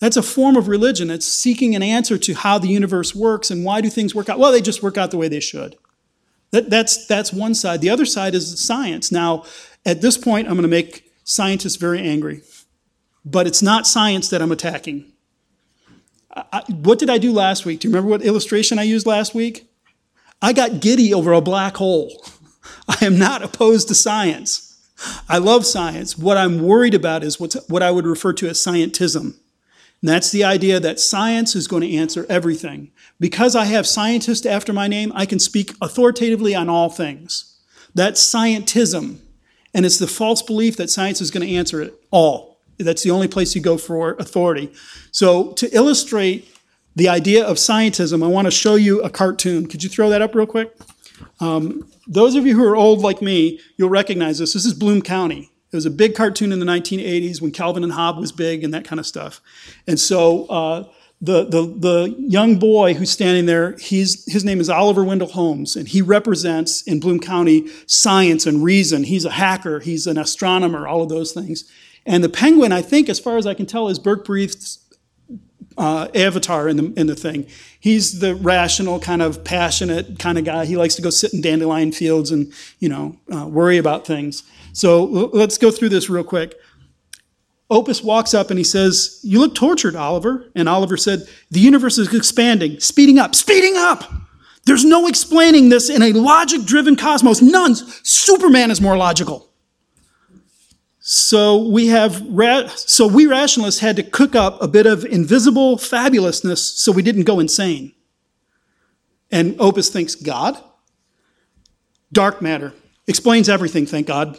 That's 0.00 0.18
a 0.18 0.22
form 0.22 0.56
of 0.56 0.68
religion. 0.68 1.08
It's 1.08 1.26
seeking 1.26 1.74
an 1.74 1.82
answer 1.82 2.18
to 2.18 2.34
how 2.34 2.58
the 2.58 2.68
universe 2.68 3.14
works 3.14 3.50
and 3.50 3.64
why 3.64 3.80
do 3.80 3.88
things 3.88 4.14
work 4.14 4.28
out. 4.28 4.38
Well, 4.38 4.52
they 4.52 4.60
just 4.60 4.82
work 4.82 4.98
out 4.98 5.10
the 5.10 5.16
way 5.16 5.28
they 5.28 5.40
should. 5.40 5.76
That, 6.50 6.68
that's, 6.68 7.06
that's 7.06 7.32
one 7.32 7.54
side. 7.54 7.80
The 7.80 7.88
other 7.88 8.04
side 8.04 8.34
is 8.34 8.62
science. 8.62 9.10
Now, 9.10 9.44
at 9.86 10.02
this 10.02 10.18
point, 10.18 10.46
I'm 10.46 10.54
going 10.54 10.62
to 10.62 10.68
make 10.68 11.10
scientists 11.24 11.76
very 11.76 12.00
angry. 12.00 12.42
But 13.24 13.46
it's 13.46 13.62
not 13.62 13.86
science 13.86 14.28
that 14.28 14.42
I'm 14.42 14.52
attacking. 14.52 15.10
I, 16.30 16.64
what 16.68 16.98
did 16.98 17.08
I 17.08 17.16
do 17.16 17.32
last 17.32 17.64
week? 17.64 17.80
Do 17.80 17.88
you 17.88 17.94
remember 17.94 18.10
what 18.10 18.20
illustration 18.20 18.78
I 18.78 18.82
used 18.82 19.06
last 19.06 19.34
week? 19.34 19.69
I 20.42 20.52
got 20.52 20.80
giddy 20.80 21.12
over 21.12 21.32
a 21.32 21.40
black 21.40 21.76
hole. 21.76 22.24
I 22.88 23.04
am 23.04 23.18
not 23.18 23.42
opposed 23.42 23.88
to 23.88 23.94
science. 23.94 24.66
I 25.28 25.38
love 25.38 25.64
science. 25.64 26.18
What 26.18 26.36
I'm 26.36 26.62
worried 26.62 26.94
about 26.94 27.22
is 27.24 27.40
what's, 27.40 27.56
what 27.68 27.82
I 27.82 27.90
would 27.90 28.06
refer 28.06 28.32
to 28.34 28.48
as 28.48 28.58
scientism. 28.58 29.34
And 30.02 30.08
that's 30.08 30.30
the 30.30 30.44
idea 30.44 30.80
that 30.80 31.00
science 31.00 31.54
is 31.54 31.68
going 31.68 31.82
to 31.82 31.94
answer 31.94 32.26
everything. 32.28 32.90
Because 33.18 33.54
I 33.54 33.66
have 33.66 33.86
scientist 33.86 34.46
after 34.46 34.72
my 34.72 34.88
name, 34.88 35.12
I 35.14 35.26
can 35.26 35.38
speak 35.38 35.74
authoritatively 35.80 36.54
on 36.54 36.68
all 36.68 36.88
things. 36.88 37.58
That's 37.94 38.22
scientism. 38.22 39.18
And 39.74 39.86
it's 39.86 39.98
the 39.98 40.06
false 40.06 40.42
belief 40.42 40.76
that 40.76 40.90
science 40.90 41.20
is 41.20 41.30
going 41.30 41.46
to 41.46 41.54
answer 41.54 41.80
it 41.82 41.94
all. 42.10 42.60
That's 42.78 43.02
the 43.02 43.10
only 43.10 43.28
place 43.28 43.54
you 43.54 43.60
go 43.60 43.76
for 43.76 44.14
authority. 44.14 44.72
So, 45.12 45.52
to 45.52 45.68
illustrate 45.76 46.49
the 47.00 47.08
idea 47.08 47.42
of 47.42 47.56
scientism, 47.56 48.22
I 48.22 48.26
want 48.26 48.44
to 48.44 48.50
show 48.50 48.74
you 48.74 49.00
a 49.00 49.08
cartoon. 49.08 49.66
Could 49.66 49.82
you 49.82 49.88
throw 49.88 50.10
that 50.10 50.20
up 50.20 50.34
real 50.34 50.46
quick? 50.46 50.76
Um, 51.40 51.90
those 52.06 52.34
of 52.34 52.46
you 52.46 52.54
who 52.54 52.62
are 52.62 52.76
old 52.76 53.00
like 53.00 53.22
me, 53.22 53.58
you'll 53.78 53.88
recognize 53.88 54.38
this. 54.38 54.52
This 54.52 54.66
is 54.66 54.74
Bloom 54.74 55.00
County. 55.00 55.50
It 55.72 55.76
was 55.76 55.86
a 55.86 55.90
big 55.90 56.14
cartoon 56.14 56.52
in 56.52 56.58
the 56.58 56.66
1980s 56.66 57.40
when 57.40 57.52
Calvin 57.52 57.84
and 57.84 57.94
Hobbes 57.94 58.20
was 58.20 58.32
big 58.32 58.62
and 58.62 58.74
that 58.74 58.84
kind 58.84 59.00
of 59.00 59.06
stuff. 59.06 59.40
And 59.86 59.98
so 59.98 60.44
uh, 60.48 60.88
the, 61.22 61.44
the, 61.44 61.62
the 61.62 62.14
young 62.18 62.58
boy 62.58 62.92
who's 62.92 63.10
standing 63.10 63.46
there, 63.46 63.78
he's, 63.78 64.30
his 64.30 64.44
name 64.44 64.60
is 64.60 64.68
Oliver 64.68 65.02
Wendell 65.02 65.28
Holmes, 65.28 65.76
and 65.76 65.88
he 65.88 66.02
represents 66.02 66.82
in 66.82 67.00
Bloom 67.00 67.18
County 67.18 67.66
science 67.86 68.44
and 68.44 68.62
reason. 68.62 69.04
He's 69.04 69.24
a 69.24 69.30
hacker, 69.30 69.80
he's 69.80 70.06
an 70.06 70.18
astronomer, 70.18 70.86
all 70.86 71.00
of 71.00 71.08
those 71.08 71.32
things. 71.32 71.64
And 72.04 72.22
the 72.22 72.28
penguin, 72.28 72.72
I 72.72 72.82
think, 72.82 73.08
as 73.08 73.18
far 73.18 73.38
as 73.38 73.46
I 73.46 73.54
can 73.54 73.64
tell, 73.64 73.88
is 73.88 73.98
Berke 73.98 74.26
Breathed's 74.26 74.80
uh, 75.80 76.08
avatar 76.14 76.68
in 76.68 76.76
the, 76.76 76.92
in 77.00 77.06
the 77.06 77.16
thing. 77.16 77.46
He's 77.80 78.20
the 78.20 78.34
rational, 78.34 79.00
kind 79.00 79.22
of 79.22 79.42
passionate 79.44 80.18
kind 80.18 80.36
of 80.36 80.44
guy. 80.44 80.66
He 80.66 80.76
likes 80.76 80.94
to 80.96 81.02
go 81.02 81.08
sit 81.08 81.32
in 81.32 81.40
dandelion 81.40 81.90
fields 81.90 82.30
and, 82.30 82.52
you 82.80 82.90
know, 82.90 83.16
uh, 83.34 83.46
worry 83.46 83.78
about 83.78 84.06
things. 84.06 84.42
So 84.74 85.02
let's 85.04 85.56
go 85.56 85.70
through 85.70 85.88
this 85.88 86.10
real 86.10 86.22
quick. 86.22 86.54
Opus 87.70 88.02
walks 88.02 88.34
up 88.34 88.50
and 88.50 88.58
he 88.58 88.64
says, 88.64 89.20
You 89.22 89.40
look 89.40 89.54
tortured, 89.54 89.96
Oliver. 89.96 90.50
And 90.54 90.68
Oliver 90.68 90.98
said, 90.98 91.26
The 91.50 91.60
universe 91.60 91.96
is 91.96 92.12
expanding, 92.14 92.78
speeding 92.78 93.18
up, 93.18 93.34
speeding 93.34 93.76
up. 93.76 94.04
There's 94.66 94.84
no 94.84 95.06
explaining 95.06 95.70
this 95.70 95.88
in 95.88 96.02
a 96.02 96.12
logic 96.12 96.64
driven 96.64 96.94
cosmos. 96.94 97.40
None. 97.40 97.74
Superman 97.74 98.70
is 98.70 98.82
more 98.82 98.98
logical. 98.98 99.49
So 101.00 101.68
we 101.68 101.86
have 101.88 102.22
ra- 102.28 102.66
so 102.68 103.06
we 103.06 103.26
rationalists 103.26 103.80
had 103.80 103.96
to 103.96 104.02
cook 104.02 104.36
up 104.36 104.62
a 104.62 104.68
bit 104.68 104.86
of 104.86 105.04
invisible 105.04 105.76
fabulousness 105.76 106.58
so 106.58 106.92
we 106.92 107.02
didn't 107.02 107.24
go 107.24 107.40
insane. 107.40 107.92
And 109.30 109.56
Opus 109.58 109.88
thinks 109.88 110.14
God, 110.14 110.62
dark 112.12 112.42
matter 112.42 112.74
explains 113.10 113.48
everything, 113.48 113.86
thank 113.86 114.06
God. 114.06 114.38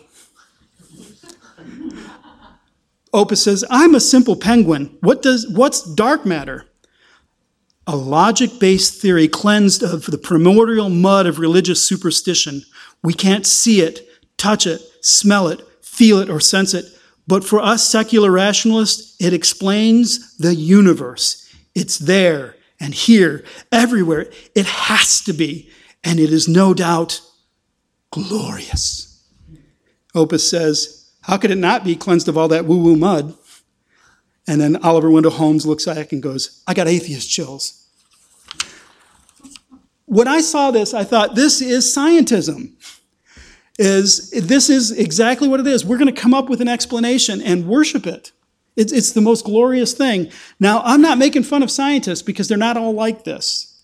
Opus 3.14 3.44
says, 3.44 3.66
I'm 3.70 3.94
a 3.94 4.00
simple 4.00 4.38
penguin. 4.38 4.98
What 5.02 5.22
does, 5.22 5.46
what's 5.50 5.82
dark 5.82 6.26
matter? 6.26 6.66
A 7.86 7.96
logic 7.96 8.52
based 8.60 9.02
theory 9.02 9.28
cleansed 9.28 9.84
of 9.84 10.06
the 10.06 10.18
primordial 10.18 10.90
mud 10.90 11.26
of 11.26 11.40
religious 11.40 11.86
superstition. 11.86 12.62
We 13.04 13.14
can't 13.14 13.46
see 13.46 13.82
it, 13.82 14.08
touch 14.38 14.66
it, 14.66 14.82
smell 15.02 15.50
it, 15.50 15.62
feel 15.92 16.20
it, 16.20 16.30
or 16.30 16.40
sense 16.40 16.74
it. 16.74 16.86
But 17.28 17.44
for 17.44 17.60
us 17.62 17.88
secular 17.88 18.32
rationalists, 18.32 19.16
it 19.20 19.34
explains 19.34 20.38
the 20.38 20.56
universe. 20.56 21.54
It's 21.76 21.98
there 21.98 22.56
and 22.80 22.94
here, 22.94 23.44
everywhere. 23.72 24.32
It 24.56 24.66
has 24.66 25.22
to 25.22 25.34
be. 25.34 25.70
And 26.04 26.20
it 26.20 26.32
is 26.32 26.48
no 26.48 26.74
doubt 26.74 27.22
glorious. 28.10 29.24
Opus 30.16 30.50
says, 30.50 31.12
how 31.22 31.38
could 31.38 31.52
it 31.52 31.58
not 31.58 31.84
be 31.84 31.96
cleansed 31.96 32.28
of 32.28 32.38
all 32.38 32.48
that 32.48 32.66
woo 32.66 32.82
woo 32.82 32.96
mud? 32.96 33.36
And 34.48 34.60
then 34.60 34.78
Oliver 34.78 35.12
Wendell 35.12 35.32
Holmes 35.32 35.68
looks 35.68 35.86
back 35.86 36.12
and 36.12 36.24
goes, 36.24 36.64
I 36.68 36.74
got 36.74 36.88
atheist 36.88 37.30
chills. 37.30 37.88
When 40.06 40.28
I 40.28 40.42
saw 40.42 40.72
this, 40.72 40.94
I 40.94 41.04
thought, 41.04 41.36
this 41.36 41.62
is 41.62 41.96
scientism. 41.96 42.74
Is 43.82 44.30
this 44.30 44.70
is 44.70 44.92
exactly 44.92 45.48
what 45.48 45.60
it 45.60 45.66
is. 45.66 45.84
We're 45.84 45.98
going 45.98 46.14
to 46.14 46.22
come 46.22 46.36
up 46.36 46.50
with 46.50 46.62
an 46.62 46.68
explanation 46.68 47.42
and 47.42 47.68
worship 47.68 48.06
it. 48.06 48.32
It's, 48.76 48.94
it's 48.94 49.12
the 49.12 49.22
most 49.22 49.44
glorious 49.44 49.94
thing. 49.94 50.32
Now, 50.60 50.82
I'm 50.86 51.02
not 51.02 51.18
making 51.18 51.44
fun 51.44 51.64
of 51.64 51.72
scientists 51.72 52.22
because 52.22 52.48
they're 52.48 52.58
not 52.60 52.78
all 52.78 52.94
like 52.94 53.24
this. 53.24 53.82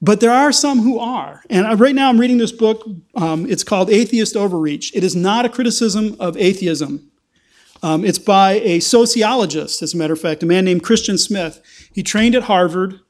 But 0.00 0.20
there 0.20 0.32
are 0.32 0.50
some 0.50 0.80
who 0.80 0.98
are. 0.98 1.42
And 1.50 1.78
right 1.78 1.94
now 1.94 2.08
I'm 2.08 2.18
reading 2.18 2.38
this 2.38 2.52
book. 2.52 2.86
Um, 3.14 3.44
it's 3.48 3.64
called 3.64 3.90
Atheist 3.90 4.34
Overreach. 4.34 4.90
It 4.94 5.04
is 5.04 5.14
not 5.14 5.44
a 5.44 5.50
criticism 5.50 6.16
of 6.18 6.36
atheism. 6.38 7.10
Um, 7.82 8.02
it's 8.02 8.18
by 8.18 8.52
a 8.60 8.80
sociologist, 8.80 9.82
as 9.82 9.92
a 9.92 9.96
matter 9.98 10.14
of 10.14 10.20
fact, 10.20 10.42
a 10.42 10.46
man 10.46 10.64
named 10.64 10.82
Christian 10.82 11.18
Smith. 11.18 11.60
He 11.92 12.02
trained 12.02 12.34
at 12.34 12.44
Harvard 12.44 13.00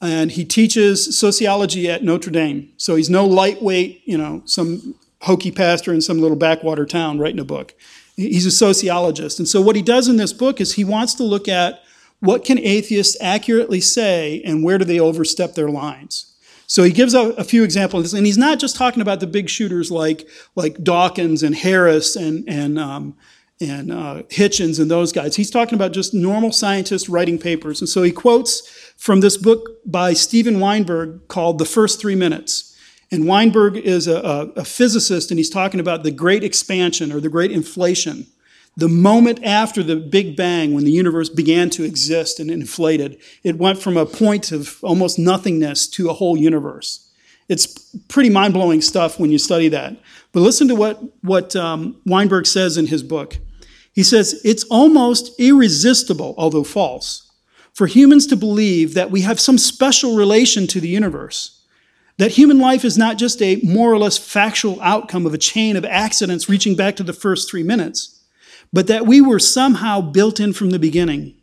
and 0.00 0.30
he 0.30 0.44
teaches 0.44 1.18
sociology 1.18 1.90
at 1.90 2.04
Notre 2.04 2.30
Dame. 2.30 2.72
So 2.76 2.94
he's 2.94 3.10
no 3.10 3.26
lightweight, 3.26 4.02
you 4.04 4.16
know, 4.16 4.42
some 4.44 4.94
hokey 5.20 5.50
pastor 5.50 5.92
in 5.92 6.00
some 6.00 6.18
little 6.18 6.36
backwater 6.36 6.86
town 6.86 7.18
writing 7.18 7.40
a 7.40 7.44
book. 7.44 7.74
He's 8.16 8.46
a 8.46 8.50
sociologist. 8.50 9.38
And 9.38 9.48
so 9.48 9.60
what 9.60 9.76
he 9.76 9.82
does 9.82 10.08
in 10.08 10.16
this 10.16 10.32
book 10.32 10.60
is 10.60 10.74
he 10.74 10.84
wants 10.84 11.14
to 11.14 11.24
look 11.24 11.48
at 11.48 11.82
what 12.20 12.44
can 12.44 12.58
atheists 12.58 13.16
accurately 13.20 13.80
say 13.80 14.42
and 14.44 14.62
where 14.62 14.78
do 14.78 14.84
they 14.84 15.00
overstep 15.00 15.54
their 15.54 15.70
lines. 15.70 16.26
So 16.66 16.84
he 16.84 16.92
gives 16.92 17.14
a, 17.14 17.30
a, 17.30 17.42
few 17.42 17.64
examples, 17.64 18.14
and 18.14 18.24
he's 18.24 18.38
not 18.38 18.60
just 18.60 18.76
talking 18.76 19.02
about 19.02 19.18
the 19.18 19.26
big 19.26 19.48
shooters 19.48 19.90
like 19.90 20.28
like 20.54 20.80
Dawkins 20.84 21.42
and 21.42 21.52
Harris 21.52 22.14
and 22.14 22.48
and 22.48 22.78
um, 22.78 23.16
and 23.60 23.90
uh, 23.90 24.22
Hitchens 24.28 24.78
and 24.78 24.88
those 24.88 25.12
guys. 25.12 25.34
He's 25.34 25.50
talking 25.50 25.74
about 25.74 25.90
just 25.90 26.14
normal 26.14 26.52
scientists 26.52 27.08
writing 27.08 27.38
papers, 27.38 27.80
and 27.80 27.88
so 27.88 28.04
he 28.04 28.12
quotes 28.12 28.60
from 28.96 29.18
this 29.18 29.36
book 29.36 29.68
by 29.84 30.12
Steven 30.12 30.60
Weinberg 30.60 31.26
called 31.26 31.58
"The 31.58 31.64
First 31.64 32.00
Three 32.00 32.14
Minutes." 32.14 32.69
And 33.12 33.26
Weinberg 33.26 33.76
is 33.76 34.06
a, 34.06 34.20
a, 34.20 34.60
a 34.60 34.64
physicist, 34.64 35.30
and 35.30 35.38
he's 35.38 35.50
talking 35.50 35.80
about 35.80 36.04
the 36.04 36.12
Great 36.12 36.44
Expansion 36.44 37.12
or 37.12 37.20
the 37.20 37.28
Great 37.28 37.50
Inflation 37.50 38.26
the 38.76 38.88
moment 38.88 39.44
after 39.44 39.82
the 39.82 39.96
Big 39.96 40.36
Bang, 40.36 40.72
when 40.74 40.84
the 40.84 40.92
universe 40.92 41.28
began 41.28 41.70
to 41.70 41.84
exist 41.84 42.38
and 42.38 42.50
inflated, 42.50 43.20
it 43.42 43.58
went 43.58 43.80
from 43.80 43.96
a 43.96 44.06
point 44.06 44.52
of 44.52 44.82
almost 44.82 45.18
nothingness 45.18 45.88
to 45.88 46.08
a 46.08 46.14
whole 46.14 46.36
universe. 46.36 47.08
It's 47.48 47.66
pretty 48.08 48.30
mind 48.30 48.54
blowing 48.54 48.80
stuff 48.80 49.18
when 49.18 49.30
you 49.30 49.38
study 49.38 49.68
that. 49.68 49.96
But 50.32 50.40
listen 50.40 50.68
to 50.68 50.76
what, 50.76 51.00
what 51.22 51.56
um, 51.56 52.00
Weinberg 52.06 52.46
says 52.46 52.76
in 52.76 52.86
his 52.86 53.02
book. 53.02 53.38
He 53.92 54.04
says, 54.04 54.40
It's 54.44 54.64
almost 54.64 55.38
irresistible, 55.40 56.34
although 56.38 56.62
false, 56.62 57.28
for 57.74 57.88
humans 57.88 58.26
to 58.28 58.36
believe 58.36 58.94
that 58.94 59.10
we 59.10 59.22
have 59.22 59.40
some 59.40 59.58
special 59.58 60.14
relation 60.14 60.68
to 60.68 60.80
the 60.80 60.88
universe. 60.88 61.59
That 62.20 62.32
human 62.32 62.58
life 62.58 62.84
is 62.84 62.96
not 62.96 63.18
just 63.18 63.42
a 63.42 63.56
more 63.64 63.92
or 63.92 63.98
less 63.98 64.16
factual 64.16 64.80
outcome 64.80 65.26
of 65.26 65.34
a 65.34 65.38
chain 65.38 65.74
of 65.74 65.84
accidents 65.84 66.48
reaching 66.48 66.76
back 66.76 66.96
to 66.96 67.02
the 67.02 67.12
first 67.12 67.50
three 67.50 67.64
minutes 67.64 68.20
but 68.72 68.86
that 68.86 69.06
we 69.06 69.20
were 69.20 69.38
somehow 69.38 70.00
built 70.00 70.40
in 70.40 70.52
from 70.52 70.70
the 70.70 70.78
beginning. 70.78 71.34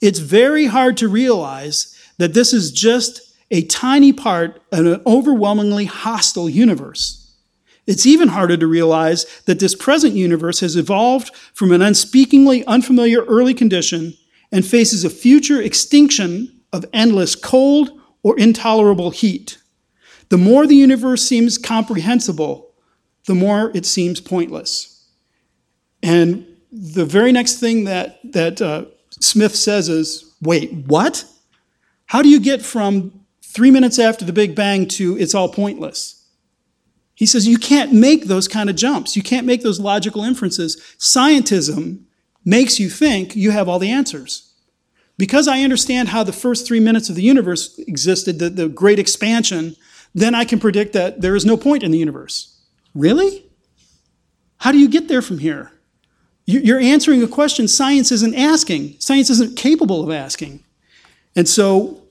It's 0.00 0.18
very 0.18 0.66
hard 0.66 0.96
to 0.98 1.08
realize 1.08 1.96
that 2.18 2.34
this 2.34 2.52
is 2.52 2.70
just 2.70 3.20
a 3.50 3.62
tiny 3.62 4.12
part 4.12 4.62
of 4.72 4.86
an 4.86 5.02
overwhelmingly 5.06 5.84
hostile 5.84 6.48
universe. 6.48 7.34
It's 7.86 8.06
even 8.06 8.28
harder 8.28 8.56
to 8.56 8.66
realize 8.66 9.26
that 9.46 9.58
this 9.58 9.74
present 9.74 10.14
universe 10.14 10.60
has 10.60 10.76
evolved 10.76 11.34
from 11.52 11.72
an 11.72 11.82
unspeakingly 11.82 12.64
unfamiliar 12.66 13.24
early 13.24 13.54
condition 13.54 14.14
and 14.52 14.64
faces 14.64 15.04
a 15.04 15.10
future 15.10 15.60
extinction 15.60 16.60
of 16.72 16.86
endless 16.92 17.34
cold 17.34 17.90
or 18.22 18.38
intolerable 18.38 19.10
heat. 19.10 19.58
The 20.30 20.38
more 20.38 20.66
the 20.66 20.76
universe 20.76 21.22
seems 21.22 21.58
comprehensible, 21.58 22.70
the 23.26 23.34
more 23.34 23.70
it 23.74 23.84
seems 23.84 24.20
pointless. 24.20 25.06
And 26.02 26.46
the 26.72 27.04
very 27.04 27.32
next 27.32 27.60
thing 27.60 27.84
that, 27.84 28.20
that 28.32 28.62
uh, 28.62 28.86
Smith 29.10 29.54
says 29.54 29.88
is, 29.88 30.32
wait, 30.40 30.72
what? 30.72 31.24
How 32.06 32.22
do 32.22 32.28
you 32.28 32.40
get 32.40 32.62
from 32.62 33.24
three 33.42 33.70
minutes 33.70 33.98
after 33.98 34.24
the 34.24 34.32
Big 34.32 34.54
Bang 34.54 34.86
to 34.88 35.18
it's 35.18 35.34
all 35.34 35.48
pointless? 35.48 36.24
He 37.14 37.26
says 37.26 37.46
you 37.46 37.58
can't 37.58 37.92
make 37.92 38.24
those 38.24 38.48
kind 38.48 38.70
of 38.70 38.76
jumps. 38.76 39.14
You 39.14 39.22
can't 39.22 39.46
make 39.46 39.62
those 39.62 39.78
logical 39.78 40.22
inferences. 40.22 40.80
Scientism 40.98 42.04
makes 42.44 42.80
you 42.80 42.88
think 42.88 43.36
you 43.36 43.50
have 43.50 43.68
all 43.68 43.78
the 43.78 43.90
answers. 43.90 44.52
Because 45.18 45.46
I 45.46 45.60
understand 45.60 46.08
how 46.08 46.24
the 46.24 46.32
first 46.32 46.66
three 46.66 46.80
minutes 46.80 47.10
of 47.10 47.16
the 47.16 47.22
universe 47.22 47.78
existed, 47.80 48.38
the, 48.38 48.48
the 48.48 48.68
great 48.68 48.98
expansion, 48.98 49.76
then 50.14 50.34
I 50.34 50.44
can 50.44 50.58
predict 50.58 50.92
that 50.94 51.20
there 51.20 51.36
is 51.36 51.44
no 51.44 51.56
point 51.56 51.82
in 51.82 51.90
the 51.90 51.98
universe. 51.98 52.58
Really? 52.94 53.46
How 54.58 54.72
do 54.72 54.78
you 54.78 54.88
get 54.88 55.08
there 55.08 55.22
from 55.22 55.38
here? 55.38 55.72
You're 56.46 56.80
answering 56.80 57.22
a 57.22 57.28
question 57.28 57.68
science 57.68 58.10
isn't 58.10 58.34
asking, 58.34 58.96
science 58.98 59.30
isn't 59.30 59.56
capable 59.56 60.02
of 60.02 60.10
asking. 60.10 60.64
And 61.36 61.48
so, 61.48 62.02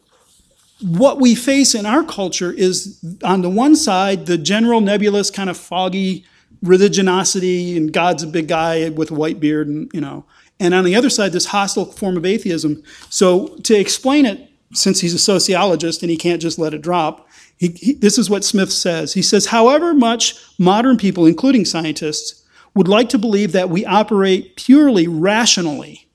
what 0.81 1.19
we 1.19 1.35
face 1.35 1.75
in 1.75 1.85
our 1.85 2.03
culture 2.05 2.53
is 2.53 3.03
on 3.21 3.41
the 3.41 3.49
one 3.49 3.75
side, 3.75 4.27
the 4.27 4.37
general 4.37 4.79
nebulous, 4.79 5.29
kind 5.29 5.49
of 5.49 5.57
foggy 5.57 6.25
religiosity, 6.63 7.75
and 7.75 7.91
God's 7.91 8.23
a 8.23 8.27
big 8.27 8.47
guy 8.47 8.87
with 8.89 9.11
a 9.11 9.13
white 9.13 9.41
beard, 9.41 9.67
and 9.67 9.91
you 9.93 9.99
know. 9.99 10.25
and 10.57 10.73
on 10.73 10.85
the 10.85 10.95
other 10.95 11.09
side, 11.09 11.33
this 11.33 11.47
hostile 11.47 11.85
form 11.85 12.15
of 12.15 12.25
atheism. 12.25 12.81
So 13.09 13.49
to 13.63 13.75
explain 13.75 14.25
it, 14.25 14.49
since 14.73 15.01
he's 15.01 15.13
a 15.13 15.19
sociologist 15.19 16.01
and 16.01 16.09
he 16.11 16.17
can't 16.17 16.41
just 16.41 16.59
let 16.59 16.73
it 16.73 16.81
drop, 16.81 17.27
he, 17.59 17.67
he, 17.67 17.93
this 17.93 18.17
is 18.17 18.29
what 18.29 18.45
Smith 18.45 18.71
says. 18.71 19.13
He 19.13 19.21
says, 19.21 19.47
however 19.47 19.93
much 19.93 20.35
modern 20.57 20.97
people, 20.97 21.25
including 21.25 21.65
scientists, 21.65 22.45
would 22.73 22.87
like 22.87 23.09
to 23.09 23.17
believe 23.17 23.51
that 23.51 23.69
we 23.69 23.85
operate 23.85 24.55
purely 24.55 25.07
rationally, 25.07 26.07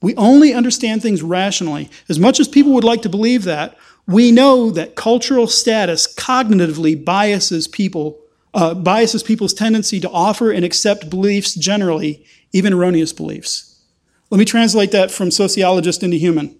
we 0.00 0.14
only 0.16 0.54
understand 0.54 1.02
things 1.02 1.22
rationally. 1.22 1.90
As 2.08 2.18
much 2.18 2.40
as 2.40 2.48
people 2.48 2.72
would 2.72 2.84
like 2.84 3.02
to 3.02 3.10
believe 3.10 3.44
that, 3.44 3.76
we 4.06 4.32
know 4.32 4.70
that 4.70 4.96
cultural 4.96 5.46
status 5.46 6.12
cognitively 6.14 7.04
biases 7.04 7.68
people, 7.68 8.18
uh, 8.54 8.72
biases 8.72 9.22
people's 9.22 9.52
tendency 9.52 10.00
to 10.00 10.08
offer 10.08 10.50
and 10.50 10.64
accept 10.64 11.10
beliefs 11.10 11.54
generally, 11.54 12.24
even 12.52 12.72
erroneous 12.72 13.12
beliefs. 13.12 13.82
Let 14.30 14.38
me 14.38 14.46
translate 14.46 14.92
that 14.92 15.10
from 15.10 15.30
sociologist 15.30 16.02
into 16.02 16.16
human. 16.16 16.56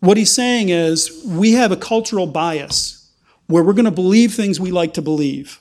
What 0.00 0.16
he's 0.16 0.32
saying 0.32 0.68
is 0.68 1.22
we 1.24 1.52
have 1.52 1.72
a 1.72 1.76
cultural 1.76 2.26
bias 2.26 3.10
where 3.46 3.62
we're 3.62 3.72
going 3.72 3.86
to 3.86 3.90
believe 3.90 4.34
things 4.34 4.60
we 4.60 4.70
like 4.70 4.94
to 4.94 5.02
believe, 5.02 5.60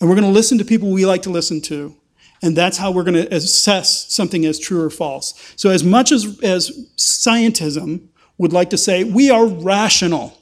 and 0.00 0.08
we're 0.08 0.16
going 0.16 0.26
to 0.26 0.32
listen 0.32 0.58
to 0.58 0.64
people 0.64 0.90
we 0.90 1.06
like 1.06 1.22
to 1.22 1.30
listen 1.30 1.60
to. 1.62 1.94
And 2.42 2.56
that's 2.56 2.76
how 2.76 2.90
we're 2.90 3.02
going 3.02 3.14
to 3.14 3.34
assess 3.34 4.12
something 4.12 4.44
as 4.44 4.58
true 4.58 4.82
or 4.82 4.90
false. 4.90 5.34
So, 5.56 5.70
as 5.70 5.82
much 5.82 6.12
as, 6.12 6.38
as 6.42 6.70
scientism 6.96 8.08
would 8.38 8.52
like 8.52 8.70
to 8.70 8.78
say, 8.78 9.04
we 9.04 9.30
are 9.30 9.46
rational. 9.46 10.38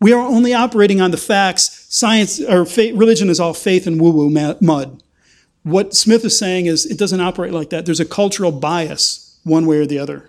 We 0.00 0.12
are 0.12 0.20
only 0.20 0.52
operating 0.52 1.00
on 1.00 1.10
the 1.10 1.16
facts. 1.16 1.86
Science 1.88 2.40
or 2.40 2.64
faith, 2.66 2.96
religion 2.96 3.30
is 3.30 3.40
all 3.40 3.54
faith 3.54 3.86
and 3.86 4.00
woo 4.00 4.10
woo 4.10 4.30
mud. 4.60 5.02
What 5.62 5.94
Smith 5.94 6.24
is 6.24 6.38
saying 6.38 6.66
is 6.66 6.86
it 6.86 6.98
doesn't 6.98 7.20
operate 7.20 7.52
like 7.52 7.70
that. 7.70 7.86
There's 7.86 8.00
a 8.00 8.04
cultural 8.04 8.52
bias, 8.52 9.38
one 9.44 9.66
way 9.66 9.78
or 9.78 9.86
the 9.86 9.98
other. 9.98 10.27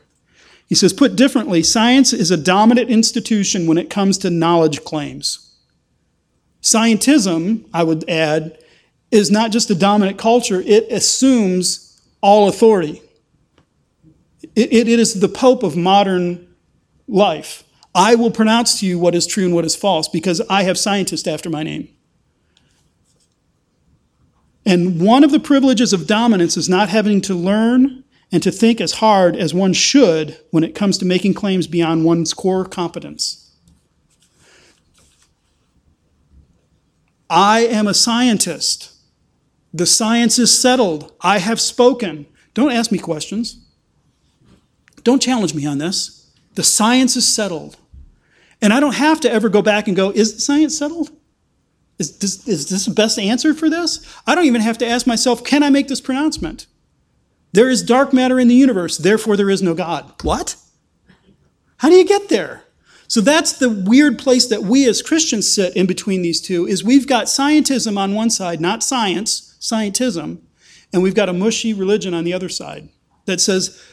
He 0.69 0.75
says, 0.75 0.93
put 0.93 1.15
differently, 1.15 1.63
science 1.63 2.13
is 2.13 2.29
a 2.29 2.37
dominant 2.37 2.91
institution 2.91 3.65
when 3.65 3.79
it 3.79 3.89
comes 3.89 4.19
to 4.19 4.29
knowledge 4.29 4.83
claims. 4.83 5.57
Scientism, 6.61 7.67
I 7.73 7.81
would 7.81 8.07
add, 8.07 8.55
is 9.09 9.31
not 9.31 9.51
just 9.51 9.71
a 9.71 9.75
dominant 9.75 10.19
culture, 10.19 10.61
it 10.61 10.85
assumes 10.91 11.99
all 12.21 12.47
authority. 12.47 13.01
It, 14.55 14.71
it, 14.71 14.87
it 14.87 14.99
is 14.99 15.19
the 15.19 15.27
Pope 15.27 15.63
of 15.63 15.75
modern 15.75 16.47
life. 17.07 17.63
I 17.95 18.13
will 18.13 18.29
pronounce 18.29 18.79
to 18.79 18.85
you 18.85 18.99
what 18.99 19.15
is 19.15 19.25
true 19.25 19.45
and 19.45 19.55
what 19.55 19.65
is 19.65 19.75
false 19.75 20.07
because 20.07 20.39
I 20.51 20.63
have 20.63 20.77
scientist 20.77 21.27
after 21.27 21.49
my 21.49 21.63
name. 21.63 21.89
And 24.67 25.01
one 25.01 25.23
of 25.23 25.31
the 25.31 25.39
privileges 25.39 25.93
of 25.93 26.05
dominance 26.05 26.55
is 26.55 26.69
not 26.69 26.89
having 26.89 27.21
to 27.21 27.33
learn 27.33 28.03
and 28.31 28.43
to 28.43 28.51
think 28.51 28.79
as 28.79 28.93
hard 28.93 29.35
as 29.35 29.53
one 29.53 29.73
should 29.73 30.39
when 30.51 30.63
it 30.63 30.75
comes 30.75 30.97
to 30.99 31.05
making 31.05 31.33
claims 31.33 31.67
beyond 31.67 32.05
one's 32.05 32.33
core 32.33 32.65
competence. 32.65 33.51
I 37.29 37.61
am 37.61 37.87
a 37.87 37.93
scientist. 37.93 38.93
The 39.73 39.85
science 39.85 40.39
is 40.39 40.57
settled. 40.57 41.13
I 41.21 41.39
have 41.39 41.61
spoken. 41.61 42.25
Don't 42.53 42.71
ask 42.71 42.91
me 42.91 42.97
questions. 42.97 43.63
Don't 45.03 45.21
challenge 45.21 45.53
me 45.53 45.65
on 45.65 45.77
this. 45.77 46.31
The 46.55 46.63
science 46.63 47.15
is 47.15 47.27
settled. 47.27 47.77
And 48.61 48.73
I 48.73 48.79
don't 48.79 48.95
have 48.95 49.19
to 49.21 49.31
ever 49.31 49.47
go 49.47 49.61
back 49.61 49.87
and 49.87 49.95
go, 49.95 50.09
is 50.09 50.35
the 50.35 50.41
science 50.41 50.77
settled? 50.77 51.11
Is 51.97 52.17
this, 52.17 52.47
is 52.47 52.69
this 52.69 52.85
the 52.85 52.93
best 52.93 53.19
answer 53.19 53.53
for 53.53 53.69
this? 53.69 54.05
I 54.25 54.35
don't 54.35 54.45
even 54.45 54.61
have 54.61 54.77
to 54.79 54.87
ask 54.87 55.05
myself, 55.05 55.43
can 55.43 55.63
I 55.63 55.69
make 55.69 55.87
this 55.87 56.01
pronouncement? 56.01 56.65
There 57.51 57.69
is 57.69 57.81
dark 57.83 58.13
matter 58.13 58.39
in 58.39 58.47
the 58.47 58.55
universe, 58.55 58.97
therefore 58.97 59.35
there 59.35 59.49
is 59.49 59.61
no 59.61 59.73
God. 59.73 60.13
What? 60.23 60.55
How 61.77 61.89
do 61.89 61.95
you 61.95 62.05
get 62.05 62.29
there? 62.29 62.63
So 63.07 63.21
that's 63.21 63.53
the 63.53 63.69
weird 63.69 64.19
place 64.19 64.45
that 64.47 64.63
we 64.63 64.87
as 64.87 65.01
Christians 65.01 65.51
sit 65.51 65.75
in 65.75 65.87
between 65.87 66.21
these 66.21 66.39
two 66.39 66.67
is 66.67 66.83
we've 66.83 67.07
got 67.07 67.25
scientism 67.25 67.97
on 67.97 68.13
one 68.13 68.29
side, 68.29 68.61
not 68.61 68.83
science, 68.83 69.57
scientism, 69.59 70.41
and 70.93 71.01
we've 71.01 71.15
got 71.15 71.29
a 71.29 71.33
mushy 71.33 71.73
religion 71.73 72.13
on 72.13 72.23
the 72.23 72.33
other 72.33 72.49
side 72.49 72.89
that 73.25 73.41
says 73.41 73.83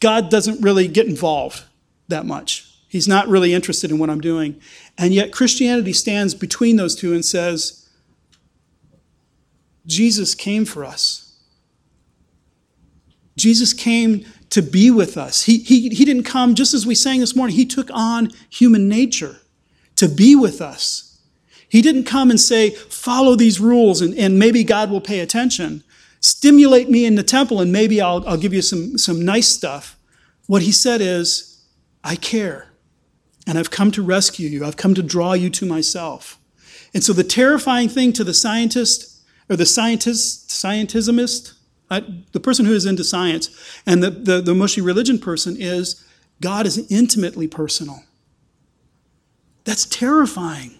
God 0.00 0.30
doesn't 0.30 0.62
really 0.62 0.88
get 0.88 1.06
involved 1.06 1.64
that 2.08 2.24
much. 2.24 2.70
He's 2.88 3.08
not 3.08 3.28
really 3.28 3.52
interested 3.52 3.90
in 3.90 3.98
what 3.98 4.08
I'm 4.08 4.20
doing. 4.20 4.60
And 4.96 5.12
yet 5.12 5.32
Christianity 5.32 5.92
stands 5.92 6.34
between 6.34 6.76
those 6.76 6.94
two 6.94 7.12
and 7.12 7.24
says, 7.24 7.88
Jesus 9.86 10.34
came 10.34 10.64
for 10.64 10.84
us. 10.84 11.23
Jesus 13.36 13.72
came 13.72 14.24
to 14.50 14.62
be 14.62 14.90
with 14.90 15.16
us. 15.16 15.42
He, 15.42 15.58
he, 15.58 15.88
he 15.88 16.04
didn't 16.04 16.24
come, 16.24 16.54
just 16.54 16.74
as 16.74 16.86
we 16.86 16.94
sang 16.94 17.20
this 17.20 17.34
morning, 17.34 17.56
he 17.56 17.66
took 17.66 17.90
on 17.92 18.30
human 18.50 18.88
nature 18.88 19.38
to 19.96 20.08
be 20.08 20.36
with 20.36 20.60
us. 20.60 21.18
He 21.68 21.82
didn't 21.82 22.04
come 22.04 22.30
and 22.30 22.38
say, 22.38 22.70
follow 22.70 23.34
these 23.34 23.58
rules 23.58 24.00
and, 24.00 24.16
and 24.16 24.38
maybe 24.38 24.62
God 24.62 24.90
will 24.90 25.00
pay 25.00 25.20
attention. 25.20 25.82
Stimulate 26.20 26.88
me 26.88 27.04
in 27.04 27.16
the 27.16 27.22
temple 27.24 27.60
and 27.60 27.72
maybe 27.72 28.00
I'll, 28.00 28.26
I'll 28.28 28.36
give 28.36 28.54
you 28.54 28.62
some, 28.62 28.96
some 28.96 29.24
nice 29.24 29.48
stuff. 29.48 29.98
What 30.46 30.62
he 30.62 30.70
said 30.70 31.00
is, 31.00 31.64
I 32.04 32.16
care. 32.16 32.68
And 33.46 33.58
I've 33.58 33.70
come 33.70 33.90
to 33.92 34.02
rescue 34.02 34.48
you. 34.48 34.64
I've 34.64 34.76
come 34.76 34.94
to 34.94 35.02
draw 35.02 35.32
you 35.32 35.50
to 35.50 35.66
myself. 35.66 36.38
And 36.94 37.02
so 37.02 37.12
the 37.12 37.24
terrifying 37.24 37.88
thing 37.88 38.12
to 38.12 38.24
the 38.24 38.34
scientist 38.34 39.22
or 39.50 39.56
the 39.56 39.66
scientist, 39.66 40.50
scientismist, 40.50 41.54
the 42.32 42.40
person 42.40 42.66
who 42.66 42.72
is 42.72 42.86
into 42.86 43.04
science, 43.04 43.50
and 43.86 44.02
the, 44.02 44.10
the, 44.10 44.40
the 44.40 44.54
mushy 44.54 44.80
religion 44.80 45.18
person 45.18 45.56
is 45.58 46.04
God 46.40 46.66
is 46.66 46.90
intimately 46.90 47.46
personal. 47.46 48.02
That's 49.64 49.86
terrifying. 49.86 50.78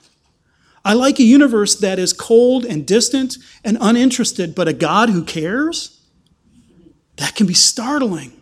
I 0.84 0.92
like 0.92 1.18
a 1.18 1.24
universe 1.24 1.76
that 1.76 1.98
is 1.98 2.12
cold 2.12 2.64
and 2.64 2.86
distant 2.86 3.38
and 3.64 3.78
uninterested, 3.80 4.54
but 4.54 4.68
a 4.68 4.74
God 4.74 5.08
who 5.08 5.24
cares? 5.24 6.02
That 7.16 7.34
can 7.34 7.46
be 7.46 7.54
startling. 7.54 8.32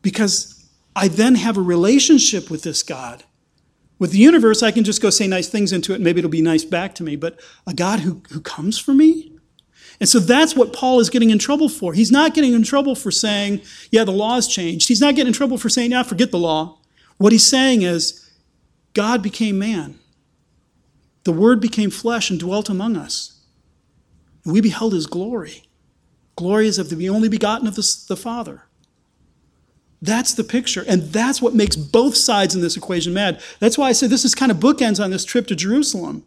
Because 0.00 0.64
I 0.96 1.08
then 1.08 1.34
have 1.34 1.58
a 1.58 1.62
relationship 1.62 2.50
with 2.50 2.62
this 2.62 2.82
God. 2.82 3.24
With 3.98 4.12
the 4.12 4.18
universe, 4.18 4.62
I 4.62 4.70
can 4.70 4.84
just 4.84 5.02
go 5.02 5.10
say 5.10 5.26
nice 5.26 5.48
things 5.48 5.72
into 5.72 5.92
it, 5.94 6.00
maybe 6.00 6.18
it'll 6.18 6.30
be 6.30 6.42
nice 6.42 6.64
back 6.64 6.94
to 6.96 7.02
me, 7.02 7.16
but 7.16 7.38
a 7.66 7.74
God 7.74 8.00
who, 8.00 8.22
who 8.30 8.40
comes 8.40 8.78
for 8.78 8.94
me? 8.94 9.33
And 10.00 10.08
so 10.08 10.18
that's 10.18 10.56
what 10.56 10.72
Paul 10.72 11.00
is 11.00 11.10
getting 11.10 11.30
in 11.30 11.38
trouble 11.38 11.68
for. 11.68 11.92
He's 11.92 12.10
not 12.10 12.34
getting 12.34 12.52
in 12.52 12.62
trouble 12.62 12.94
for 12.94 13.10
saying, 13.10 13.60
yeah, 13.90 14.04
the 14.04 14.10
law 14.10 14.34
has 14.34 14.48
changed. 14.48 14.88
He's 14.88 15.00
not 15.00 15.14
getting 15.14 15.28
in 15.28 15.32
trouble 15.32 15.56
for 15.56 15.68
saying, 15.68 15.92
yeah, 15.92 16.02
forget 16.02 16.30
the 16.30 16.38
law. 16.38 16.78
What 17.18 17.32
he's 17.32 17.46
saying 17.46 17.82
is, 17.82 18.30
God 18.92 19.22
became 19.22 19.58
man. 19.58 19.98
The 21.24 21.32
Word 21.32 21.60
became 21.60 21.90
flesh 21.90 22.30
and 22.30 22.38
dwelt 22.38 22.68
among 22.68 22.96
us. 22.96 23.40
And 24.44 24.52
we 24.52 24.60
beheld 24.60 24.92
his 24.92 25.06
glory. 25.06 25.64
Glory 26.36 26.66
is 26.66 26.78
of 26.78 26.90
the 26.90 27.08
only 27.08 27.28
begotten 27.28 27.66
of 27.66 27.76
the, 27.76 28.04
the 28.08 28.16
Father. 28.16 28.64
That's 30.02 30.34
the 30.34 30.44
picture. 30.44 30.84
And 30.86 31.04
that's 31.04 31.40
what 31.40 31.54
makes 31.54 31.76
both 31.76 32.14
sides 32.16 32.54
in 32.54 32.60
this 32.60 32.76
equation 32.76 33.14
mad. 33.14 33.40
That's 33.58 33.78
why 33.78 33.88
I 33.88 33.92
say 33.92 34.06
this 34.06 34.24
is 34.24 34.34
kind 34.34 34.52
of 34.52 34.58
bookends 34.58 35.02
on 35.02 35.10
this 35.10 35.24
trip 35.24 35.46
to 35.46 35.56
Jerusalem, 35.56 36.26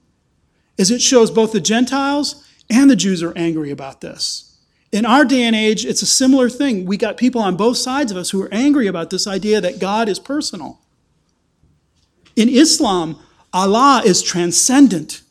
is 0.78 0.90
it 0.90 1.02
shows 1.02 1.30
both 1.30 1.52
the 1.52 1.60
Gentiles 1.60 2.47
and 2.70 2.90
the 2.90 2.96
Jews 2.96 3.24
are 3.24 3.38
angry 3.38 3.72
about 3.72 4.02
this. 4.02 4.58
In 4.92 5.06
our 5.06 5.26
day 5.26 5.44
and 5.44 5.56
age, 5.56 5.86
it's 5.86 6.02
a 6.02 6.08
similar 6.08 6.50
thing. 6.50 6.86
We 6.86 6.98
got 6.98 7.18
people 7.18 7.42
on 7.42 7.58
both 7.58 7.78
sides 7.78 8.12
of 8.12 8.18
us 8.18 8.30
who 8.30 8.42
are 8.42 8.54
angry 8.54 8.88
about 8.88 9.10
this 9.10 9.28
idea 9.28 9.60
that 9.60 9.80
God 9.80 10.08
is 10.08 10.20
personal. 10.20 10.80
In 12.36 12.48
Islam, 12.50 13.20
Allah 13.52 14.02
is 14.06 14.22
transcendent. 14.22 15.22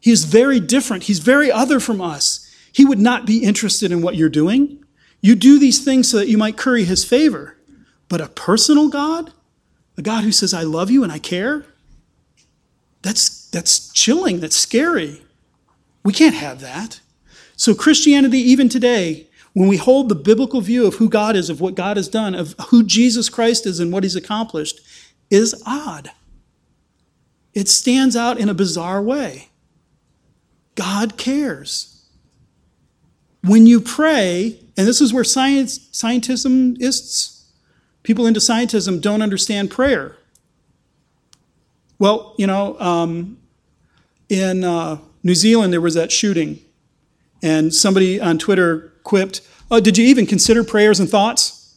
He 0.00 0.10
is 0.10 0.24
very 0.24 0.58
different. 0.58 1.04
He's 1.04 1.18
very 1.18 1.50
other 1.50 1.80
from 1.80 2.00
us. 2.00 2.44
He 2.72 2.84
would 2.84 2.98
not 2.98 3.26
be 3.26 3.44
interested 3.44 3.92
in 3.92 4.02
what 4.02 4.16
you're 4.16 4.28
doing. 4.28 4.84
You 5.20 5.34
do 5.34 5.58
these 5.58 5.84
things 5.84 6.08
so 6.08 6.18
that 6.18 6.28
you 6.28 6.38
might 6.38 6.56
curry 6.56 6.84
his 6.84 7.04
favor. 7.04 7.56
But 8.08 8.20
a 8.20 8.28
personal 8.28 8.88
God, 8.88 9.32
a 9.96 10.02
God 10.02 10.24
who 10.24 10.32
says, 10.32 10.54
I 10.54 10.62
love 10.62 10.90
you 10.90 11.02
and 11.02 11.12
I 11.12 11.18
care, 11.18 11.66
that's, 13.02 13.48
that's 13.50 13.92
chilling, 13.92 14.40
that's 14.40 14.56
scary. 14.56 15.22
We 16.08 16.14
can't 16.14 16.36
have 16.36 16.60
that. 16.60 17.00
So, 17.54 17.74
Christianity, 17.74 18.38
even 18.38 18.70
today, 18.70 19.26
when 19.52 19.68
we 19.68 19.76
hold 19.76 20.08
the 20.08 20.14
biblical 20.14 20.62
view 20.62 20.86
of 20.86 20.94
who 20.94 21.06
God 21.06 21.36
is, 21.36 21.50
of 21.50 21.60
what 21.60 21.74
God 21.74 21.98
has 21.98 22.08
done, 22.08 22.34
of 22.34 22.54
who 22.68 22.82
Jesus 22.82 23.28
Christ 23.28 23.66
is 23.66 23.78
and 23.78 23.92
what 23.92 24.04
he's 24.04 24.16
accomplished, 24.16 24.80
is 25.28 25.62
odd. 25.66 26.10
It 27.52 27.68
stands 27.68 28.16
out 28.16 28.38
in 28.38 28.48
a 28.48 28.54
bizarre 28.54 29.02
way. 29.02 29.50
God 30.76 31.18
cares. 31.18 32.06
When 33.42 33.66
you 33.66 33.78
pray, 33.78 34.58
and 34.78 34.88
this 34.88 35.02
is 35.02 35.12
where 35.12 35.24
science, 35.24 35.78
scientismists, 35.90 37.42
people 38.02 38.24
into 38.24 38.40
scientism 38.40 39.02
don't 39.02 39.20
understand 39.20 39.70
prayer. 39.70 40.16
Well, 41.98 42.34
you 42.38 42.46
know, 42.46 42.80
um, 42.80 43.36
in 44.30 44.64
uh, 44.64 45.00
New 45.22 45.34
Zealand, 45.34 45.72
there 45.72 45.80
was 45.80 45.94
that 45.94 46.12
shooting, 46.12 46.60
And 47.42 47.72
somebody 47.74 48.20
on 48.20 48.38
Twitter 48.38 48.92
quipped, 49.04 49.40
oh, 49.70 49.80
Did 49.80 49.98
you 49.98 50.06
even 50.06 50.26
consider 50.26 50.64
prayers 50.64 51.00
and 51.00 51.08
thoughts? 51.08 51.76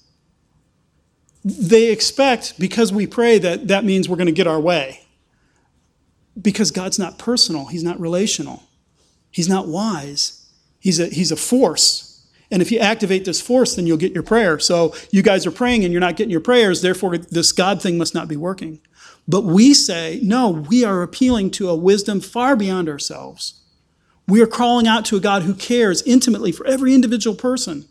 They 1.44 1.92
expect, 1.92 2.60
because 2.60 2.94
we 2.94 3.08
pray, 3.08 3.40
that 3.40 3.68
that 3.68 3.84
means 3.84 4.08
we're 4.08 4.18
going 4.18 4.28
to 4.28 4.32
get 4.32 4.48
our 4.48 4.60
way. 4.60 5.02
Because 6.40 6.72
God's 6.72 7.00
not 7.00 7.18
personal, 7.18 7.66
He's 7.66 7.84
not 7.84 8.00
relational, 8.00 8.64
He's 9.32 9.50
not 9.50 9.68
wise, 9.68 10.50
He's 10.80 11.00
a, 11.00 11.08
he's 11.08 11.32
a 11.32 11.36
force. 11.36 12.08
And 12.52 12.62
if 12.62 12.72
you 12.72 12.80
activate 12.80 13.24
this 13.24 13.40
force, 13.40 13.76
then 13.76 13.88
you'll 13.88 13.98
get 13.98 14.12
your 14.12 14.24
prayer. 14.24 14.60
So 14.60 14.94
you 15.10 15.22
guys 15.22 15.46
are 15.46 15.52
praying 15.52 15.86
and 15.86 15.94
you're 15.94 16.02
not 16.02 16.18
getting 16.18 16.32
your 16.32 16.42
prayers, 16.42 16.82
therefore, 16.82 17.18
this 17.18 17.52
God 17.54 17.82
thing 17.82 17.98
must 17.98 18.14
not 18.14 18.28
be 18.28 18.36
working. 18.36 18.82
But 19.32 19.46
we 19.46 19.74
say, 19.74 20.20
no, 20.22 20.50
we 20.50 20.84
are 20.84 21.02
appealing 21.02 21.52
to 21.52 21.70
a 21.70 21.76
wisdom 21.76 22.20
far 22.20 22.58
beyond 22.58 22.90
ourselves. 22.90 23.62
We 24.28 24.42
are 24.42 24.48
calling 24.48 24.88
out 24.88 25.06
to 25.06 25.16
a 25.16 25.22
God 25.22 25.44
who 25.44 25.54
cares 25.54 26.02
intimately 26.02 26.52
for 26.52 26.68
every 26.68 26.94
individual 26.94 27.34
person, 27.34 27.86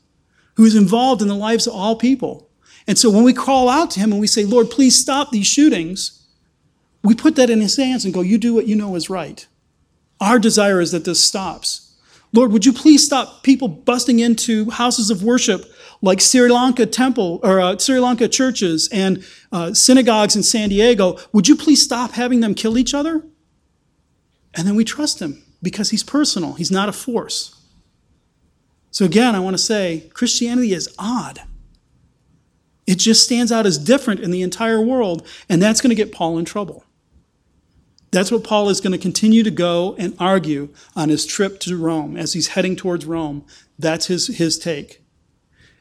who 0.56 0.66
is 0.66 0.76
involved 0.76 1.22
in 1.22 1.28
the 1.28 1.34
lives 1.34 1.66
of 1.66 1.72
all 1.72 1.96
people. 1.96 2.50
And 2.86 2.98
so 2.98 3.08
when 3.08 3.24
we 3.24 3.32
call 3.32 3.70
out 3.70 3.90
to 3.92 4.00
him 4.00 4.12
and 4.12 4.20
we 4.20 4.26
say, 4.26 4.44
Lord, 4.44 4.70
please 4.70 5.00
stop 5.00 5.30
these 5.30 5.46
shootings, 5.46 6.26
we 7.02 7.14
put 7.14 7.36
that 7.36 7.48
in 7.48 7.62
his 7.62 7.78
hands 7.78 8.04
and 8.04 8.12
go, 8.12 8.20
You 8.20 8.36
do 8.36 8.52
what 8.52 8.68
you 8.68 8.76
know 8.76 8.94
is 8.94 9.08
right. 9.08 9.46
Our 10.20 10.38
desire 10.38 10.82
is 10.82 10.92
that 10.92 11.06
this 11.06 11.24
stops. 11.24 11.89
Lord, 12.32 12.52
would 12.52 12.64
you 12.64 12.72
please 12.72 13.04
stop 13.04 13.42
people 13.42 13.66
busting 13.66 14.20
into 14.20 14.70
houses 14.70 15.10
of 15.10 15.22
worship 15.24 15.64
like 16.00 16.20
Sri 16.20 16.48
Lanka 16.48 16.86
temple 16.86 17.40
or 17.42 17.60
uh, 17.60 17.76
Sri 17.76 17.98
Lanka 17.98 18.28
churches 18.28 18.88
and 18.92 19.24
uh, 19.50 19.74
synagogues 19.74 20.36
in 20.36 20.42
San 20.42 20.68
Diego? 20.68 21.18
Would 21.32 21.48
you 21.48 21.56
please 21.56 21.82
stop 21.82 22.12
having 22.12 22.40
them 22.40 22.54
kill 22.54 22.78
each 22.78 22.94
other? 22.94 23.24
And 24.54 24.66
then 24.66 24.76
we 24.76 24.84
trust 24.84 25.20
him 25.20 25.42
because 25.62 25.90
he's 25.90 26.04
personal. 26.04 26.54
He's 26.54 26.70
not 26.70 26.88
a 26.88 26.92
force. 26.92 27.56
So 28.90 29.04
again, 29.04 29.34
I 29.34 29.40
want 29.40 29.54
to 29.54 29.62
say 29.62 30.10
Christianity 30.14 30.72
is 30.72 30.92
odd. 30.98 31.40
It 32.86 32.98
just 32.98 33.24
stands 33.24 33.52
out 33.52 33.66
as 33.66 33.78
different 33.78 34.20
in 34.20 34.32
the 34.32 34.42
entire 34.42 34.80
world, 34.80 35.26
and 35.48 35.62
that's 35.62 35.80
going 35.80 35.90
to 35.90 35.94
get 35.96 36.12
Paul 36.12 36.38
in 36.38 36.44
trouble. 36.44 36.84
That's 38.10 38.32
what 38.32 38.42
Paul 38.42 38.68
is 38.68 38.80
going 38.80 38.92
to 38.92 38.98
continue 38.98 39.42
to 39.42 39.50
go 39.50 39.94
and 39.98 40.16
argue 40.18 40.70
on 40.96 41.10
his 41.10 41.24
trip 41.24 41.60
to 41.60 41.76
Rome 41.76 42.16
as 42.16 42.32
he's 42.32 42.48
heading 42.48 42.74
towards 42.74 43.06
Rome. 43.06 43.44
That's 43.78 44.06
his, 44.06 44.26
his 44.26 44.58
take. 44.58 45.02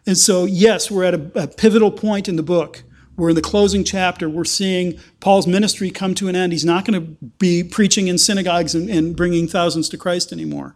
And 0.05 0.17
so, 0.17 0.45
yes, 0.45 0.91
we're 0.91 1.05
at 1.05 1.13
a, 1.13 1.31
a 1.43 1.47
pivotal 1.47 1.91
point 1.91 2.27
in 2.29 2.35
the 2.35 2.43
book. 2.43 2.83
We're 3.15 3.29
in 3.29 3.35
the 3.35 3.41
closing 3.41 3.83
chapter. 3.83 4.29
We're 4.29 4.45
seeing 4.45 4.99
Paul's 5.19 5.45
ministry 5.45 5.91
come 5.91 6.15
to 6.15 6.29
an 6.29 6.35
end. 6.35 6.53
He's 6.53 6.63
not 6.63 6.85
going 6.85 7.01
to 7.01 7.25
be 7.39 7.63
preaching 7.63 8.07
in 8.07 8.17
synagogues 8.17 8.75
and, 8.75 8.89
and 8.89 9.15
bringing 9.15 9.47
thousands 9.47 9.89
to 9.89 9.97
Christ 9.97 10.31
anymore. 10.31 10.75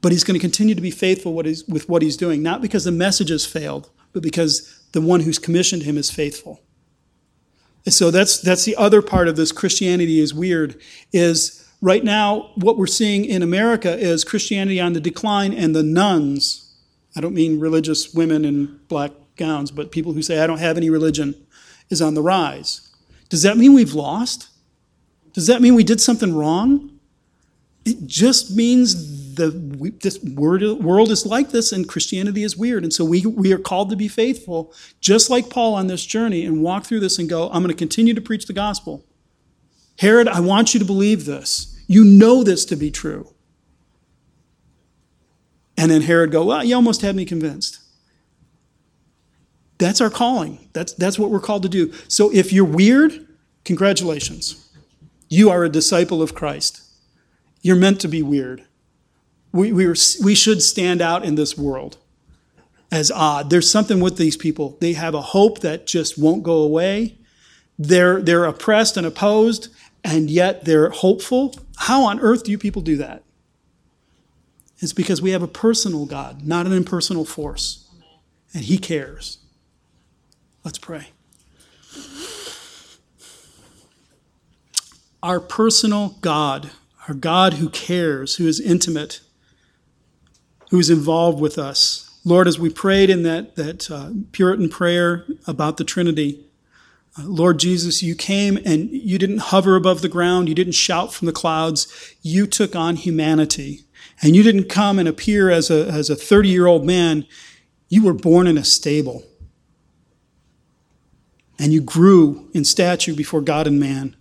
But 0.00 0.12
he's 0.12 0.22
going 0.22 0.38
to 0.38 0.40
continue 0.40 0.74
to 0.74 0.80
be 0.80 0.90
faithful 0.90 1.34
with 1.34 1.88
what 1.88 2.02
he's 2.02 2.16
doing, 2.16 2.42
not 2.42 2.62
because 2.62 2.84
the 2.84 2.92
message 2.92 3.30
has 3.30 3.44
failed, 3.44 3.90
but 4.12 4.22
because 4.22 4.82
the 4.92 5.00
one 5.00 5.20
who's 5.20 5.38
commissioned 5.38 5.82
him 5.82 5.98
is 5.98 6.10
faithful. 6.10 6.60
So 7.88 8.10
that's 8.10 8.38
that's 8.40 8.64
the 8.64 8.76
other 8.76 9.02
part 9.02 9.28
of 9.28 9.36
this 9.36 9.52
Christianity 9.52 10.18
is 10.18 10.32
weird 10.32 10.80
is 11.12 11.68
right 11.82 12.02
now 12.02 12.50
what 12.54 12.78
we're 12.78 12.86
seeing 12.86 13.24
in 13.26 13.42
America 13.42 13.96
is 13.96 14.24
Christianity 14.24 14.80
on 14.80 14.94
the 14.94 15.00
decline 15.00 15.52
and 15.52 15.74
the 15.74 15.82
nones. 15.82 16.74
I 17.14 17.20
don't 17.20 17.34
mean 17.34 17.60
religious 17.60 18.14
women 18.14 18.44
in 18.44 18.80
black 18.88 19.12
gowns 19.36 19.70
but 19.70 19.92
people 19.92 20.12
who 20.12 20.22
say 20.22 20.40
I 20.40 20.46
don't 20.46 20.58
have 20.58 20.76
any 20.78 20.88
religion 20.88 21.34
is 21.90 22.00
on 22.00 22.14
the 22.14 22.22
rise. 22.22 22.88
Does 23.28 23.42
that 23.42 23.58
mean 23.58 23.74
we've 23.74 23.94
lost? 23.94 24.48
Does 25.34 25.46
that 25.48 25.60
mean 25.60 25.74
we 25.74 25.84
did 25.84 26.00
something 26.00 26.34
wrong? 26.34 26.98
It 27.84 28.06
just 28.06 28.56
means 28.56 28.94
the 29.34 29.76
we, 29.78 29.90
this 29.90 30.22
word, 30.22 30.62
world 30.62 31.10
is 31.10 31.26
like 31.26 31.50
this 31.50 31.72
and 31.72 31.88
Christianity 31.88 32.42
is 32.42 32.56
weird. 32.56 32.82
And 32.82 32.92
so 32.92 33.04
we, 33.04 33.24
we 33.26 33.52
are 33.52 33.58
called 33.58 33.90
to 33.90 33.96
be 33.96 34.08
faithful, 34.08 34.72
just 35.00 35.30
like 35.30 35.50
Paul 35.50 35.74
on 35.74 35.86
this 35.86 36.04
journey, 36.04 36.44
and 36.44 36.62
walk 36.62 36.84
through 36.84 37.00
this 37.00 37.18
and 37.18 37.28
go, 37.28 37.48
I'm 37.50 37.62
going 37.62 37.68
to 37.68 37.74
continue 37.74 38.14
to 38.14 38.20
preach 38.20 38.46
the 38.46 38.52
gospel. 38.52 39.04
Herod, 39.98 40.28
I 40.28 40.40
want 40.40 40.74
you 40.74 40.80
to 40.80 40.86
believe 40.86 41.24
this. 41.24 41.70
You 41.86 42.04
know 42.04 42.42
this 42.42 42.64
to 42.66 42.76
be 42.76 42.90
true. 42.90 43.34
And 45.76 45.90
then 45.90 46.02
Herod 46.02 46.30
go, 46.30 46.44
well, 46.44 46.64
you 46.64 46.74
almost 46.74 47.02
had 47.02 47.16
me 47.16 47.24
convinced. 47.24 47.80
That's 49.78 50.00
our 50.00 50.10
calling. 50.10 50.68
That's, 50.72 50.92
that's 50.92 51.18
what 51.18 51.30
we're 51.30 51.40
called 51.40 51.62
to 51.64 51.68
do. 51.68 51.92
So 52.08 52.32
if 52.32 52.52
you're 52.52 52.64
weird, 52.64 53.26
congratulations. 53.64 54.70
You 55.28 55.50
are 55.50 55.64
a 55.64 55.68
disciple 55.68 56.22
of 56.22 56.34
Christ. 56.34 56.82
You're 57.60 57.76
meant 57.76 58.00
to 58.02 58.08
be 58.08 58.22
weird. 58.22 58.64
We, 59.54 59.72
we, 59.72 59.86
are, 59.86 59.94
we 60.22 60.34
should 60.34 60.62
stand 60.62 61.00
out 61.00 61.24
in 61.24 61.36
this 61.36 61.56
world 61.56 61.96
as 62.90 63.10
odd. 63.10 63.50
There's 63.50 63.70
something 63.70 64.00
with 64.00 64.16
these 64.16 64.36
people. 64.36 64.76
They 64.80 64.92
have 64.94 65.14
a 65.14 65.20
hope 65.20 65.60
that 65.60 65.86
just 65.86 66.18
won't 66.18 66.42
go 66.42 66.56
away. 66.56 67.16
They're, 67.78 68.20
they're 68.20 68.44
oppressed 68.44 68.96
and 68.96 69.06
opposed, 69.06 69.68
and 70.02 70.30
yet 70.30 70.64
they're 70.64 70.90
hopeful. 70.90 71.54
How 71.76 72.02
on 72.02 72.20
earth 72.20 72.44
do 72.44 72.50
you 72.50 72.58
people 72.58 72.82
do 72.82 72.96
that? 72.96 73.22
It's 74.80 74.92
because 74.92 75.22
we 75.22 75.30
have 75.30 75.42
a 75.42 75.48
personal 75.48 76.04
God, 76.04 76.44
not 76.46 76.66
an 76.66 76.72
impersonal 76.72 77.24
force. 77.24 77.88
And 78.52 78.64
He 78.64 78.76
cares. 78.76 79.38
Let's 80.64 80.78
pray. 80.78 81.08
Our 85.22 85.40
personal 85.40 86.16
God 86.20 86.70
our 87.08 87.14
God 87.14 87.54
who 87.54 87.68
cares, 87.68 88.36
who 88.36 88.46
is 88.46 88.60
intimate, 88.60 89.20
who 90.74 90.80
is 90.80 90.90
involved 90.90 91.38
with 91.38 91.56
us. 91.56 92.18
Lord, 92.24 92.48
as 92.48 92.58
we 92.58 92.68
prayed 92.68 93.08
in 93.08 93.22
that, 93.22 93.54
that 93.54 93.88
uh, 93.92 94.10
Puritan 94.32 94.68
prayer 94.68 95.24
about 95.46 95.76
the 95.76 95.84
Trinity, 95.84 96.44
uh, 97.16 97.22
Lord 97.26 97.60
Jesus, 97.60 98.02
you 98.02 98.16
came 98.16 98.58
and 98.66 98.90
you 98.90 99.16
didn't 99.16 99.38
hover 99.38 99.76
above 99.76 100.02
the 100.02 100.08
ground. 100.08 100.48
You 100.48 100.54
didn't 100.56 100.72
shout 100.72 101.14
from 101.14 101.26
the 101.26 101.32
clouds. 101.32 102.16
You 102.22 102.48
took 102.48 102.74
on 102.74 102.96
humanity. 102.96 103.82
And 104.20 104.34
you 104.34 104.42
didn't 104.42 104.68
come 104.68 104.98
and 104.98 105.06
appear 105.06 105.48
as 105.48 105.70
a, 105.70 105.86
as 105.86 106.10
a 106.10 106.16
30 106.16 106.48
year 106.48 106.66
old 106.66 106.84
man. 106.84 107.24
You 107.88 108.02
were 108.02 108.12
born 108.12 108.48
in 108.48 108.58
a 108.58 108.64
stable. 108.64 109.22
And 111.56 111.72
you 111.72 111.80
grew 111.80 112.50
in 112.52 112.64
stature 112.64 113.14
before 113.14 113.42
God 113.42 113.68
and 113.68 113.78
man. 113.78 114.16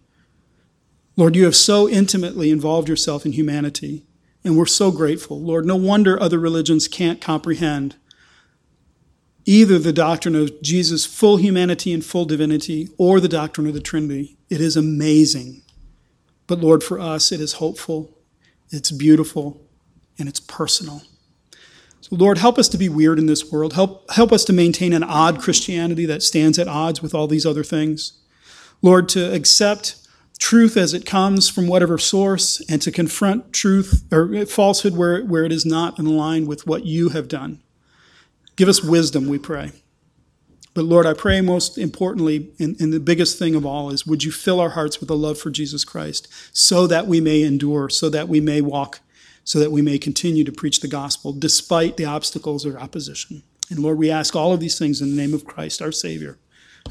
Lord, 1.16 1.36
you 1.36 1.45
have 1.45 1.56
so 1.56 1.89
intimately 1.89 2.51
involved 2.51 2.89
yourself 2.89 3.26
in 3.26 3.32
humanity, 3.32 4.06
and 4.44 4.58
we're 4.58 4.66
so 4.66 4.91
grateful. 4.91 5.41
Lord, 5.41 5.66
no 5.66 5.76
wonder 5.76 6.20
other 6.20 6.39
religions 6.39 6.88
can't 6.88 7.22
comprehend 7.22 7.96
either 9.46 9.78
the 9.78 9.94
doctrine 9.94 10.36
of 10.36 10.62
Jesus' 10.62 11.06
full 11.06 11.38
humanity 11.38 11.94
and 11.94 12.04
full 12.04 12.26
divinity 12.26 12.89
or 12.98 13.20
the 13.20 13.28
doctrine 13.28 13.68
of 13.68 13.74
the 13.74 13.82
Trinity. 13.82 14.38
It 14.50 14.62
is 14.62 14.78
amazing. 14.78 15.62
But 16.48 16.60
Lord, 16.60 16.84
for 16.84 17.00
us, 17.00 17.32
it 17.32 17.41
is 17.41 17.54
hopeful, 17.54 18.18
it's 18.70 18.91
beautiful, 18.91 19.62
and 20.18 20.30
it's 20.30 20.39
personal. 20.39 21.02
So, 22.02 22.16
Lord, 22.16 22.38
help 22.38 22.58
us 22.58 22.68
to 22.70 22.78
be 22.78 22.89
weird 22.89 23.18
in 23.18 23.28
this 23.28 23.50
world. 23.52 23.74
Help, 23.74 24.12
help 24.12 24.32
us 24.34 24.44
to 24.46 24.54
maintain 24.54 24.94
an 24.94 25.04
odd 25.04 25.39
Christianity 25.39 26.06
that 26.06 26.22
stands 26.22 26.60
at 26.60 26.68
odds 26.68 27.02
with 27.02 27.16
all 27.16 27.28
these 27.28 27.46
other 27.46 27.64
things. 27.64 28.20
Lord, 28.82 29.08
to 29.10 29.34
accept 29.34 29.96
truth 30.44 30.76
as 30.76 30.94
it 30.94 31.06
comes 31.06 31.48
from 31.48 31.68
whatever 31.68 31.98
source 31.98 32.62
and 32.70 32.82
to 32.82 32.91
confront 32.91 33.54
truth 33.54 34.04
or 34.12 34.46
falsehood 34.46 34.94
where, 34.94 35.24
where 35.24 35.46
it 35.46 35.54
is 35.54 35.66
not 35.66 35.98
in 35.98 36.18
line 36.18 36.46
with 36.46 36.68
what 36.68 36.86
you 36.86 37.08
have 37.08 37.30
done. 37.30 37.64
Give 38.58 38.68
us 38.68 38.84
wisdom, 38.84 39.30
we 39.30 39.39
pray. 39.39 39.72
But 40.74 40.84
Lord, 40.84 41.06
I 41.06 41.14
pray 41.14 41.39
most 41.39 41.78
importantly, 41.78 42.52
and, 42.60 42.76
and, 42.82 42.91
the 42.91 43.00
biggest 43.00 43.39
thing 43.39 43.56
of 43.56 43.66
all 43.66 43.89
is, 43.89 44.06
would 44.06 44.26
you 44.26 44.34
fill 44.34 44.60
our 44.60 44.72
hearts 44.72 45.00
with 45.00 45.10
a 45.10 45.16
love 45.16 45.38
for 45.38 45.50
Jesus 45.50 45.86
Christ 45.86 46.28
so 46.52 46.88
that 46.88 47.08
we 47.08 47.22
may 47.22 47.41
endure, 47.41 47.88
so 47.88 48.10
that 48.10 48.28
we 48.28 48.41
may 48.41 48.60
walk, 48.60 49.00
so 49.46 49.60
that 49.60 49.72
we 49.72 49.82
may 49.82 49.98
continue 49.98 50.44
to 50.44 50.52
preach 50.52 50.82
the 50.82 50.89
gospel 50.89 51.32
despite 51.32 51.96
the 51.96 52.06
obstacles 52.06 52.66
or 52.66 52.78
opposition. 52.78 53.44
And 53.70 53.80
Lord, 53.80 53.98
we 53.98 54.12
ask 54.12 54.36
all 54.36 54.52
of 54.52 54.60
these 54.60 54.78
things 54.78 55.02
in 55.02 55.16
the 55.16 55.22
name 55.22 55.34
of 55.34 55.46
Christ, 55.46 55.82
our 55.82 55.94
Savior, 55.94 56.38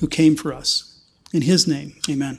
who 0.00 0.08
came 0.08 0.36
for 0.36 0.54
us. 0.54 1.02
In 1.34 1.42
his 1.42 1.68
name, 1.68 1.96
amen. 2.08 2.38